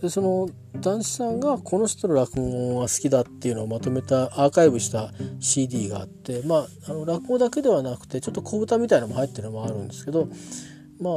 [0.00, 10.28] でその男子さんがこの人の落語が好きだっていうのをまとめたアーカイブした CD があってまああの落語だけではなくてちょっと小唄みたいなのも入ってるのもあるんですけど
[11.00, 11.10] ま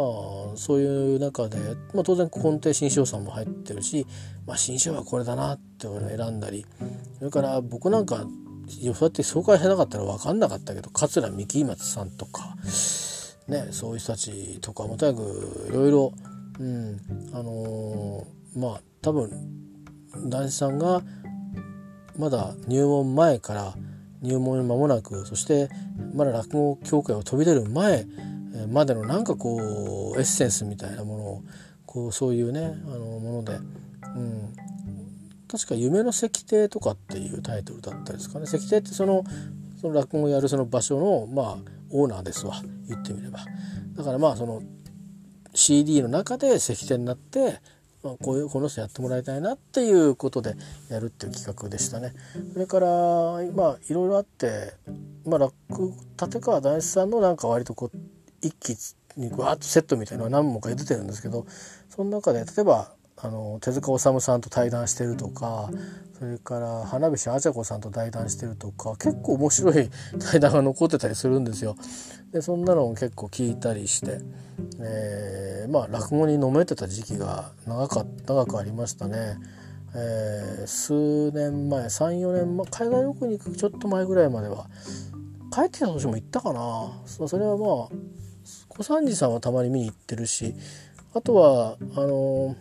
[0.53, 1.57] あそういう中で、
[1.93, 4.05] まあ、当然根底新章さんも入ってるし、
[4.45, 6.65] まあ、新章はこれだなっていうのを選んだり
[7.19, 12.55] それから僕なんかそうやって紹介しなかったら分かんなかったけど桂三木松さんとか、
[13.47, 16.13] ね、そういう人たちとかもとにかくいろいろ
[16.59, 16.99] うん。
[17.33, 19.31] あのー、まあ多分
[20.25, 21.01] 男子さんが
[22.17, 23.73] まだ入門前から
[24.21, 25.69] 入門に間もなくそして
[26.13, 28.05] まだ落語協会を飛び出る前
[28.69, 31.43] までのなんかこうエッセンスみたいなものを
[31.85, 34.53] こうそういうねあのもので、うん、
[35.47, 38.45] 確か「夢の石庭」とかっていうタイトルだったですかね。
[38.45, 39.23] 石庭ってその
[39.81, 41.57] その落語をやるその場所のまあ
[41.89, 42.61] オーナーですわ。
[42.87, 43.39] 言ってみれば。
[43.95, 44.61] だからまあその
[45.53, 47.59] CD の中で石点になって、
[48.03, 50.55] まあ、こういうこの人やってもらいたいなっていうことで
[50.89, 52.13] やるっていう企画でしたね。
[52.53, 54.73] それからまあいろいろあって、
[55.25, 55.53] まあ、落
[56.21, 57.97] 立川談志さんのなんか割とこう
[58.41, 58.75] 一気
[59.17, 61.45] にわっとセットみたいなのは何本か出てるんですけど
[61.89, 62.91] その中で例えば
[63.23, 65.69] あの手塚治虫さんと対談してるとか
[66.19, 69.89] それから花火師あちゃこさんと対談してるとか結構面白い
[70.19, 71.75] 対談が残ってたりするんですよ。
[72.33, 74.19] でそんなのを結構聞いたりして、
[74.79, 79.37] えー、まあ落語にのめてた時期が長か長くありましたね。
[79.95, 84.67] えー、数年前34年前海外旅行に行くちょっと前ぐらいまでは
[85.53, 87.67] 帰ってきた年も行ったかなそれはまあ
[88.69, 90.55] 小三治さんはたまに見に行ってるし
[91.13, 92.55] あとはあの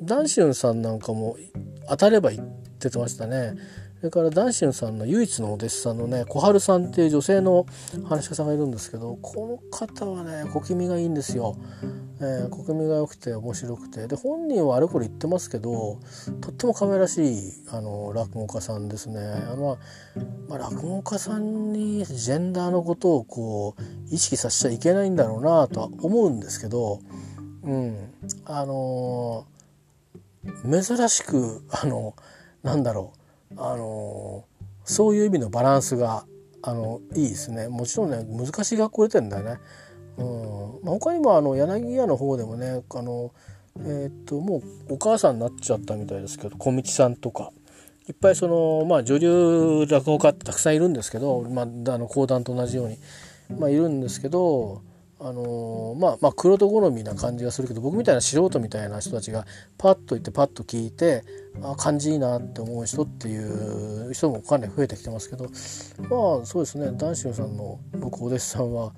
[0.00, 1.36] ダンシュンさんなんかも
[1.88, 2.44] 当たれば行っ
[2.78, 3.54] てましたね。
[4.02, 7.66] それからダンシュンさんの唯一のお弟子さんのね小春さんっていう女性の
[8.08, 11.56] 話し家さんがいるんですけどこの方はね小気味がいいんですよ。
[12.18, 16.00] えー、小気味が良くて面白くてで本人はあれこれ言ってますけど
[16.40, 19.20] とっても可愛らしいあの落語家さんですね。
[19.20, 19.78] あの
[20.48, 23.82] まあ、落語家さんにジェンダーのことをこう
[24.12, 26.98] 意識させちゃいけないんだろうなとは思うんですけど、
[27.62, 28.12] うん、
[28.46, 29.46] あの
[30.64, 32.14] 珍しくあの
[32.62, 33.22] なんだろう。
[33.56, 34.44] あの
[34.84, 36.24] そういう意味のバランスが
[36.62, 37.68] あのいいですね。
[37.68, 39.58] もちろんね難しい学校出てんだよね。
[40.16, 40.84] うん。
[40.84, 43.32] まあ、他にもあの柳家の方でもねあの、
[43.78, 44.58] えー、っとも
[44.88, 47.50] うお母さんになっちゃったみたいですけど小道さんとか。
[48.08, 52.98] いっぱいその、まあ、女流落語家ってたくさんいるんですけど、まあ、あの講談と同じように、
[53.56, 54.82] まあ、いるんですけど
[55.24, 59.46] あのまあまあ黒と好みな感じがするけど僕みたいな素人みたいな人たちが
[59.78, 61.22] パッと言ってパッと聞いて
[61.62, 65.44] あ感じいいなって思う人っていう人もかなり増えてきてますけど
[66.10, 68.92] まあそうですね男子さんの僕お弟子さんは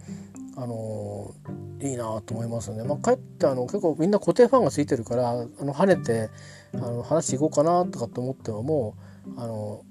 [0.57, 1.35] あの
[1.83, 2.85] いいなと思いますね。
[2.85, 5.35] まあ、かえってあの結構みんな固定ファンがついてるからあ
[5.65, 6.31] の跳ねて
[6.75, 8.97] あの話していこうかなとかって思ってもも
[9.37, 9.83] うあの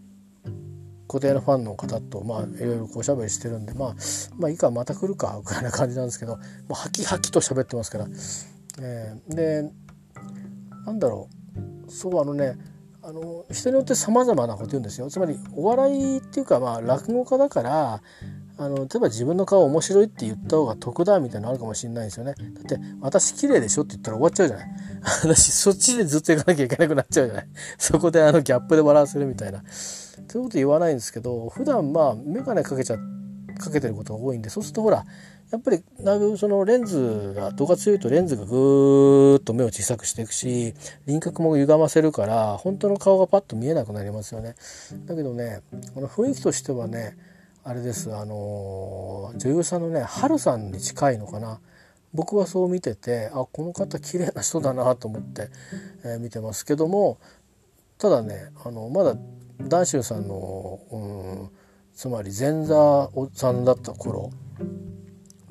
[1.07, 3.95] 固定のファンの方とまあいろいろこう喋りしてるんでまあ
[4.37, 8.07] まあいいかまた来るかぐらいな感じなんですけどもうハキハキと喋ってますから、
[8.81, 9.71] えー、で
[10.85, 11.29] なんだろ
[11.87, 12.57] うそうあのね
[13.01, 18.01] あの人によってさまざまなこと言うんですよつまりお笑いっていうかまあ落語家だから
[18.57, 22.35] あの例えば自分の顔面白いって言った方が得だみたいなのあるかもしれないですよね。
[22.35, 24.67] だって私綺麗でしょって言ったら終わっちゃうじゃない。
[25.23, 27.47] 私そっちでずっと行かなきゃいけなくなっちゃうじゃない。
[27.79, 29.63] そこであのギャップで笑わせるみたいな。
[30.21, 32.97] ということ言わないんですけど普段まあ眼鏡かけちゃ
[33.59, 35.05] かけてることが多いんでそうするとほら
[35.51, 40.73] やっぱりだいぶそのレンズが度が強いとレンズがぐーっと目を小さくしていくし
[41.05, 44.55] 輪郭も歪ませるから本当の顔がパッと見えなくなりますよね。
[45.05, 45.61] だけどね
[45.93, 47.17] この雰囲気としてはね
[47.63, 51.59] あれですあの女優さんのね春さんに近いのかな
[52.13, 55.49] 僕はそう見ててあこの方綺麗な人だなと思って、
[56.03, 57.19] えー、見てますけども
[57.97, 59.15] ただねあのまだ
[59.59, 61.49] 談春さんの、うん、
[61.93, 64.31] つまり前座さんだった頃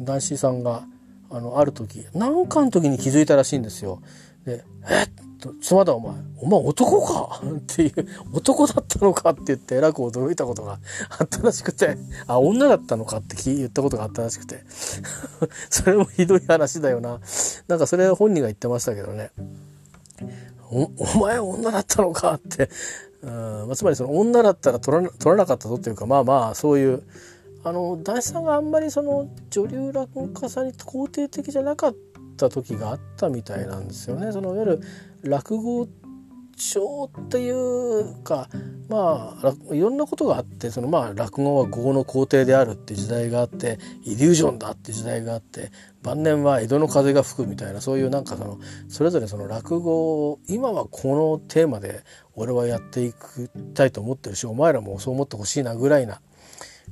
[0.00, 0.84] 談志さんが
[1.30, 4.02] あのある時何かの時に気づいたらしいんですよ。
[4.44, 5.08] で「えっ!」
[5.42, 7.40] と、ちょっとまだお前、お前男か？
[7.44, 7.92] っていう、
[8.32, 10.78] 男だったのかって言ってえらく驚いたことが
[11.18, 11.98] あったらしくて、
[12.28, 14.64] あ、女だったのかって言ったことがあったらしくて、
[15.68, 17.20] それもひどい話だよな。
[17.66, 19.32] なんかそれ本人が言ってましたけどね。
[20.70, 22.70] お、お前女だったのかって、
[23.22, 27.02] うんまあ、つまりその女だったら取ら取らなかったぞっていうか、まあまあ、そういう、
[27.64, 31.94] あの、男子さんがあんまりその女流落語家さんに肯定的じゃなかっ
[32.36, 34.32] た時があったみたいなんですよね。
[34.32, 34.80] そのいわゆる
[35.22, 35.86] 落語
[36.56, 38.48] 調っていうか
[38.88, 45.70] まあいろんなことがあってそのまあ落語は語の皇帝であるって時代があってイリュージョンだって時代があって
[46.02, 48.58] 晩年は江戸の風が吹くみたいなそういうなんかその
[48.88, 52.02] それぞれその落語を今はこのテーマで
[52.34, 53.16] 俺はやっていき
[53.74, 56.20] たいと思ってるしお前らもそう思ってほしいなぐらいな。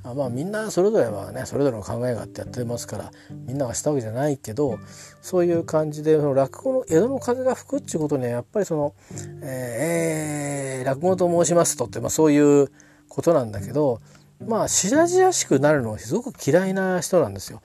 [0.03, 3.11] あまあみんなそれぞれはねそれぞれの考えがあってやってますから
[3.47, 4.79] みんながしたわけじゃないけど
[5.21, 8.95] そういう感じでその落語の江戸の風が吹くっていうことにはやっぱりその
[9.43, 12.71] 「えー、落語と申しますと」って、まあ、そういう
[13.09, 14.01] ことなんだけど
[14.47, 17.61] まあ白々しくなるのはすごく嫌いな人なんですよ。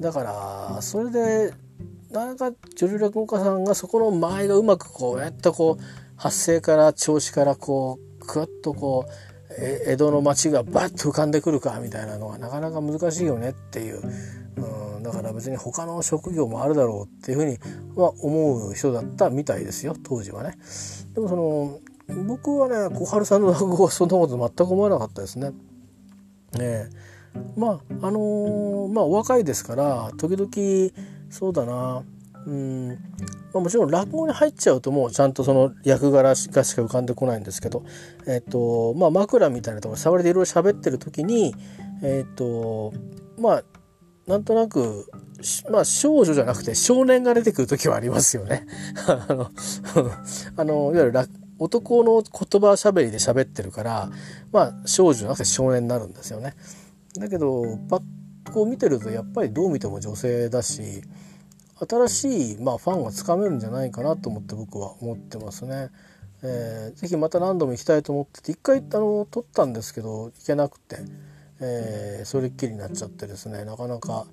[0.00, 0.22] だか
[0.74, 1.52] らそれで
[2.10, 5.82] なかなか女流落語家さんがそこの間合いがうまくこうやってこう
[6.16, 9.12] 発声から調子からこうクワッとこう
[9.58, 14.00] 江戸の町がバッと浮かんでくるかみたいなのはなかなか難しいよねっていう、
[14.56, 17.58] うん、だから別に他の職業もあるだろうっていうふうに
[17.94, 20.56] は思う人だったみたいですよ当時はね。
[21.14, 21.78] でもその
[22.26, 25.52] 僕はね小春さんの落語はそんなこと全く思わなかったですね。
[26.58, 26.88] ね。
[27.56, 30.90] まああのー、まあお若いですから時々
[31.30, 32.04] そうだな。
[32.46, 32.88] うん。
[32.88, 32.96] ま
[33.54, 37.84] あ、もちろん落語に入っちゃうともうちゃんとその役柄がしか浮かんでこないんですけど、
[38.26, 41.54] えっとまあ、枕みたいなところ触りでいろいろ喋ってる時に
[42.02, 42.92] えっと
[43.38, 43.64] まあ
[44.26, 45.06] なんとなく
[45.70, 48.66] まあ少女じゃなくて少年が出てくる時はありますよね。
[49.06, 49.50] あの
[50.56, 51.12] あのいわゆる
[51.64, 54.10] 男の言葉喋りで喋ってるから
[54.52, 56.54] まあ少女じゃなくて少年になるんですよね。
[57.18, 58.02] だけどパッ
[58.44, 61.02] とこう見てるとやっぱりどう見ても女性だし
[61.88, 65.90] 新しい、まあ、ファンがつかめるんじゃないかなと思って僕は思ってますね。
[66.42, 70.98] えー、ぜひまた何度も行きたいと思ってて一回あの撮ったんですけど行けなくて、
[71.60, 74.26] えー、それっきりになっちゃってですねなかなか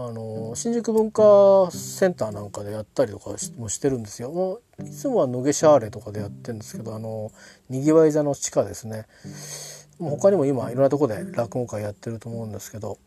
[0.00, 4.60] あの新宿文化センターなんかでやったりとかもしてるんですよ。
[4.80, 7.32] いつもは野毛シャーレとかでやってるんですけどあの
[7.68, 9.06] にぎわい座の地下ですね。
[9.98, 12.98] 他にも今いろんなとこで落語会やってると思うんですけど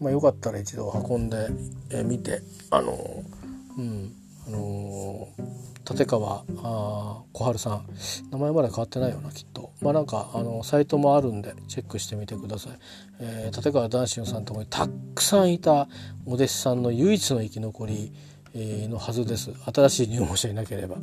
[0.00, 1.48] まあ、よかったら一度運んで
[2.04, 2.40] み、て
[2.70, 3.22] あの
[3.76, 4.12] うん
[4.48, 5.28] あの
[5.88, 7.86] 立川あ小春さん。
[8.30, 9.72] 名前まだ変わってないよなきっと。
[9.80, 12.78] まあなんかあのサイトもあるんでチェックしてみてください、
[13.20, 15.88] えー、立川談春さんとこにたくさんいた
[16.26, 18.12] お弟子さんの唯一の生き残り、
[18.54, 19.50] えー、のはずです。
[19.72, 20.96] 新しい入門者いなければ。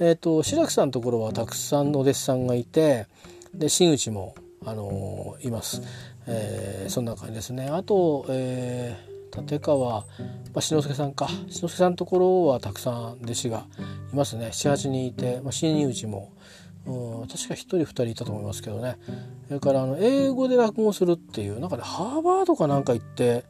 [0.00, 3.06] えっ、ー、と白木さんのところはたくさんのお弟子さんがいて
[3.54, 4.34] で真打ちも
[4.64, 5.82] あのいます。
[6.26, 7.68] えー、そんな感じですね。
[7.68, 10.06] あと、えー、立川、ま
[10.54, 11.28] あ、篠介さんか。
[11.48, 13.66] 篠介さんのところはたくさん弟子が
[14.12, 14.48] いますね。
[14.48, 16.32] 78人いて、まあ、新入ちも、
[16.86, 18.98] うん、確か1人2人いたと思いますけどね。
[19.48, 23.44] それからあの英語で落語するっていうなんかねハーバードかなんか行って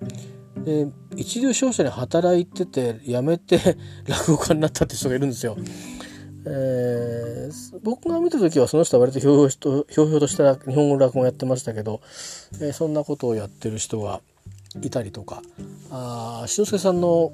[0.65, 5.57] で一流商社に働いてて辞めて 落語家になったって人がいるんですよ。
[6.47, 12.03] えー、僕が見た時はその人は割とひょうひょうとひょうひょうとした日本語の落語をやってましたけど、
[12.61, 14.21] えー、そんなことをやってる人が
[14.83, 15.43] いたりとか
[15.91, 17.33] あ篠介さんの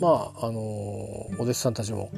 [0.00, 2.10] まああの、お弟子さんたちも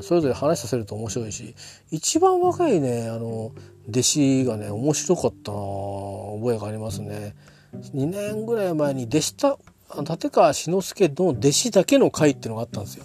[0.00, 1.54] それぞれ話させると面白いし
[1.90, 3.52] 一番若いねあの
[3.88, 7.34] 弟子がね面白かったな覚えがありますね。
[7.94, 9.58] 2年ぐらい前に弟子た
[10.00, 13.04] 立川志の輔の弟子だけの会っていうのがあったんですよ。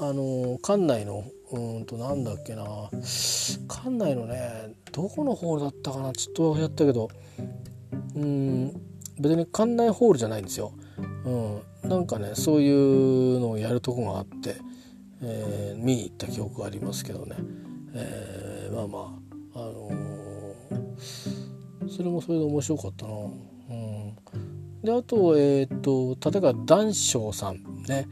[0.00, 2.64] あの館内のうんとなんだっけな
[3.68, 7.08] 館内のねどこのホールだったかなちょっとやったけど
[8.16, 8.80] うん
[9.20, 10.72] 別に館内ホールじゃないんですよ。
[11.24, 14.56] うん、なんかねそういうのをやるとこがあって、
[15.22, 17.36] えー、見に行った記憶がありますけどね、
[17.94, 19.18] えー、まあま
[19.54, 23.12] ああのー、それもそれで面白かったな。
[23.12, 24.14] うん、
[24.82, 28.08] であとえっ、ー、と例えば談笑さんね。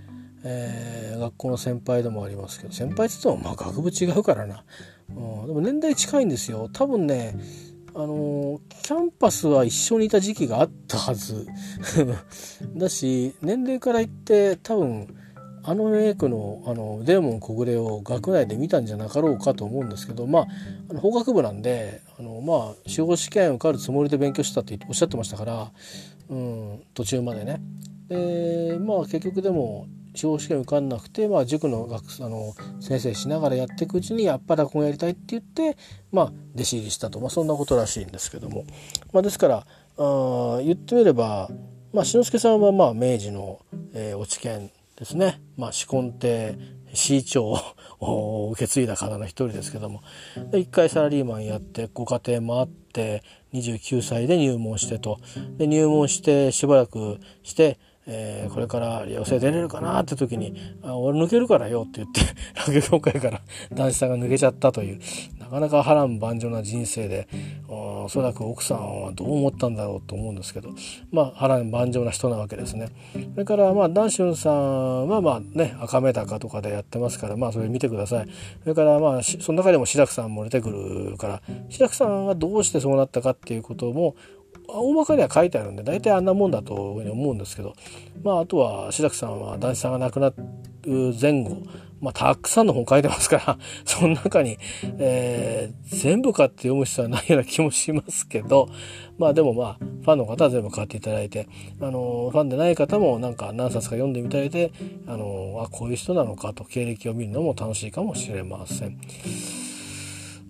[0.48, 4.64] えー、学校の先輩でもありますけど先輩って言ってもまあ学部違うからな、
[5.10, 6.68] うん、でも年代近いんですよ。
[6.72, 7.34] 多分ね
[7.98, 11.46] あのキャンパスは一緒にいた時期があったはず
[12.76, 15.16] だし年齢から言って多分
[15.62, 20.46] あのメイクのあのデーモン小暮を学内で見たんじゃなかろうかと思うんですけどまあ
[20.90, 25.72] あの法学部なんであのまあ司法試験受かるつもりで勉強してたっておっしゃってましたから、
[26.28, 27.62] うん、途中までね。
[28.08, 29.86] でまあ結局でも
[30.16, 35.76] 司法試験受かんなくて、まあ、塾の学あの先生しながらやっていくうちにやっぱ落語やりたいって言って、
[36.10, 36.24] まあ、
[36.54, 38.64] 弟子入りしたと、まあ、そんなことらしいんですけども、
[39.12, 39.66] まあ、ですから
[39.98, 41.48] あ言ってみれば、
[41.92, 43.60] まあ、志の輔さんはまあ明治の、
[43.92, 46.58] えー、落研ですね、まあ、紫根亭
[46.94, 47.58] 市長
[48.00, 50.00] を 受け継いだ方の一人ですけども。
[50.54, 53.22] 一回サラリーマンやってご家庭もあって
[53.52, 55.18] 29歳で入門してと。
[55.58, 57.78] で入門してしばらくして
[58.08, 62.20] えー、これから寄席出れるかなって時に「あ俺抜けるからよ」って言って
[62.54, 63.40] 落語協会から
[63.72, 65.00] 男子さんが抜けちゃったという
[65.40, 67.28] なかなか波乱万丈な人生で
[67.68, 70.70] おそらく奥さんはどう思ったんだろうと思うんですけど
[71.10, 72.88] まあ波乱万丈な人なわけですね。
[73.34, 78.26] それからまあ男春さんはまあね赤目高とかでやってますからまあそれ見てください。
[78.62, 84.14] それからまあその中でも志らくさんも出てくるから志らくさんはどうしてそうなったかっていうことも
[84.68, 87.74] 大まかには書いてあるんで大体あんなもんだと思うんですけど、
[88.22, 91.62] まあ、あとは志らくさんは男子さんが亡くなる前後、
[92.00, 94.58] まあ、たくさんの本書いてますから その中に、
[94.98, 98.68] えー、全部買って読む必要はないような気もしますけど
[99.18, 101.48] まあでもまあファンの方は全部買っていただいて、
[101.80, 104.70] あのファンでない方もなんか何冊か読んでみただいで、
[105.08, 109.00] あのあこういう人なのかと経歴を見るのも楽しいかもしれません。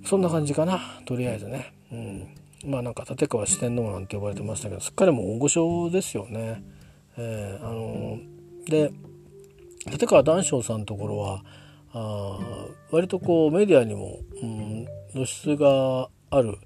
[0.05, 1.72] そんな感じかなとりあえずね。
[1.90, 6.62] うんまあなんか立川四天王なんて呼ばれてましたけどすっかりもう大御所ですよね。
[7.16, 8.18] えー、あの
[8.66, 8.93] で
[9.86, 11.44] 立川談笑さんのところは
[11.93, 12.38] あ
[12.90, 16.59] 割とこうメディアにも、うん、露出がある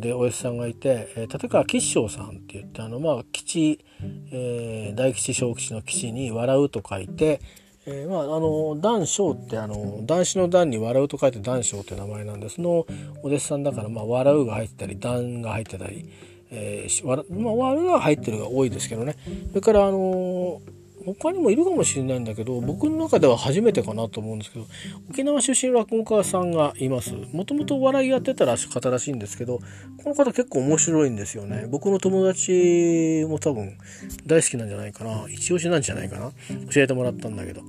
[0.00, 3.84] でおやじさんがいて、えー、立川吉祥さんって言ってあのまあ吉、
[4.30, 7.40] えー、大吉小吉の吉に笑うと書いて、
[7.86, 12.86] えー、まああの談笑ってあの男子の段に笑うと書いて談笑って名前なんでそのお
[13.24, 16.12] 弟子さんだからまあ笑うが入ってたり段が入ってたり、
[16.50, 19.16] えー、笑まあ笑うが入ってるが多いですけどね。
[19.48, 20.60] それからあの
[21.04, 24.66] 他にもいるかもしれないんだけど僕の中では初めてかなと思うんですけど
[25.10, 27.14] 沖縄出身落語家さんがいます。
[27.32, 29.58] もともとお笑いやってたら方らしいんですけど
[30.02, 31.66] この方結構面白いんですよね。
[31.70, 33.78] 僕の友達も多分
[34.26, 35.26] 大好きなんじゃないかな。
[35.28, 36.32] 一押しなんじゃないかな。
[36.72, 37.62] 教えてもらったんだけど。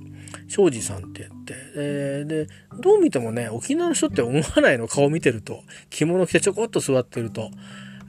[0.48, 2.46] 庄司さんって言って、えー、で
[2.80, 5.62] どう見てもね沖縄の人って思わないの顔見てると。
[5.90, 7.50] 着物着てちょこっと座ってると。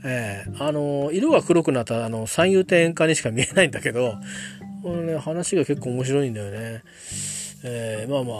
[0.06, 4.16] えー、あの色が黒くなったあの三遊亭演歌にしか見えないんだけど
[4.84, 6.84] このね話が結構面白いんだよね。
[7.64, 8.34] えー、まあま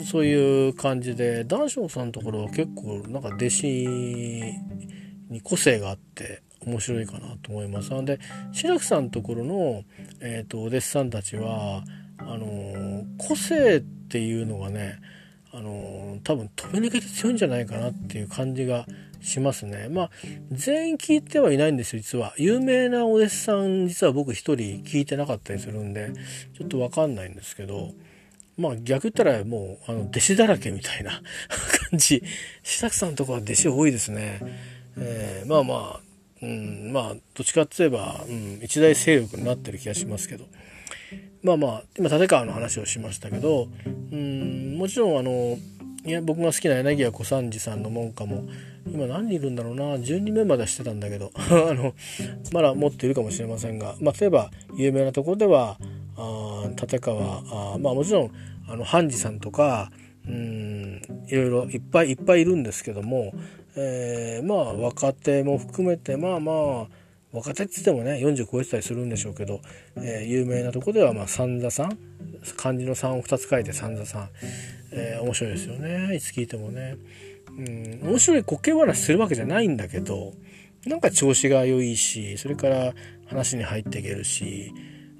[0.00, 3.66] あそういう感じで談笑さんのところは結構なんか弟子
[5.28, 7.90] に個性があって面白いかなと思います。
[7.90, 8.20] なので
[8.52, 9.82] 志くさんのところの、
[10.20, 11.82] えーと、お弟子さんたちは
[12.18, 15.00] あの、個性っていうのがね
[15.52, 18.86] あの、多分飛び抜けて強いんじゃないかなっていう感じが
[19.24, 19.88] しますね。
[19.88, 20.10] まあ、
[20.52, 22.34] 全員聞いてはいないんですよ、実は。
[22.36, 26.12] 有名なお弟子さん、実は僕一人聞いてなかったりするんで、
[26.56, 27.92] ちょっとわかんないんですけど、
[28.56, 31.22] まあ逆言ったらもう、あの、弟子だらけみたいな
[31.90, 32.22] 感じ。
[32.62, 34.40] 志くさんとこは弟子多いですね。
[34.98, 36.00] えー、まあまあ、
[36.42, 40.46] うん、まあ、どっちかって言えば、うん、一大勢力になってる気がしますけど。
[41.42, 43.68] まあまあ、今、立川の話をしましたけど、
[44.12, 45.58] うん、もちろんあの、
[46.06, 48.44] いや僕が好きな柳家小三治さんの門下も
[48.86, 49.84] 今何人いるんだろうな。
[49.94, 51.32] 12人目までしてたんだけど。
[51.36, 51.94] あの
[52.52, 55.78] まだ持っているかもしれませんが、まあ、例えば有名なところでは
[56.16, 57.42] あ立川
[57.74, 58.30] あまあもちろん
[58.68, 59.90] あの判事さんとか
[60.28, 63.32] うんいろいろいっぱいいっぱいいるんですけども、
[63.76, 66.86] えー、まあ若手も含めてまあまあ
[67.32, 69.60] 若手って言ってもね40超えてたりするんでしょうけど、
[69.96, 71.98] えー、有名なとこではまあ三座さん。
[72.56, 74.28] 漢字の3を2つ書いて三座さん。
[74.96, 76.96] えー、面白いですよねいつ聞いてもね。
[77.56, 80.32] うん、面白い滑稽話するわけじゃないんだけど
[80.86, 82.94] なんか調子が良いしそれから
[83.26, 84.72] 話に入っていけるし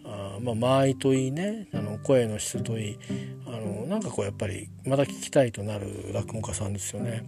[0.05, 2.99] あまあ間合いといいねあの声の質といい
[3.47, 7.25] あのなんかこうやっぱりまた聞きたいとなる落語家さんですよね。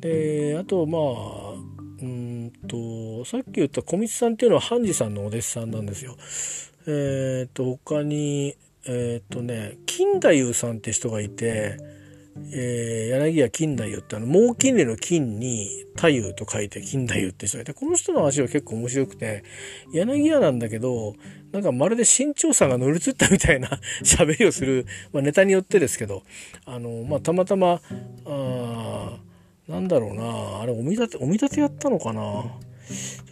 [0.00, 6.16] であとまあうんとさっき言った小道さんっていうのは半次さんのお弟子さんなんですよ。
[6.86, 8.54] えっ、ー、と他に
[8.88, 11.76] えっ、とね金太夫さんって人がいて、
[12.52, 19.42] えー、柳家金太夫ってあの猛金利の金に太夫と書いて金太夫って人がいてこの人の話は結構面白くて
[19.92, 21.14] 柳家なんだけど
[21.52, 26.22] なんかまるで身長差が乗り移ったみたいな 喋りをする、まあ、ネタによってですけど
[26.64, 27.80] あの、まあ、たまたま
[28.26, 29.18] あ
[29.68, 32.46] なんだろうなあれお見立てお見立てやったのかなちょ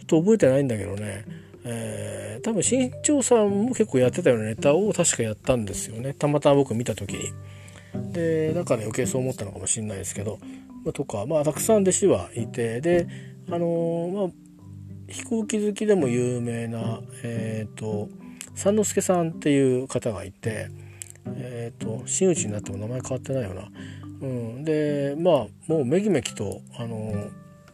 [0.03, 1.44] っと覚えてないんだけどね。
[1.67, 6.13] えー、多分新潮さんも結構やってたようなネタを確かやったんですよね。
[6.13, 7.33] たまたま僕見た時に。
[8.13, 10.39] でだから余計そう思ったのかもしれないですけど、
[10.83, 12.81] ま、とかまあたくさん弟子はいて。
[12.81, 13.07] で
[13.49, 14.29] あのー、まあ
[15.07, 18.09] 飛行機好きでも有名なえっ、ー、と
[18.53, 20.69] 三之助さんっていう方がいて。
[21.37, 23.71] えっ、ー、と真打ちになっても名前変わってないよな。
[24.21, 25.33] うん、でまあ
[25.67, 27.31] もうめきめきとあの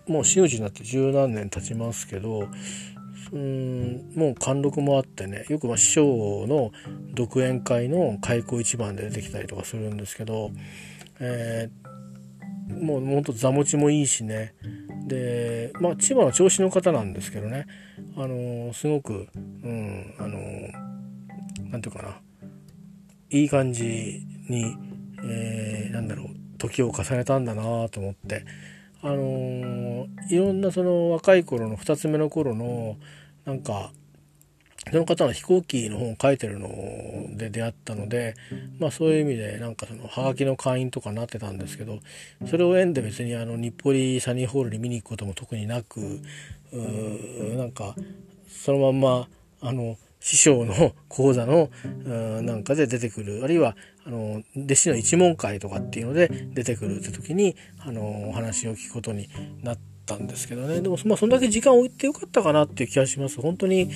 [0.08, 2.48] もう真打ちになって十何年経ちますけど。
[3.32, 6.72] うんもう貫禄もあってねよくま師匠の
[7.14, 10.52] 独演会の開口一番で出てきたりとかするんですけど、
[11.20, 14.54] えー、もうほんと座持ちもいいしね。
[15.08, 17.68] でまあ千葉の調子の方なんですけどね。
[18.18, 22.20] あの、すごくうんあのー、ていうかな。
[23.30, 24.76] いい感じに、
[25.24, 26.28] えー、なんだろう
[26.58, 28.44] 時を重ねたんだなと思って。
[29.04, 32.98] あの、いろんなその若い頃の2つ目の頃の
[33.46, 33.92] なんか
[34.90, 36.68] その方の飛行機の本を書いてるの
[37.38, 38.34] で出会ったので、
[38.80, 42.00] まあそういう意味でなんかそのハガキの会員とかなってたんですけど、
[42.48, 46.20] それを縁で別にあの日暮里サニーホールに見に行くことも特になく、
[46.74, 47.96] うなんか
[48.48, 49.28] そのまんま
[49.62, 51.70] あの師匠の講座の
[52.42, 53.44] なんかで出てくる。
[53.44, 59.30] あるいはあの弟子の一門会とかっていうので出てくるって時にあのお話を聞くことに
[59.62, 59.78] なっ
[60.18, 63.90] たんですけどねでもまあそんだけ時間置いてよかったかなっていう気がします本当に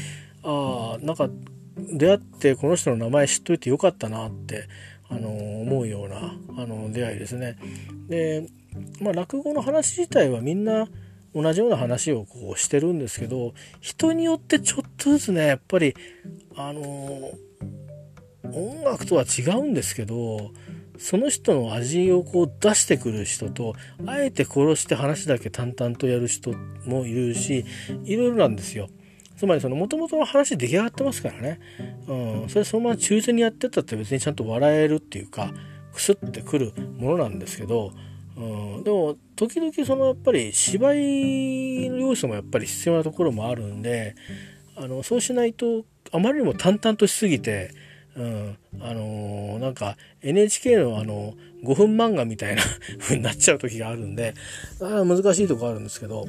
[0.44, 1.30] あなんか
[1.78, 4.68] 出会ってこの人の名前知っといてよかったなって
[5.10, 7.58] あの思うようなあの出会いですね。
[8.08, 8.48] で
[9.02, 10.88] まあ落語の話自体はみんな
[11.34, 15.96] 同じような話をこうしてるんですけど人によってちょっとずつねやっぱり
[16.56, 16.82] あの
[18.44, 20.52] 音楽とは違うんですけど
[20.98, 26.54] その人の味をこう出してくる人とあえて殺して話だけ淡々とやる人
[26.86, 27.66] もいるし
[28.04, 28.90] いろいろなんですよ。
[29.38, 31.60] つまりその元々の話出来上がってますからね、
[32.08, 35.52] うん、それそのまま忠誠にやってったって別にちゃんと笑えるっていうか
[35.94, 37.92] クスってくるものなんですけど
[38.38, 44.16] うん、でも時々そのやっぱり芝居の要素もやっぱり必要なところもあるんで
[44.76, 47.72] あのそうしないとあまりにも淡々としすぎて、
[48.16, 51.34] うん、あのー、なんか NHK のあの
[51.64, 52.62] 5分漫画みたいな
[53.00, 54.34] 風になっちゃう時があるんで
[54.80, 56.26] あ難しいとこあるんですけど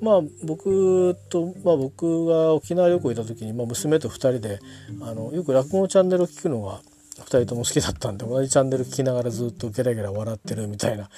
[0.00, 4.58] まあ僕と、まあ、僕が沖縄旅行行った時に、まあ、娘と2人で
[5.00, 6.80] あのよく落語チャンネルを聞くのが
[7.20, 11.08] 2人とも好きだったんで同じチャンネル聞きながらずっとゲラゲラ笑ってるみたいな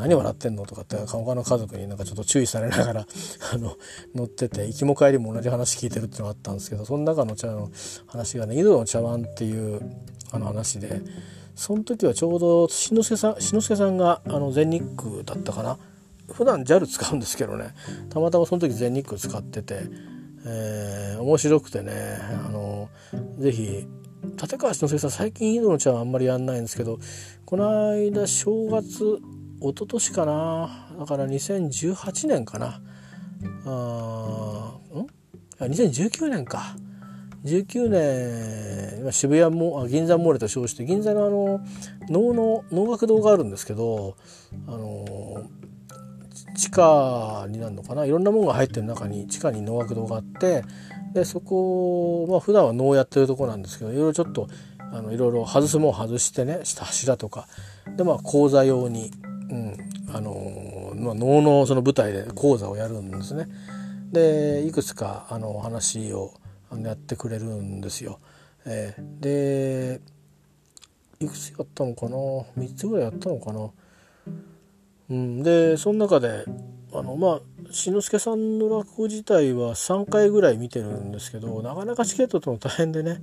[0.00, 0.64] 何笑ってんの？
[0.64, 3.06] とかって他の家族になんかちょっと注意されながら
[3.52, 3.76] あの
[4.14, 7.70] 乗ってて行きも帰りも同じ話聞いてるっていうのがあったんですけどその中の茶の
[8.06, 9.80] 話がね井戸の茶碗っていう
[10.32, 11.02] あの話で
[11.54, 15.78] その時はちょうど志の輔さん志の輔さんがあの全日空だったかな？
[16.32, 17.74] 普段 JAL 使うんですけどね。
[18.08, 19.80] たまたまその時全日空使ってて、
[20.46, 21.92] えー、面白くてね
[22.46, 22.88] あの
[23.38, 23.86] ぜひ
[24.40, 26.98] 立川志の輔さん最近井戸の茶はあんまりやんないんですけど
[27.44, 29.20] この間正月
[29.60, 30.88] 一昨年かな。
[30.98, 32.80] だから2018年かな。
[33.66, 34.78] あ
[35.64, 36.76] ん？2019年か。
[37.44, 41.60] 19年渋谷も銀座モーレと称して銀座のあの
[42.08, 44.16] 能の能楽堂があるんですけど
[44.66, 45.44] あの
[46.54, 48.04] 地下になるのかな。
[48.04, 50.64] いろんなものが入ってる中に地下に能楽堂があって
[51.14, 54.48] でそこまあ普段は能やってるとこなんですけどいろいろちょっと
[54.92, 57.46] あのいろいろ外すもん外してね下柱とか。
[57.96, 59.10] でまあ講座用に、
[59.50, 59.76] うん
[60.14, 63.48] あのまあ、能のその舞台で講座をやるんですね。
[64.12, 66.34] でいくつかあの話を
[66.82, 68.18] やってくれるんですよ。
[68.64, 70.00] えー、で
[71.20, 73.70] いくつやったのかな？3つぐらいやったのかな？
[75.10, 76.44] うん、でその中で
[76.92, 77.40] あのまあ
[77.70, 83.22] 志の輔さんの落語自体は3回ぐらい見てるんですけどなかなかチケットとの大変でね、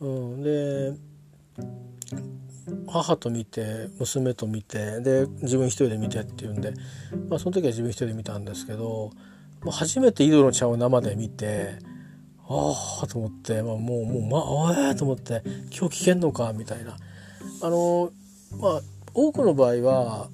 [0.00, 0.92] うん、で
[2.86, 6.72] 母と見て娘と見てで自分一人で見てっていうんで、
[7.28, 9.10] まあ、その時は自分一人で見たんですけど、
[9.62, 11.78] まあ、初めて井戸の茶を生で見て
[12.48, 16.96] ああと思って、まあ、もうもうまあええと思って今日聞けんのかみたいな。
[17.62, 18.12] あの
[18.58, 18.80] まあ
[19.14, 20.28] 多くの場合は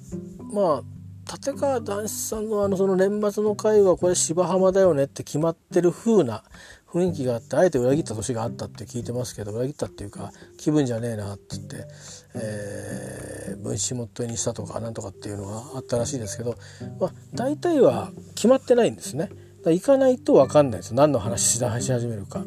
[0.51, 0.99] まあ
[1.31, 6.43] 立川談志さんのあのその年末の会はこれ芝浜だよねって決まってる風な
[6.91, 11.87] 雰囲気があってあえて裏切った年があったって聞いてますけど裏切ったっていうか気分じゃねえなって言って、
[12.35, 16.55] えー、分子モットにしたとかなんとかっていうのがあったらしいですけど、
[16.99, 19.29] まあ、大体は決まってないんですね。
[19.65, 22.43] 行かないと分かんないです何の話し始めるか。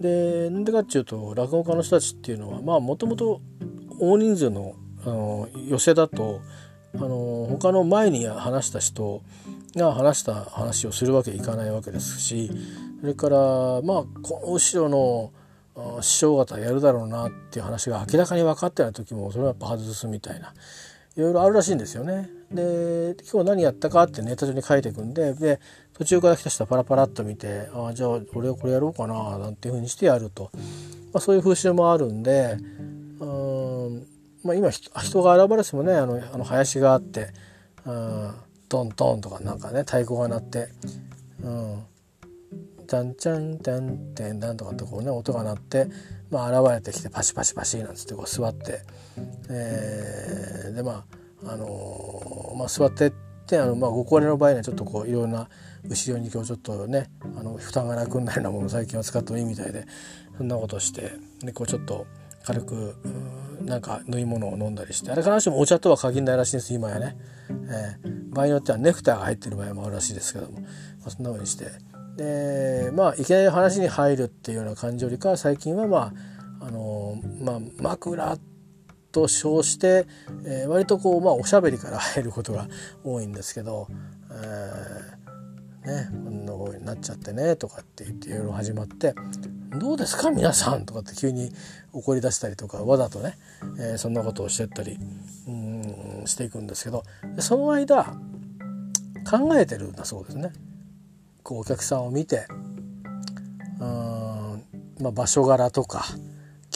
[0.00, 3.42] でなんでかっていうと落語家の人たちっていうのはまあもともと
[4.00, 4.74] 大人数の
[5.04, 6.40] あの寄せだと
[6.94, 9.22] あの他の前に話した人
[9.76, 12.50] が話した話をするわけいかないわけですし
[13.00, 20.52] それからまあこの後ろの師匠方やるだろうなっていう話が明らかに分かってない時もそれはやっぱ外すみたいな
[21.16, 22.28] いろいろあるらしいんですよね。
[22.52, 25.60] で今日何やったかってネタ上に書いていくんでで
[25.94, 30.50] 途中から来た人はパラパラっと見てああじゃあ俺はこれやろうかななんていうふうにしてやると、
[31.12, 32.56] まあ、そういう風習もあるんで
[33.20, 34.06] うん
[34.42, 37.28] まあ、今人が現れてもねあのあの林があって
[37.84, 38.34] うん
[38.68, 40.68] トントンとかなんかね太鼓が鳴って
[41.42, 41.82] うん
[42.90, 45.86] チャンチャンチャンテンダンとかってこうね音が鳴って、
[46.28, 48.82] まあ、現れてきてパシパシパシなんつってこう座って、
[49.48, 51.04] えー、でま
[51.44, 53.12] ああのー、まあ、座ってっ
[53.46, 55.48] てあの、まあ、ご高齢の場合にはちょっとこういろんな
[55.84, 59.86] 後ろに今日ちょっとねあの負担がなくなるようなもの最近は使ってもいいみたいで
[60.36, 61.12] そんなことして
[61.44, 62.08] でこうちょっと
[62.42, 62.96] 軽く
[63.62, 67.16] なんか飲み物を飲んだりしてあれ必ずしもお茶とは限らないらしいんです今やね、
[67.48, 70.66] えー、場合によってはネクターが入ってる場合もあるらしいですけども、ま
[71.06, 71.66] あ、そんな風にして
[72.20, 76.12] でまあいきなり話に入るっていうような感じよりか最近はま
[76.60, 78.36] ああのまあ枕
[79.10, 80.06] と称して、
[80.44, 82.68] えー、割とこう、まあ、おしゃべりから入ることが
[83.02, 83.88] 多いんですけど、
[84.30, 89.14] えー、ねこんな声になっちゃってねとかって言っていろいろ始まって
[89.80, 91.50] 「どうですか皆さん」とかって急に
[91.94, 93.38] 怒り出したりとかわざとね、
[93.78, 94.98] えー、そんなことをしてったり
[95.48, 97.02] うんしていくんですけど
[97.38, 98.04] その間
[99.28, 100.52] 考えてるんだそうですね。
[101.42, 102.46] こうお客さんを見て
[103.80, 104.64] うん、
[105.00, 106.04] まあ、場所柄とか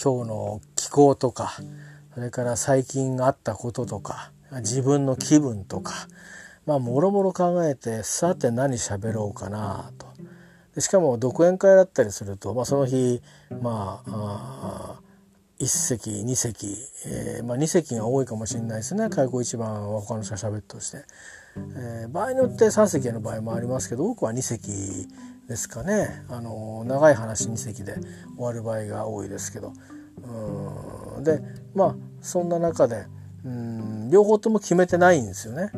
[0.03, 1.53] 今日の気候とか
[2.15, 6.09] それから最近あったこととか自分の気分とか
[6.67, 10.07] まあもろもろ考えてさて何喋ろうかなと。
[10.75, 13.21] でしかも独演会だったりすると、まあ、その日
[13.63, 15.01] まあ
[15.61, 16.77] 1席2席、
[17.07, 19.09] えーまあ、2席が多いかもしれないですね。
[19.09, 21.05] 開口一番は他の人が喋ってとして、
[21.57, 24.71] えー、場合によって3席の場合もありますけど多くは2席
[25.49, 27.95] ですかねあの長い話2席で
[28.37, 29.73] 終わる場合が多いですけど
[31.17, 31.41] うんで
[31.75, 33.07] まあそんな中で
[33.45, 35.71] うん両方とも決めてないんですよね。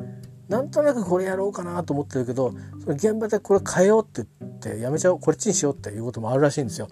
[0.48, 6.86] なんとなくこれやろうかなと思ってるけどそれ現場でこれ変えようって言ってやめちゃおうこっちにしようっていうこともあるらしいんですよ。
[6.86, 6.88] っ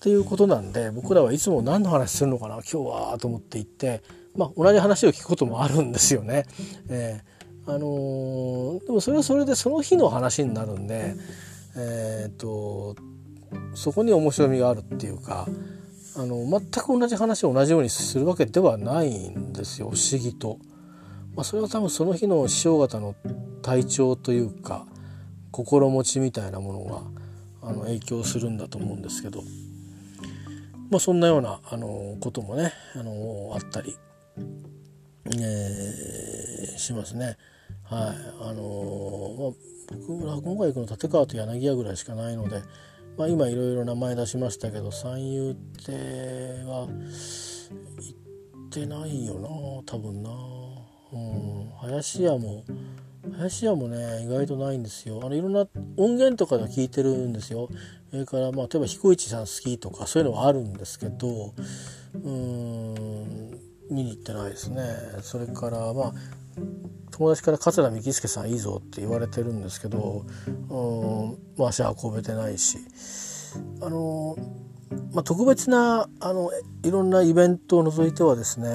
[0.00, 4.02] ていうことなんで僕らはいつも何の話するのかな今日はと思って行って、
[4.36, 6.46] まあ、同じ話を聞くこともあるんですよね。
[6.88, 7.33] えー、
[7.66, 11.14] あのー、でもそれはそれでその日の話になるんで、
[11.76, 12.96] えー、っと
[13.74, 15.46] そこに面白みがあるっていうか
[16.16, 20.58] あの全く同じ話を同じようにするわけではないんですよ不思議と。
[21.34, 23.16] まあ、それは多分その日の師匠方の
[23.60, 24.86] 体調というか
[25.50, 27.02] 心持ちみたいなものが
[27.68, 29.42] あの影響するんだと思うんですけど、
[30.90, 33.96] まあ、そんなようなあのこともねあのあったり、
[35.26, 37.36] えー、しますね。
[37.94, 38.16] はい。
[38.40, 39.54] あの
[39.88, 42.62] まあ、僕落語会行くの立川と柳家ぐらいしかないので、
[43.16, 45.54] まあ、今いろいろ名前出しましたけど三遊
[45.84, 45.92] 亭
[46.66, 48.16] は行
[48.66, 49.48] ってないよな
[49.86, 50.30] 多分な。
[51.12, 52.64] うん、林家も
[53.38, 55.20] 林家もね意外とないんですよ。
[55.22, 55.66] あのいろんな
[55.96, 57.68] 音源とかで聞いてるんですよ。
[58.10, 61.54] それからまあ例えば彦一さん好きとかそういうのはあるんですけど
[62.14, 63.60] うん
[63.90, 64.82] 見に行ってないですね。
[65.22, 66.12] それからまあ
[67.16, 70.24] 友達から桂幹介さんいいぞって言われてるんですけど
[70.68, 71.38] うん。
[71.56, 72.78] まあ足運べてないし
[73.80, 74.36] あの
[75.12, 76.50] まあ、特別なあの
[76.82, 78.68] いろんなイベントを除いてはですね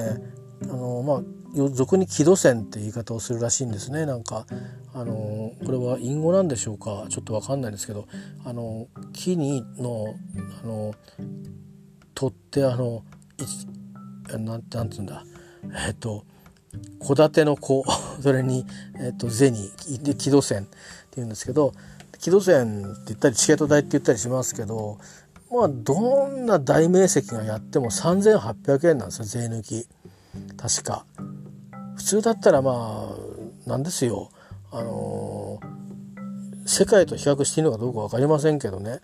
[0.64, 4.06] あの、まあ、俗に木戸線って言い方をするらしいんですね。
[4.06, 4.46] なんか
[4.94, 7.06] あのこれは隠語なんでしょうか？
[7.10, 8.08] ちょっと分かんないんですけど
[8.44, 10.14] あの木にの
[10.62, 10.94] あの
[12.14, 13.04] 取ってあの
[14.30, 15.24] なんなんて言うんだ？
[15.86, 16.24] えっと
[17.06, 17.84] 戸建ての子
[18.22, 18.66] それに、
[19.00, 19.54] えっと、銭
[20.02, 20.68] で木戸線って
[21.16, 21.72] 言うんですけど
[22.18, 24.98] 木戸線って言ったりチケット代って言ったりしますけど
[25.50, 29.86] まあどんな大名跡がやっても3,800円なんですよ税抜き。
[30.56, 31.04] 確か。
[31.96, 33.12] 普通だったらま
[33.66, 34.30] あなんですよ。
[34.70, 39.00] あのー、世界と比較していいのかどうか分かりませんけどね。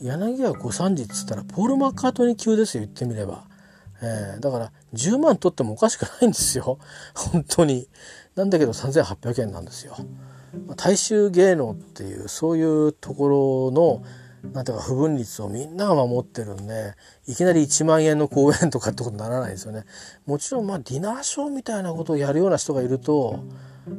[0.00, 3.44] 柳家小三治っつったらポール・マッカートニー級ですよ言ってみれば、
[4.00, 6.78] えー、だから10万取ってもおかしくないんですよ。
[7.14, 7.88] 本当に。
[8.36, 9.96] なんだけど3800円なんですよ。
[10.76, 14.02] 大衆芸能っていうそういうところの
[14.52, 16.94] なんていうか不分率をみんなが守ってるんで
[17.26, 19.84] いきなり1万円の公演とかってことにならないですよね。
[20.26, 23.40] もちろんまあディナーショーみたいなことをやるような人がいると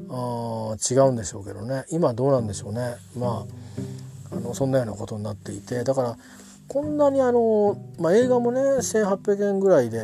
[0.10, 1.86] あ違うんでしょうけどね。
[1.90, 2.96] 今どうなんでしょうね。
[3.18, 3.46] ま
[4.32, 5.84] ああのそんなようなことになっていて。
[5.84, 6.18] だから
[6.70, 10.00] こんなにあの、まあ、映画もね1,800円ぐらいで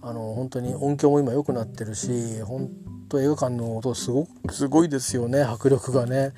[0.00, 2.70] あの本当に音響も今良くなってるし本
[3.08, 6.32] 当映画館の音すごすごいですよね迫力がね。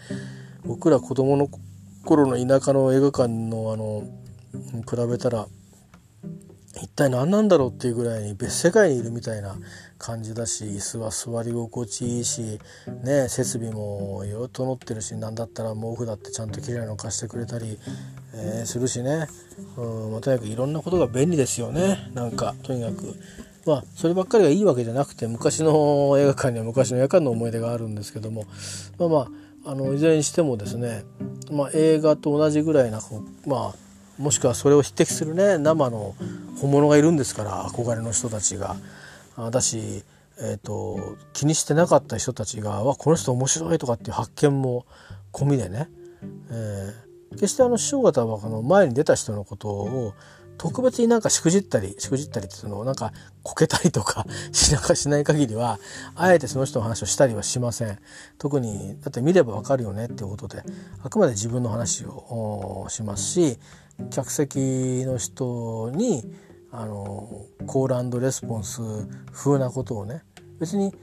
[0.65, 1.49] 僕ら子供の
[2.05, 4.03] 頃の田舎の映画館のあの
[4.89, 5.47] 比べたら
[6.83, 9.57] 一体何なんだろうっていうぐらいに別世界にいるみたいな
[9.99, 12.61] 感じだし椅子は座り心地いいし、
[13.03, 17.79] ね、設備もいろいろ整ってるし何だったら毛布だってちゃんと綺麗なの貸してくれたり、
[18.35, 19.27] えー、するしね、
[19.77, 22.11] うんまあ、とにかくいろんなことが便利ですよね。
[22.15, 23.15] なんかとにかく、
[23.67, 28.45] まあそればっかりがいいわけじゃなくて昔の映画館には昔の映画館の思い出があるんですけども。
[28.99, 29.29] まあまあ
[29.65, 31.05] あのいずれにしてもですね、
[31.51, 33.01] まあ、映画と同じぐらいな
[33.47, 36.15] まあもしくはそれを匹敵するね生の
[36.59, 38.77] 本物がいるんですから憧れの人たちが。
[39.51, 40.05] だし、
[40.41, 44.87] えーと、気にしてなかった人たちが「わこの人面白い」とかっていう発見も
[45.33, 45.89] 込みでね、
[46.51, 50.15] えー、決してあの師匠方はこの前に出た人のことを
[50.59, 53.13] 特別になんかしくじったりしくじったりっていうのをなんか
[53.45, 55.79] こけたりとか しなかしない限りは
[56.17, 57.99] あえてその人の話をしたりはしません。
[58.39, 60.63] 特にだって見ればわかるよねっていうことで
[61.03, 63.59] あくまで自分の話をしますし
[64.11, 64.59] 客席
[65.07, 66.25] の人に
[66.79, 67.29] あの
[67.67, 68.81] コールレスポンス
[69.33, 70.23] 風なことをね
[70.61, 70.95] 別に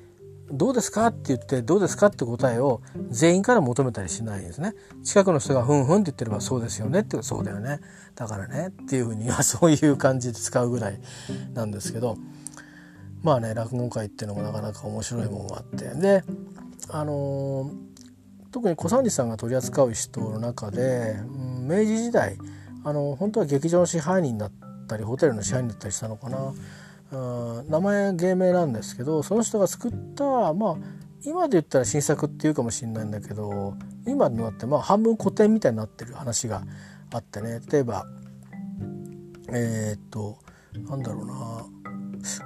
[0.50, 4.74] どうですかって言ってどうですかって答えを全員から求めたりしないですね。
[5.04, 7.82] 近くの人がふんふんって言ってればそうですよねってそうだよね。
[8.16, 11.02] だからねっていうふうには そういう感じで使うぐらい
[11.54, 12.16] なんですけど
[13.22, 15.90] まあね落語会っていうのもなかなか面白いものがあって。
[16.00, 16.24] で
[16.90, 17.70] あの
[18.52, 21.18] 特に小三治さんが取り扱う人の中で、
[21.68, 22.38] 明治時代
[22.86, 24.52] あの本当は劇場の支配人だっ
[24.86, 26.54] たりホテルの支配人だったりしたのかな。
[27.70, 30.76] 名前芸名なんですけどその人が作ったまあ
[31.24, 33.76] 今で言ったら新作っていうかもしれないんだけど
[34.06, 36.64] 今になってまあ半分古典みたいになってる話が
[37.14, 38.06] あってね例えば
[39.50, 40.38] えー、っと
[40.90, 41.66] なんだろうな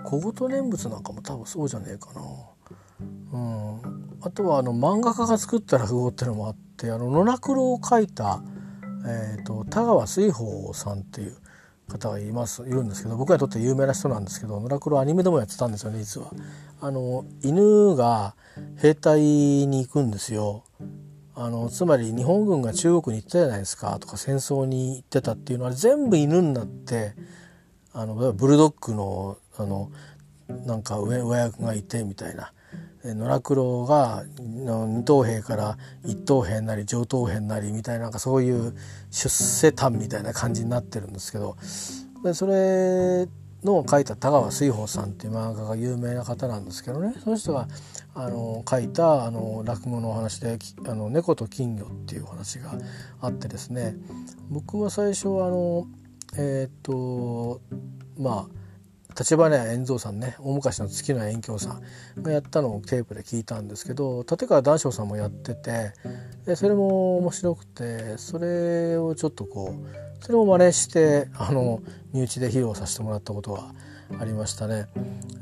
[0.03, 2.21] 小言念仏なんかも多分そうじゃねえかな。
[3.31, 8.41] うん、あとはあの漫画家が作った落語っていうのもあってあの野良黒を書いた、
[9.07, 11.37] えーと田川水宝さんっていう
[11.89, 16.31] 方がいますいるんですけど僕にとって有名な人なんですけど野良黒アニメでもやってたんですよね実は。
[16.81, 18.35] あの犬が
[18.77, 20.63] 兵隊に行くんですよ。
[21.35, 27.13] あのつまり日本軍が中国に行ったじゃないですかとか戦争に行ってたっていうのは全部犬になって
[27.93, 29.89] あのブルドッグのあの
[30.65, 32.51] なんか上上役がいてみたいな
[33.03, 38.75] 野良黒が二等兵から一等兵なり上等兵なりみたいななんかそういう
[39.11, 41.57] 出世譚みたいな感じになってるんですけど
[42.23, 43.27] でそれ
[43.63, 47.13] の書いた田川水宝さんっていう漫画が有名な方なんですけどね。
[47.21, 47.67] その人が
[48.15, 50.57] あの書いたあの落語のお話で
[50.87, 52.73] 「あの猫と金魚」っていうお話が
[53.21, 53.95] あってですね。
[54.49, 55.87] 僕は最初はあの
[56.37, 57.61] えっ、と
[58.17, 58.59] まあ
[59.19, 61.81] 立花屋円蔵さんね大昔の月の遠鏡さ
[62.17, 65.91] んがやったのをテープで聞いたんですけど立川談笑さんもやってて
[66.45, 71.81] でそれも面白くてそれをちょっとこうそれも真似してあの
[72.13, 73.73] 身内で披露させてもらったことが
[74.19, 74.87] ありましたね。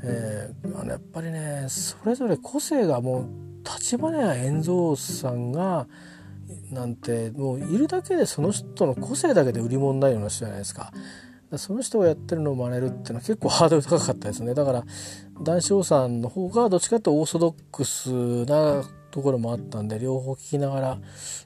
[0.02, 3.28] えー、あのやっぱりねそれぞれ個性がもう
[3.64, 5.86] 立花屋円蔵さんが
[6.70, 10.92] なんてもういるだけでその人の個性だけで売り物になるような人じゃないですか。
[11.56, 14.54] その人がやってるのを真似るっていうのは結構ハードル高かったですね。
[14.54, 14.84] だから
[15.40, 20.98] 談笑さんの方がどっちかというとオーソドックスなところもあったんで両方聞きながら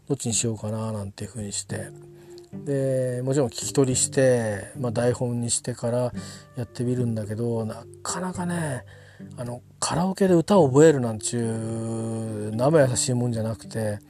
[0.09, 1.91] どっちにしようかななんていうふうにして。
[2.53, 6.13] でもちろん聞き取りして、まあ、台本にしてから
[6.55, 8.85] やってみるんだけどなかなかね
[9.39, 14.01] あのカラオケで歌を覚えるなんちゅう生優しいもんじゃなくて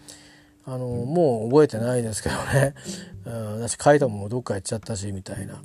[0.65, 2.75] あのもう覚えてないですけどね、
[3.27, 5.63] うん、私書いたもんもどっか行っちゃったしみたいな。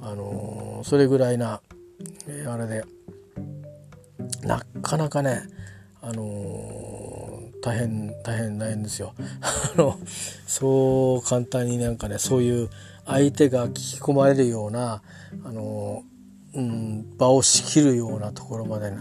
[0.00, 1.60] あのそれぐらいな、
[2.26, 2.84] えー、あれで
[4.42, 5.42] なかなかね
[6.00, 9.14] あのー、大変大変大変ですよ。
[9.42, 9.98] あの
[10.46, 12.70] そう簡単になんかねそういう
[13.04, 15.02] 相手が聞き込まれるような
[15.44, 18.96] あのー、うん、場を仕切るようなところまで、ね、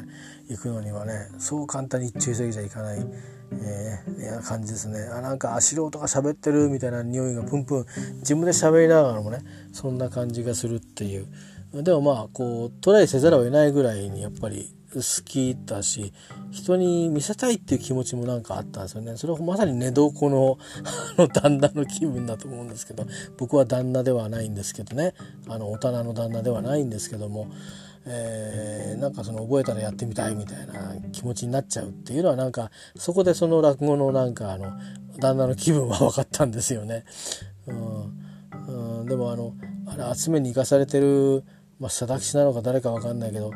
[0.49, 3.05] 行くのにはねそう簡単に一朝一夕じゃいかない。
[3.51, 4.99] えー、いや感じですね。
[5.11, 7.85] あなんか素人が喋ってるみたいな匂いがプンプン。
[8.19, 9.39] 自分で喋りながらもね
[9.71, 11.27] そんな感じがするっていう。
[11.73, 16.13] でもまあこうトライせざるを得ないぐらいにやっぱり好きだし
[16.51, 19.17] 人に見せたいっていう気持ちもなんかあったんですよね。
[19.17, 20.57] それはまさに寝床の
[21.17, 23.05] の旦那の気分だと思うんですけど。
[23.37, 25.13] 僕は旦那ではないんですけどね。
[25.47, 27.47] あの大人の旦那ではないんですけども。
[28.09, 34.71] えー、なんかその覚えたらやってみたいみたいな気持ちになっちゃうっていうのはなんかそこでその落語のなんかあの
[35.19, 37.03] 旦那の気分は分かったんですよね。
[37.67, 39.53] うん、うん、でもあの
[39.87, 41.43] あれ集めに生かされてる、
[41.79, 43.51] まあ、佐々木氏なのか誰か分かんないけど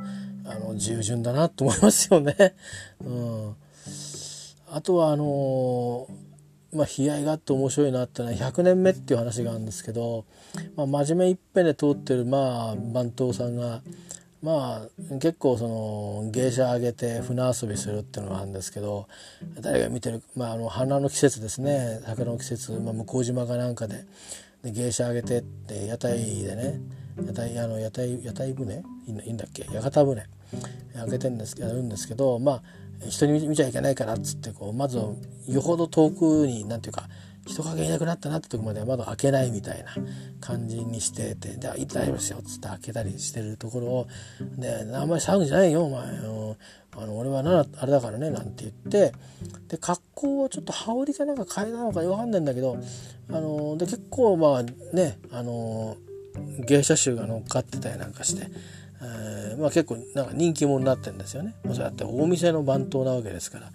[0.46, 2.56] あの従順だなと思いますよね。
[3.00, 3.56] うん、
[4.70, 6.08] あとはあの
[6.74, 10.26] まあ、悲哀があって面白いなってのは100年目っていう話があるんですけど、
[10.78, 13.82] まあ、真面目一辺で通ってるまあ番頭さんが
[14.42, 19.08] まあ結構その芸者上げて船遊びするっていうのがあるんですけど
[19.60, 22.02] 誰が見てる、まあ、あの花の季節ですね。
[22.06, 24.06] 桜の季節、まあ、向島かなんかで
[24.64, 26.80] で芸者あげてって屋台でね
[27.26, 28.84] 屋台あの屋台屋台船？
[29.08, 29.66] いいんだっけ？
[29.72, 30.24] 屋形船。
[31.02, 32.62] あげてんですやるんですけどまあ
[33.10, 34.98] 人に見ちゃいけないからっつってこうまず
[35.48, 37.08] よほど遠くに何ていうか
[37.46, 39.96] 人影いなくなったなってとこまでは窓開けないみたいな
[40.40, 44.08] 感じにしてて「で大丈夫ですよ」っつって開けたりしてるところを
[44.58, 49.14] 「であんまり騒ぐんじゃないよお前あの俺はなあれだからね」なんて言って
[49.68, 52.78] で格好をちょっと羽織かなんか変えたのか分かんないんだけど
[53.30, 55.98] あので結構まあねあの
[56.60, 58.50] 芸者集が乗っかってたりなんかして。
[59.04, 61.56] えーまあ、結構なんか人気者になってるんですよね。
[61.66, 63.72] そうやって大店の番頭なわけですから。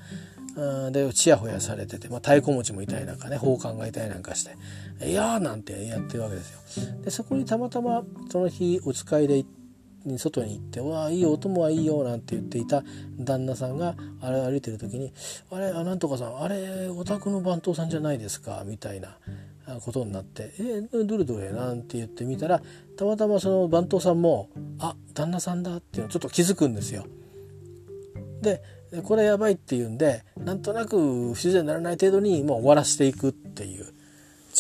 [0.90, 4.56] でちやほやされてて、まあ、太鼓持ちもいたりなんかね宝冠がいたりなんかして
[5.06, 6.60] 「いやー」なんてやってるわけですよ。
[7.04, 9.44] でそこにたまたまその日お使いで
[10.16, 12.82] 外に行って「わあいいよお供はいいよ」なんて言っていた
[13.18, 15.12] 旦那さんがあれ歩いてる時に
[15.50, 19.18] 「あれあなんとかさんあれお宅の番頭さんじゃないですか」みたいな。
[19.84, 22.62] ことになって「えどれどれ?」なんて言ってみたら
[22.96, 27.04] たまたまその番頭さんも「あ旦那さんだ」っていうのをちょっと気づくんですよ。
[28.42, 28.62] で
[29.04, 33.92] これやばいっていうんでなんとなく不自然にならない程度にもう終わらせていくっていう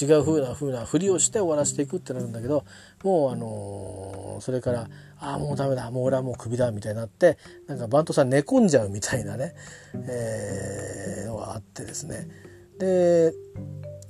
[0.00, 2.64] 違う風な風なふりをして終わらせていくってなるんだけど
[3.02, 4.88] もうあのー、それから
[5.18, 9.54] 「ああもうダメだもう俺はもうクビだ」みたいになってなんかバントさん寝込んじゃうみたいなね、
[9.94, 12.28] えー、のがあってですね
[12.78, 13.32] で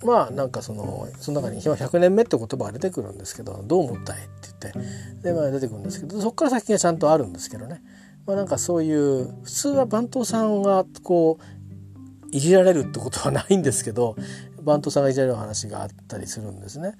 [0.04, 7.82] まあなんかそのその中に「100年目」って言葉が出てくるんですけど「どう思ったい?」って言ってで、まあ、出てくるんですけどそこから先がちゃんとあるんですけどね。
[8.26, 14.16] まあ、なんかそういう普通は番頭さんがこういじられるってことはないんですけど
[14.62, 16.94] 番頭さんがいじられる話があったりするんですね、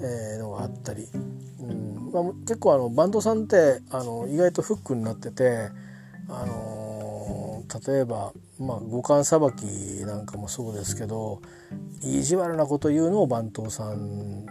[0.00, 1.08] えー、のがあったり、
[1.60, 2.12] うん。
[2.12, 5.68] まあ、結構あの番頭さんってあの意外とフックになってて、
[6.28, 9.64] あのー、例えば、まあ、五感さばき
[10.06, 11.42] なんかもそうですけど
[12.02, 14.46] 意地悪なこと言うのを番頭さん。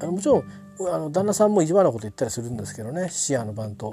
[0.00, 0.44] あのもちろん
[0.80, 3.92] あの旦那さんも意地悪なこと言ったりするんですけどね視野の番頭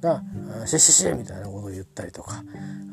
[0.00, 0.22] が
[0.66, 2.42] 「シェシェシェ」みたいなことを言ったりとか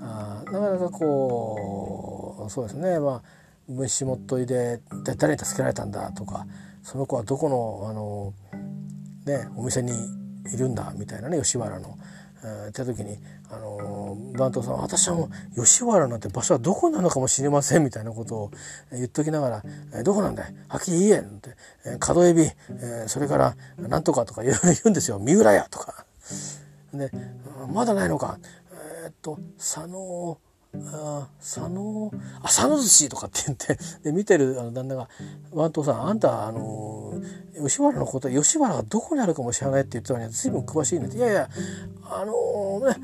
[0.02, 3.22] あなかなかこうそうですねまあ
[3.68, 4.82] 虫もっといで
[5.18, 6.46] 誰に助けられたんだとか
[6.84, 8.34] その子はどこのあの、
[9.26, 9.92] ね、お店に
[10.54, 11.98] いるんだみたいなね吉原の。
[12.44, 13.18] えー、った時に、
[13.50, 18.52] あのー、番頭さん私はもう吉原なんて場所はどこなのかもしれませんみたいなことを
[18.92, 19.64] 言っときながら
[19.94, 20.56] 「えー、どこなんだい？
[20.68, 21.56] はっきり言え」って
[21.86, 26.06] 「えー、角エビ、えー、それからなんとか」とかいろいろ言うんですよ「三浦屋」とか。
[26.94, 27.12] で
[27.74, 28.38] 「まだないのか」
[29.06, 30.38] え、っと佐野
[30.76, 35.08] あ佐野あ佐野寿司とかって言ってで見てるあの旦那が
[35.54, 37.14] 「番頭さんあんたあの
[37.62, 41.50] 吉原のこと吉原がどこにあるかも知らない」って言ってたのに随分詳しいねって「いやいや
[42.10, 42.96] あのね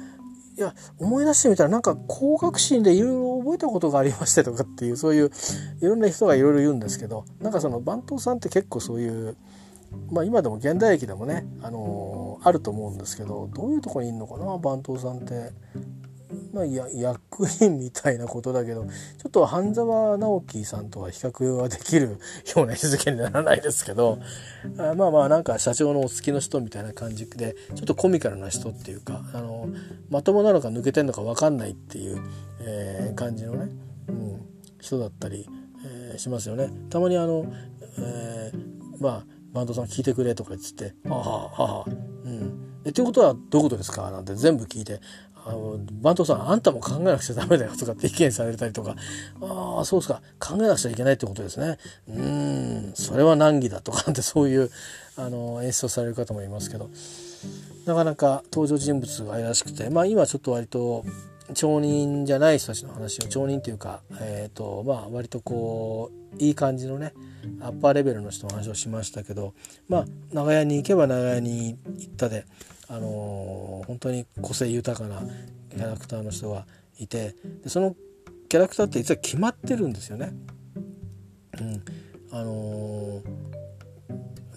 [0.58, 5.32] いや思い出してみたらなんか高学心でいろいろ覚えたことがありましてとかっていうそういう
[5.80, 9.38] いろんな人がいろいろ言うんですけどなんかその番頭さんって結構そういう
[10.12, 15.52] まあ今でも現代劇でもね、あのあると思うんですけどどういうとこにいるのかな番頭さんって。
[16.53, 18.91] まあ、や役員みたいなことだけどちょ
[19.27, 22.19] っと半沢直樹さんとは比較はできる
[22.56, 24.19] ような位置づけにならないですけど
[24.77, 29.69] あまあまあなんか社長のお付きの人みたいな感じでちょっとコミカルな人っていうかあの
[30.10, 32.22] まともなのか抜けてんのか分かんないっていう、
[32.61, 33.69] えー、感じのね、
[34.10, 34.41] うん、
[34.80, 35.47] 人だったり、
[35.85, 36.69] えー、しますよね。
[36.89, 37.51] たまにあの、
[37.97, 41.89] えー、まあバンドさん聞いてくれとか言って「はあはあはあ」
[42.26, 45.01] うんえっていうことはどういうことですか?」なんて全部聞いて
[45.49, 48.95] あの番頭さんあんたも考えなくちゃダメだよとかって意見されたりとか。
[49.41, 50.21] ああそうですか。
[50.39, 51.77] 考えなくちゃいけないってことですね。
[52.07, 54.69] うんそれは難儀だとかってそういう
[55.17, 56.89] あの演出をされる方もいますけど。
[57.85, 59.89] なかなか登場人物が怪しくて。
[59.89, 61.03] まあ今ちょっと割と
[61.55, 67.13] 町人じゃない人たちの話を町人っていうか、えーとまあ、割とこういい感じのね
[67.59, 69.53] アッパーレベルの人の話をしましたけど。
[69.88, 72.45] まあ長屋に行けば長屋に行ったで。
[72.90, 75.22] あのー、本当に個性豊かな
[75.70, 76.66] キャラクターの人が
[76.98, 77.95] いてでその
[78.49, 80.34] キャラクターって実は決まってるんですよね。
[81.60, 81.84] うん、
[82.32, 83.22] あのー、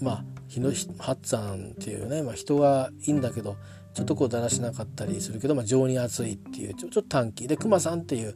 [0.00, 3.56] まあ日野ハッツァンっていうね、まあ、人はいいんだけど
[3.94, 8.34] ちょっとこうだらしなかったりするけど、まあ、情に熱いっていうちょっと短気でクマさんっていう、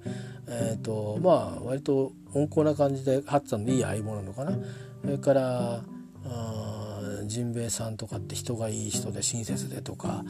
[0.49, 4.59] えーとまあ割と温厚な感じでハッツァンのいい相棒なのかな。
[5.03, 5.83] それから
[6.25, 6.86] あ
[7.25, 10.25] ジンベエさんとかって人がいい人で親切でとか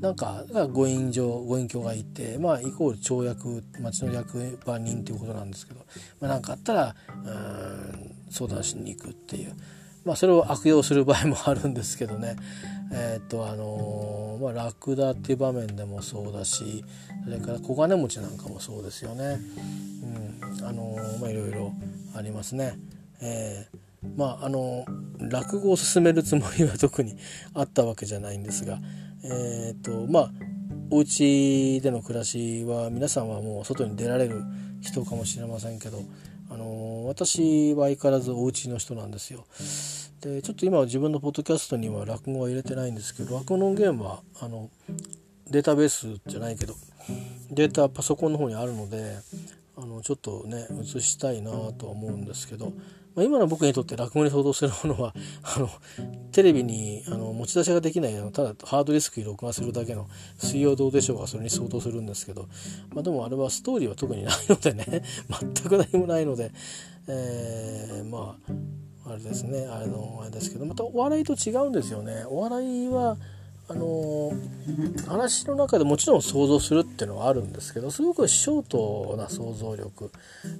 [0.00, 5.80] なんかご隠情ご隠居がいてまあイコール町役町の役場人っていうことなんですけど
[6.20, 9.54] 何、まあ、かあったらうん相談しに行くっていう。
[10.04, 12.34] まあ、それを悪用する場合もあるんですけどね、
[12.92, 16.84] えー、っとあのー、まあ、ラクダっていう場面でもそうだし
[17.24, 19.38] それから小金持ちなんかもそうですよね、
[20.60, 21.72] うんあのー、まあ、いろいろ
[22.16, 22.76] ありますね。
[23.20, 24.84] えーまああの
[25.18, 27.16] 落語を進めるつもりは特に
[27.54, 28.78] あったわけじゃないんですが
[29.24, 30.30] えっ、とまあ
[30.90, 34.42] お家での暮らしは皆さんはもう外に出られる
[34.82, 36.02] 人かもしれませんけど、
[36.50, 39.46] あの私は相変わらずお家の人なんですよ。
[40.20, 44.70] でちょっと今は自分のポッドキャストには落語は入れてないんですけど落語の音源はあの
[45.50, 46.74] データベースじゃないけど
[47.50, 49.16] データパソコンの方にあるので
[49.76, 52.72] あのちょっとね映したいなとは思うんですけど
[53.14, 55.68] まあ、今の僕にとって落語に相当するものはあの
[56.32, 60.08] テレビにあの持ち出しができないあのただハードディスクに録画するだけの
[60.38, 62.48] 「水曜どうでしょう」がそれに相当するんですけど、
[62.94, 66.52] まあ、でもあれはストーリーは特にないのでね 全く何もないので、
[67.08, 68.52] えー、まあ
[69.12, 72.24] あれですねあれのあれですけどまたお笑いと違うんですよね。
[72.28, 73.16] お笑いは
[73.68, 74.32] あの
[75.06, 80.10] 話の中でもちろん想像するっていうのはあるんですけどすごくショートな想像力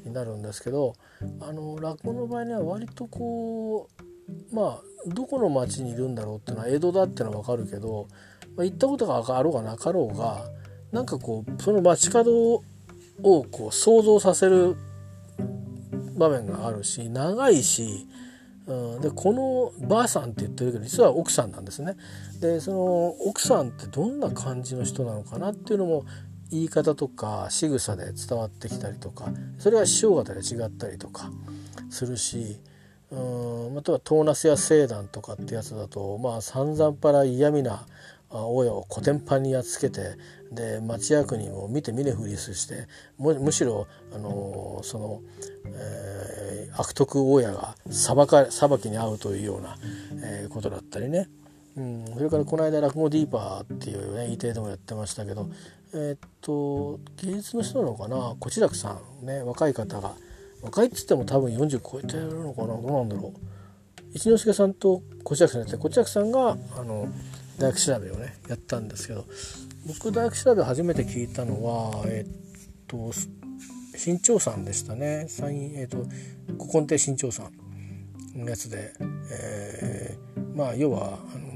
[0.04, 0.94] になるんですけど
[1.40, 3.88] あの落語の場合には割とこ
[4.50, 8.08] うまあどこの町にいるんだろうっていうのは江戸だっていうのは分かるけど、
[8.56, 10.44] まあ、行ったことがあろうがなかろうが
[10.92, 12.62] なんかこうその街角を
[13.22, 14.76] こう想像させる
[16.16, 18.06] 場面があるし長いし
[18.66, 19.32] うん、でこ
[19.80, 21.97] のばあさんって言ってるけど実は奥さんなんですね。
[22.40, 26.05] でその奥さんってどんな感じの人なのかなっていうのも
[26.51, 29.26] 言い方とか仕草で伝わってきたりとか
[29.59, 31.30] それは師匠方で違ったりとか
[31.90, 32.60] するし
[33.10, 37.86] うんまたはトーナスや聖団とかってやつだとまあ散々パラ嫌味な
[38.32, 40.16] 大家をコテンパンにやっつけて
[40.50, 42.86] で町役人を見て見ぬふりして
[43.18, 45.20] むしろ、あのその、
[45.66, 49.76] えー、悪徳大家が裁か裁きに遭うというような、
[50.22, 51.28] えー、ことだったりね、
[51.76, 55.48] うん、それからこの間落語ディーパーっていうね E テレでもやってましたけど
[55.94, 58.34] えー、っと芸術の人なのかな？
[58.40, 60.12] こちらくさんね若い方が。
[60.62, 62.68] 若いっつっても多分40超えてるのかな？
[62.68, 63.40] どうなんだろう。
[64.14, 67.09] 一之輔さんとこちらくさんやってこちらくさんがあの
[67.58, 69.24] 大学調べをねやったんですけど
[69.86, 73.12] 僕大学調べ初めて聞いたのはえっと
[73.96, 75.98] 新潮さんでしたねサインえっと
[76.58, 78.92] 古今亭新潮さんのやつで、
[79.30, 81.52] えー、まあ要はあの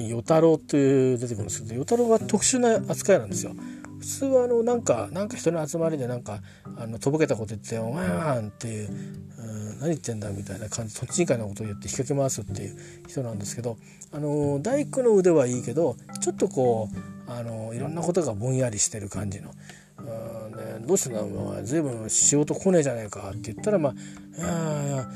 [0.00, 3.52] 与太郎という出てくるんですけど与太郎が特殊な扱いなんですよ。
[3.98, 6.40] 普通はあのなんかなんか人の集まりでなんか
[6.76, 12.76] あのとぼけたこと言って「お前はん」っていう、うん、何言ってんだみたいな感じとっちんかいなことを言って引っ掛け回すっていう
[13.08, 13.78] 人なんですけど
[14.12, 19.50] あの大工の腕はいいけどちょっとこうあのいろんなことがぼんやりしてる感じの。
[19.98, 23.94] うんね、どうしてんだお前随分仕事来ねえじゃねえかって言ったらまあ
[24.36, 25.08] 「いやいや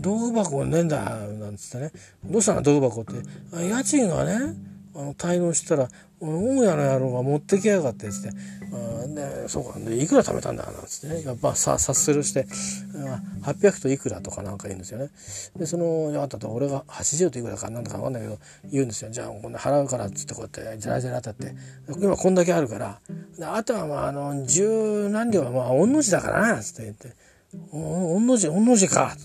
[0.00, 1.04] 道具箱ねえんだ」
[1.38, 1.92] なんつってね
[2.24, 2.62] 「どうしたの？
[2.62, 3.12] 道具箱」って
[3.62, 4.54] 「家賃がね
[4.94, 5.88] あの滞納したら
[6.20, 8.30] 大家の野郎が持ってきやがって」っつって
[9.14, 9.78] 「でそうか。
[9.78, 11.22] でいくら貯めたんだ」なんつってね。
[11.22, 12.46] やっぱさ察するして
[13.42, 15.10] 「800といくら」とかなんか言うんですよね。
[15.56, 18.38] でその「あったと俺が80といくらかなんだか分かんないけど
[18.70, 21.30] 言うんですよ「じゃあこんな払うから」っつってこうやってじゃらじゃらって。
[21.30, 21.54] って
[21.88, 22.98] 今こんだけあるから。
[23.42, 27.12] あとはまああの十何両はまあ御の字だからなっつって言って
[27.72, 29.16] 「御の字御の字か」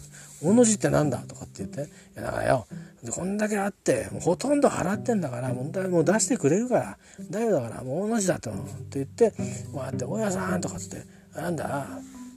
[0.43, 1.81] 御の字ってなんだ?」とかって言って
[2.13, 2.67] 「いやだからよ
[3.09, 6.97] こんだけあってほとんど払ってんだからもうもう出してくれるから
[7.31, 8.59] だよだからもう同じだと」って
[8.99, 9.35] 言ってこ
[9.75, 11.03] うやって「大家さん」とかっつって
[11.35, 11.87] 「なんだ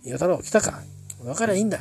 [0.05, 0.81] 与太郎来たか？
[1.23, 1.79] 分かりゃいいんだ」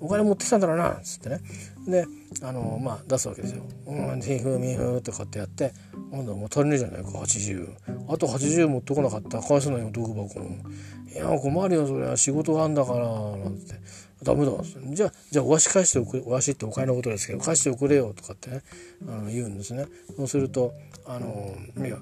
[0.00, 1.40] お金持ってきたんだろうな」っつってね。
[1.86, 2.06] で
[2.42, 5.72] あのまあ出すわけですよ「うんひふみふ」とかってやって
[6.10, 7.68] 「今度もう足りねえじゃないか80
[8.08, 13.06] あと80持ってこなかった返さないよ道具箱いや困るよそれは仕事があんだから」
[13.38, 13.74] なんて。
[14.22, 14.52] ダメだ。
[14.90, 18.62] じゃあ、じゃあお足返しておく、お足ってお金のことですけど、返しておくれよとかってね、
[19.06, 19.86] あの言うんですね。
[20.16, 20.72] そうすると、
[21.06, 21.98] あの、いや、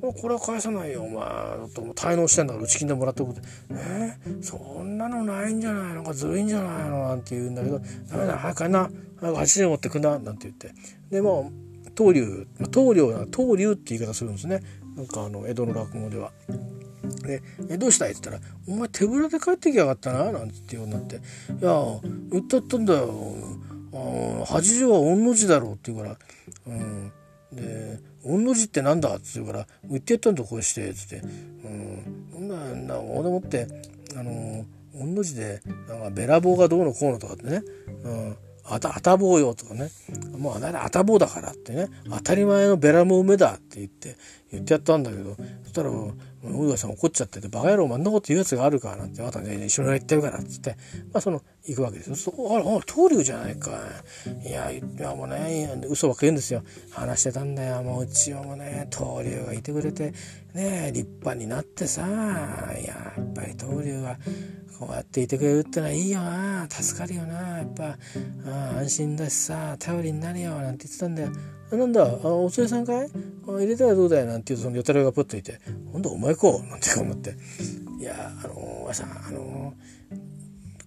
[0.00, 1.24] これは返さないよ、お前。
[1.24, 3.42] だってもう滞納してんだから、うち金でもらっておくって。
[3.70, 6.02] えー、そんなのないんじゃないの？
[6.02, 7.08] か、ずるいんじゃないの？
[7.08, 7.78] なんて言うんだけど、
[8.10, 8.90] ダメだ、早く帰んな。
[9.20, 10.18] 早く80円持ってくんな。
[10.18, 10.72] なんて言って。
[11.10, 11.52] で、も
[11.96, 14.62] 東流、東流東流って言い方するんですね。
[14.96, 16.32] なんかあの、江戸の落語では。
[17.22, 21.18] で「えどうしたい?」って言ったら「お前手ぶらで帰ってきやがったな」なんて言うようになって「い
[21.64, 22.00] や
[22.30, 23.34] 言ったったんだよ。
[23.90, 26.18] 80は御の字だろ」って言うから
[26.66, 27.12] 「うん」
[27.52, 31.22] で「御の字ってなんだ?」って言うから「言ってやったんだこうして」っつって
[31.64, 32.48] 「うん。
[32.48, 33.66] なんだ俺もって
[34.16, 34.64] あの
[34.94, 37.62] 御の字でなんかべらぼうがどうのこうのとかってね、
[38.04, 39.90] うん、あた、あたぼうよとかね。
[40.36, 41.88] もうあなたぼうだからってね。
[42.10, 44.16] 当たり前のベラも梅だって言って
[44.50, 45.36] 言ってやったんだけど。
[45.64, 45.90] そしたら
[46.56, 46.92] 大岩さん。
[46.92, 48.02] 怒っちゃってて「バカ野郎お前ん。
[48.02, 49.10] なこと言うやつがあるか」なん。
[49.10, 50.70] て「またね一緒に言ってるから」っつって、
[51.12, 52.16] まあ、その行くわけですよ。
[52.16, 53.70] そあら東龍じゃないか
[54.46, 56.36] いやいやもうね嘘ばっか言うん。
[56.36, 57.54] ですよ話してたん。
[57.54, 60.12] だよもううちはもうね東龍がいてくれて
[60.54, 64.18] ね立派になってさやっぱり東龍が
[64.78, 67.98] こうやっていてくれるってのはいいよな助かるよなやっぱ
[68.78, 70.78] 安心だしさ頼りになるよなん。
[70.78, 71.14] て言ってたん。
[71.16, 71.30] だよ
[71.72, 71.92] なん。
[71.92, 72.86] だあお連れさん。
[72.86, 73.10] かい
[73.48, 74.42] 入れたらどうだよなん。
[74.44, 75.60] て言うとその与太郎がプッといて
[75.92, 76.02] 「なん。
[76.02, 77.34] だお前こう」なんて思って
[78.00, 79.74] 「いやあのー、さんあの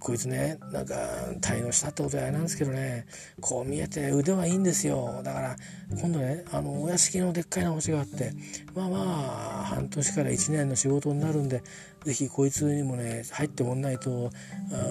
[0.01, 0.95] こいつねなんか
[1.41, 3.05] 滞納したってことはあれなんですけどね
[3.39, 5.21] こう見えて腕はいいんですよ。
[5.23, 5.55] だから
[5.91, 8.33] 今度ねあのお屋敷のでっかいな星があって
[8.73, 11.61] まあまあ半年から1年の仕事になるんで
[12.03, 14.31] 是非こいつにもね入ってもんないと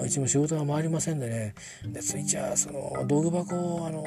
[0.03, 1.53] うちも仕事が回りませんでね。
[1.85, 4.01] でついちゃその道具箱をあの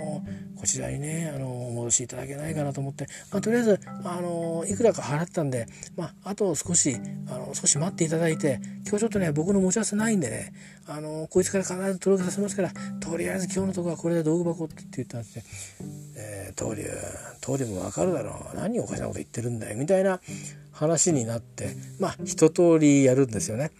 [0.56, 5.66] こちらにねあのお戻しいただけないかなと思って、まあ、とりあえずあのいくらか払ったんで、
[5.96, 6.96] まあ、あと少し
[7.28, 10.52] あの少し待っていただいて今日ちょっとね僕の持ち合わせないんでね
[10.86, 12.70] あのこいつから必ず届けさせますから
[13.00, 15.42] とりあえず今日のとこはこれで道具箱って言ったんですよ。
[16.16, 16.88] えー、東龍
[17.44, 18.56] 東龍もわかるだろう。
[18.56, 20.20] 何おかしなこと言ってるんだよみたいな
[20.74, 23.70] 話になってまあ一通りやるんですよね。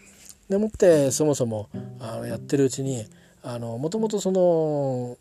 [0.49, 1.69] でもってそもそも
[2.01, 3.07] あのやってるうちに
[3.43, 5.17] もともとその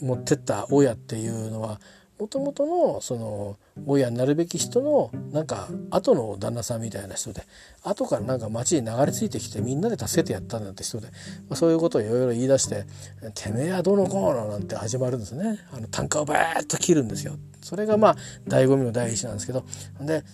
[0.00, 1.80] 持ってった大家っていうのは
[2.18, 3.56] もともとのその
[3.86, 7.42] 親になるべき人のなんか後の旦那さんみたいな人で
[7.82, 11.12] 後からなんか街に流れ着いてきてみんなで助けてやったんだって人で、ま
[11.50, 12.84] あ、そういうことをいろいろ言い出して
[13.34, 17.36] 「てめえはどのこうの」なんて始まるんですねあの単価をバーッと切るんですよ。
[17.62, 18.16] それがまあ
[18.48, 19.64] 醍醐味の第一なんですけど
[20.00, 20.24] で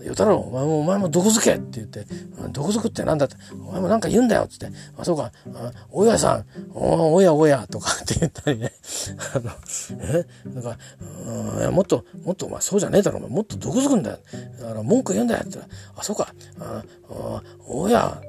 [0.00, 2.04] 与太郎お前もお前もどこづけって言って
[2.52, 4.68] 「どこづくってなんだ?」って「お前も何か言うんだよ」っつって
[4.98, 5.32] 「あそうか
[5.92, 6.44] おやさん
[6.74, 8.72] おやおや」とかって言ったりね
[9.34, 9.50] あの
[10.00, 10.26] え？
[10.52, 10.78] なんか
[11.60, 14.18] 「いやもっともっとお前そうじゃねえだろお前もっとどこづくんだよ
[14.68, 15.58] あの文句言うんだよ」って
[15.96, 16.82] 「あそうかあ
[17.66, 18.20] おや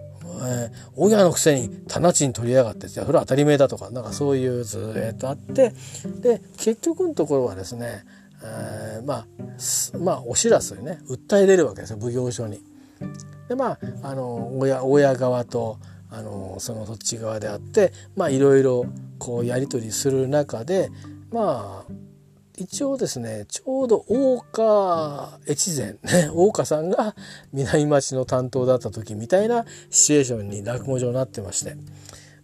[0.41, 5.73] えー、のくせに棚地に取りやがってそれは当たり前だとかなんかそういうずっとあって
[6.21, 8.05] で結局のところはですね
[8.45, 12.61] えー、まあまあお知らせね訴え出るわけですよ奉行所に。
[13.47, 15.77] でまああの親親側と
[16.11, 18.85] あのそのそっち側であってまあいろいろ
[19.17, 20.89] こうやり取りする中で
[21.31, 21.93] まあ
[22.57, 27.15] 一応ですねちょうど大岡越前ね 大岡さんが
[27.51, 31.75] 南町の担当だった時みたいなシチュエーションに落語上なってまして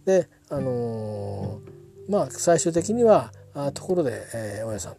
[0.04, 3.32] であのー、まあ最終的には
[3.74, 4.94] ところで、えー、大家さん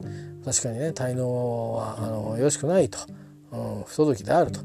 [0.45, 2.99] 確かにね滞納はあのよろしくないと、
[3.51, 4.59] うん、不届きであると、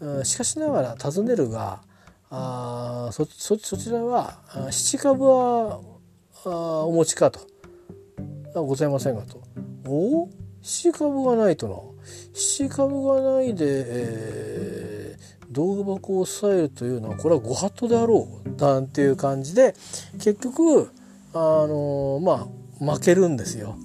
[0.00, 1.82] うん、しかしながら尋ねるが
[2.30, 4.38] あそそそちらは
[4.70, 5.80] 七株は
[6.44, 7.40] あお持ちかと。
[8.54, 9.42] あございませんがと。
[9.86, 10.30] おお
[10.62, 11.76] 七株がないとな
[12.32, 19.74] 七株がないで、えー、道具箱を抑えるというのはこれはご法度であろうなんていう感じで
[20.14, 20.90] 結局
[21.32, 22.46] あのまあ
[22.80, 23.76] 負けるんですよ。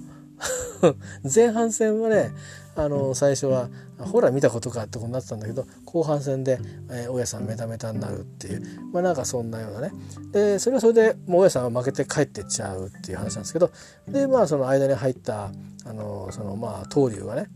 [1.22, 2.32] 前半戦はね
[2.74, 6.58] あの最初はほら見たことかってことになってたんだけど後半戦で、
[6.90, 8.62] えー、大家さんメタメタになるっていう
[8.92, 9.92] まあなんかそんなようなね
[10.32, 13.70] でそれはそれでもう大家さんは負けて帰ってっちゃうっていう話なんですけど
[14.08, 15.50] でまあその間に入った
[15.84, 17.46] あのそのまあ東流がね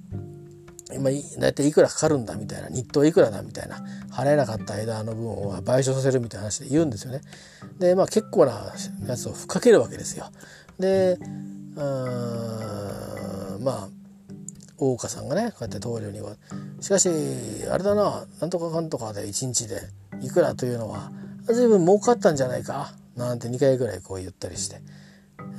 [0.94, 3.82] 今大体いくらかかるんだみたいな日当いくらだみたいな
[4.12, 7.22] 払えなかった間の分を賠償させるみたいな話で言うんですよね。
[7.78, 8.72] でまあ結構な
[9.06, 10.26] やつをふっかけるわけですよ。
[10.78, 11.18] で
[13.60, 13.88] まあ
[14.78, 16.36] 大岡さんがねこうやって棟梁には
[16.80, 17.08] しかし
[17.70, 19.80] あれだななんとかかんとかで1日で
[20.22, 21.10] いくらというのは
[21.46, 24.80] 随分儲かったんじゃないかなんて2回ぐらいこう言ったりして、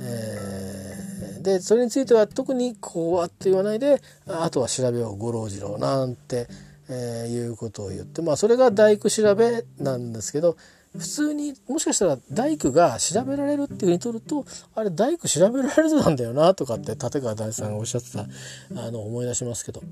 [0.00, 6.46] えー、でそれについては特にこうはって言わないであとは調べを五郎次郎なんて、
[6.88, 10.56] えー、いうことを言ってまあそれが大工調べなんですけど
[10.96, 14.44] 普通にもしかしたら大工が調べられるっていうふうに取ると
[14.74, 19.82] あれ大工調べられるなんだよなとかって立川大さんがおっしゃってたあの思い出しますけど。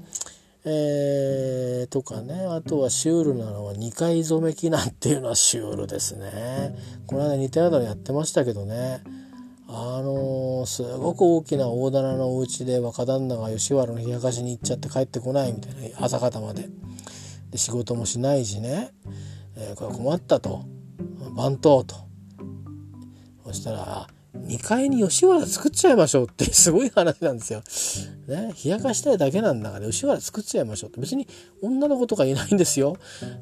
[0.68, 6.76] えー、とかねあとはシュールなのは2回染め機なんていうのはシュールですね。
[7.06, 9.00] この間似たようなのやってましたけどね。
[9.68, 16.68] あのー、すごく大きな大棚のお家で若旦那が吉原の冷やかしに行っちゃって帰ってこないみたいな朝方まで
[17.50, 18.90] で仕事もしないしね、
[19.56, 20.64] えー、これ困ったと
[21.34, 21.96] 番頭と
[23.44, 27.62] そしたら2階に吉原作っちゃいましょうって すごい話なんですよ。
[28.28, 31.26] ね、冷やかしたいだけなんだから吉原作っちゃいましょうって別に
[31.62, 32.96] 女の子とかいないんですよ。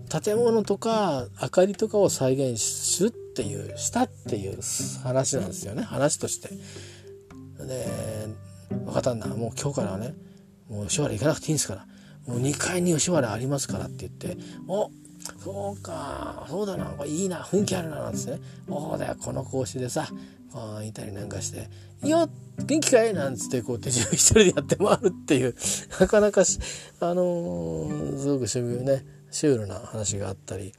[0.09, 4.61] 建物とか明かりとかを再現するっていうしたっていう
[5.03, 6.51] 話なんですよね話として。
[7.59, 7.87] で
[8.71, 10.15] 分かったんだもう今日からはね
[10.69, 11.87] もう吉原行かなくていいんですから
[12.27, 14.91] もう2階に吉原ありますからって言って「お
[15.43, 16.47] そうか。
[16.49, 16.87] そうだな。
[16.87, 17.43] これいいな。
[17.43, 19.17] 雰囲気あるな」なんですね「おうだよ。
[19.21, 20.09] この格子でさ
[20.53, 21.69] こういたりなんかして
[22.05, 22.29] 「いいよ
[22.59, 25.55] 元気かい?」なんつってこう手順一人でやって回るっていう。
[26.01, 26.43] なかなか
[27.01, 30.73] あのー、すごくシュ,、ね、シュールな話があったり。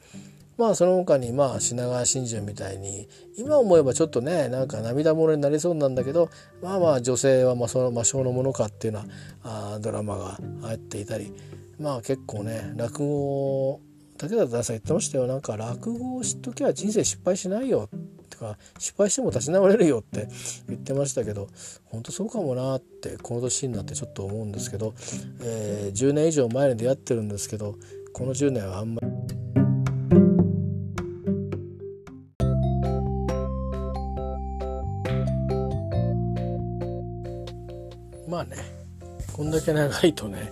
[0.57, 6.29] まあその他にまあ品川真珠みたいに今思えばちょっとねなんか涙もろになりそうなんだけど
[6.61, 9.05] まあまあ女性はまあその魔性のものかっていうのは
[9.43, 11.33] あドラマが入っていたり。
[11.77, 13.81] まあ結構ね落語
[14.17, 17.89] 武田さん言ってましたよなんか落語を知っときゃ人生失敗しないよ
[18.29, 20.29] とか失敗しても立ち直れるよって
[20.69, 21.49] 言ってましたけど
[21.85, 24.93] 本当そうかもなってこの年になってちょっと思うんですけど、
[25.41, 27.75] えー、10年以上前に出会ってるんですけど
[28.13, 29.07] この10年はあんまり。
[38.27, 38.57] まあね
[39.31, 40.51] こんだけ長いとね、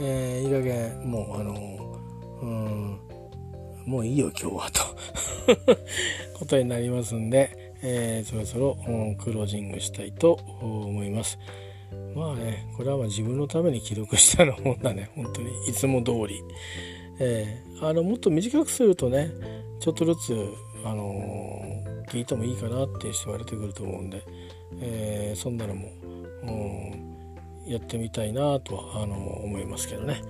[0.00, 1.83] えー、いい加減もうあの
[2.42, 2.98] うん
[3.86, 4.80] もういいよ今日はと
[6.38, 11.38] ことになりますんで、えー、そろそろ、うん、クロージングしたいと思います。
[12.14, 16.42] まあねこれはまあ自分のために記録したのもんだね本当にいつも通り。
[17.20, 19.30] えー、あのもっと短くするとね
[19.80, 20.48] ちょっとずつ、
[20.84, 24.22] あのー、聞いてもいいかなって人言われてくると思うんで、
[24.80, 25.88] えー、そんなのも、
[26.42, 26.50] う
[27.68, 30.22] ん、やってみたいなとはあの思いますけどね。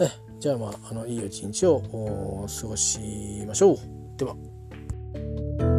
[0.00, 3.76] えじゃあまああのいい一日を過ごしましょう
[4.16, 5.75] では。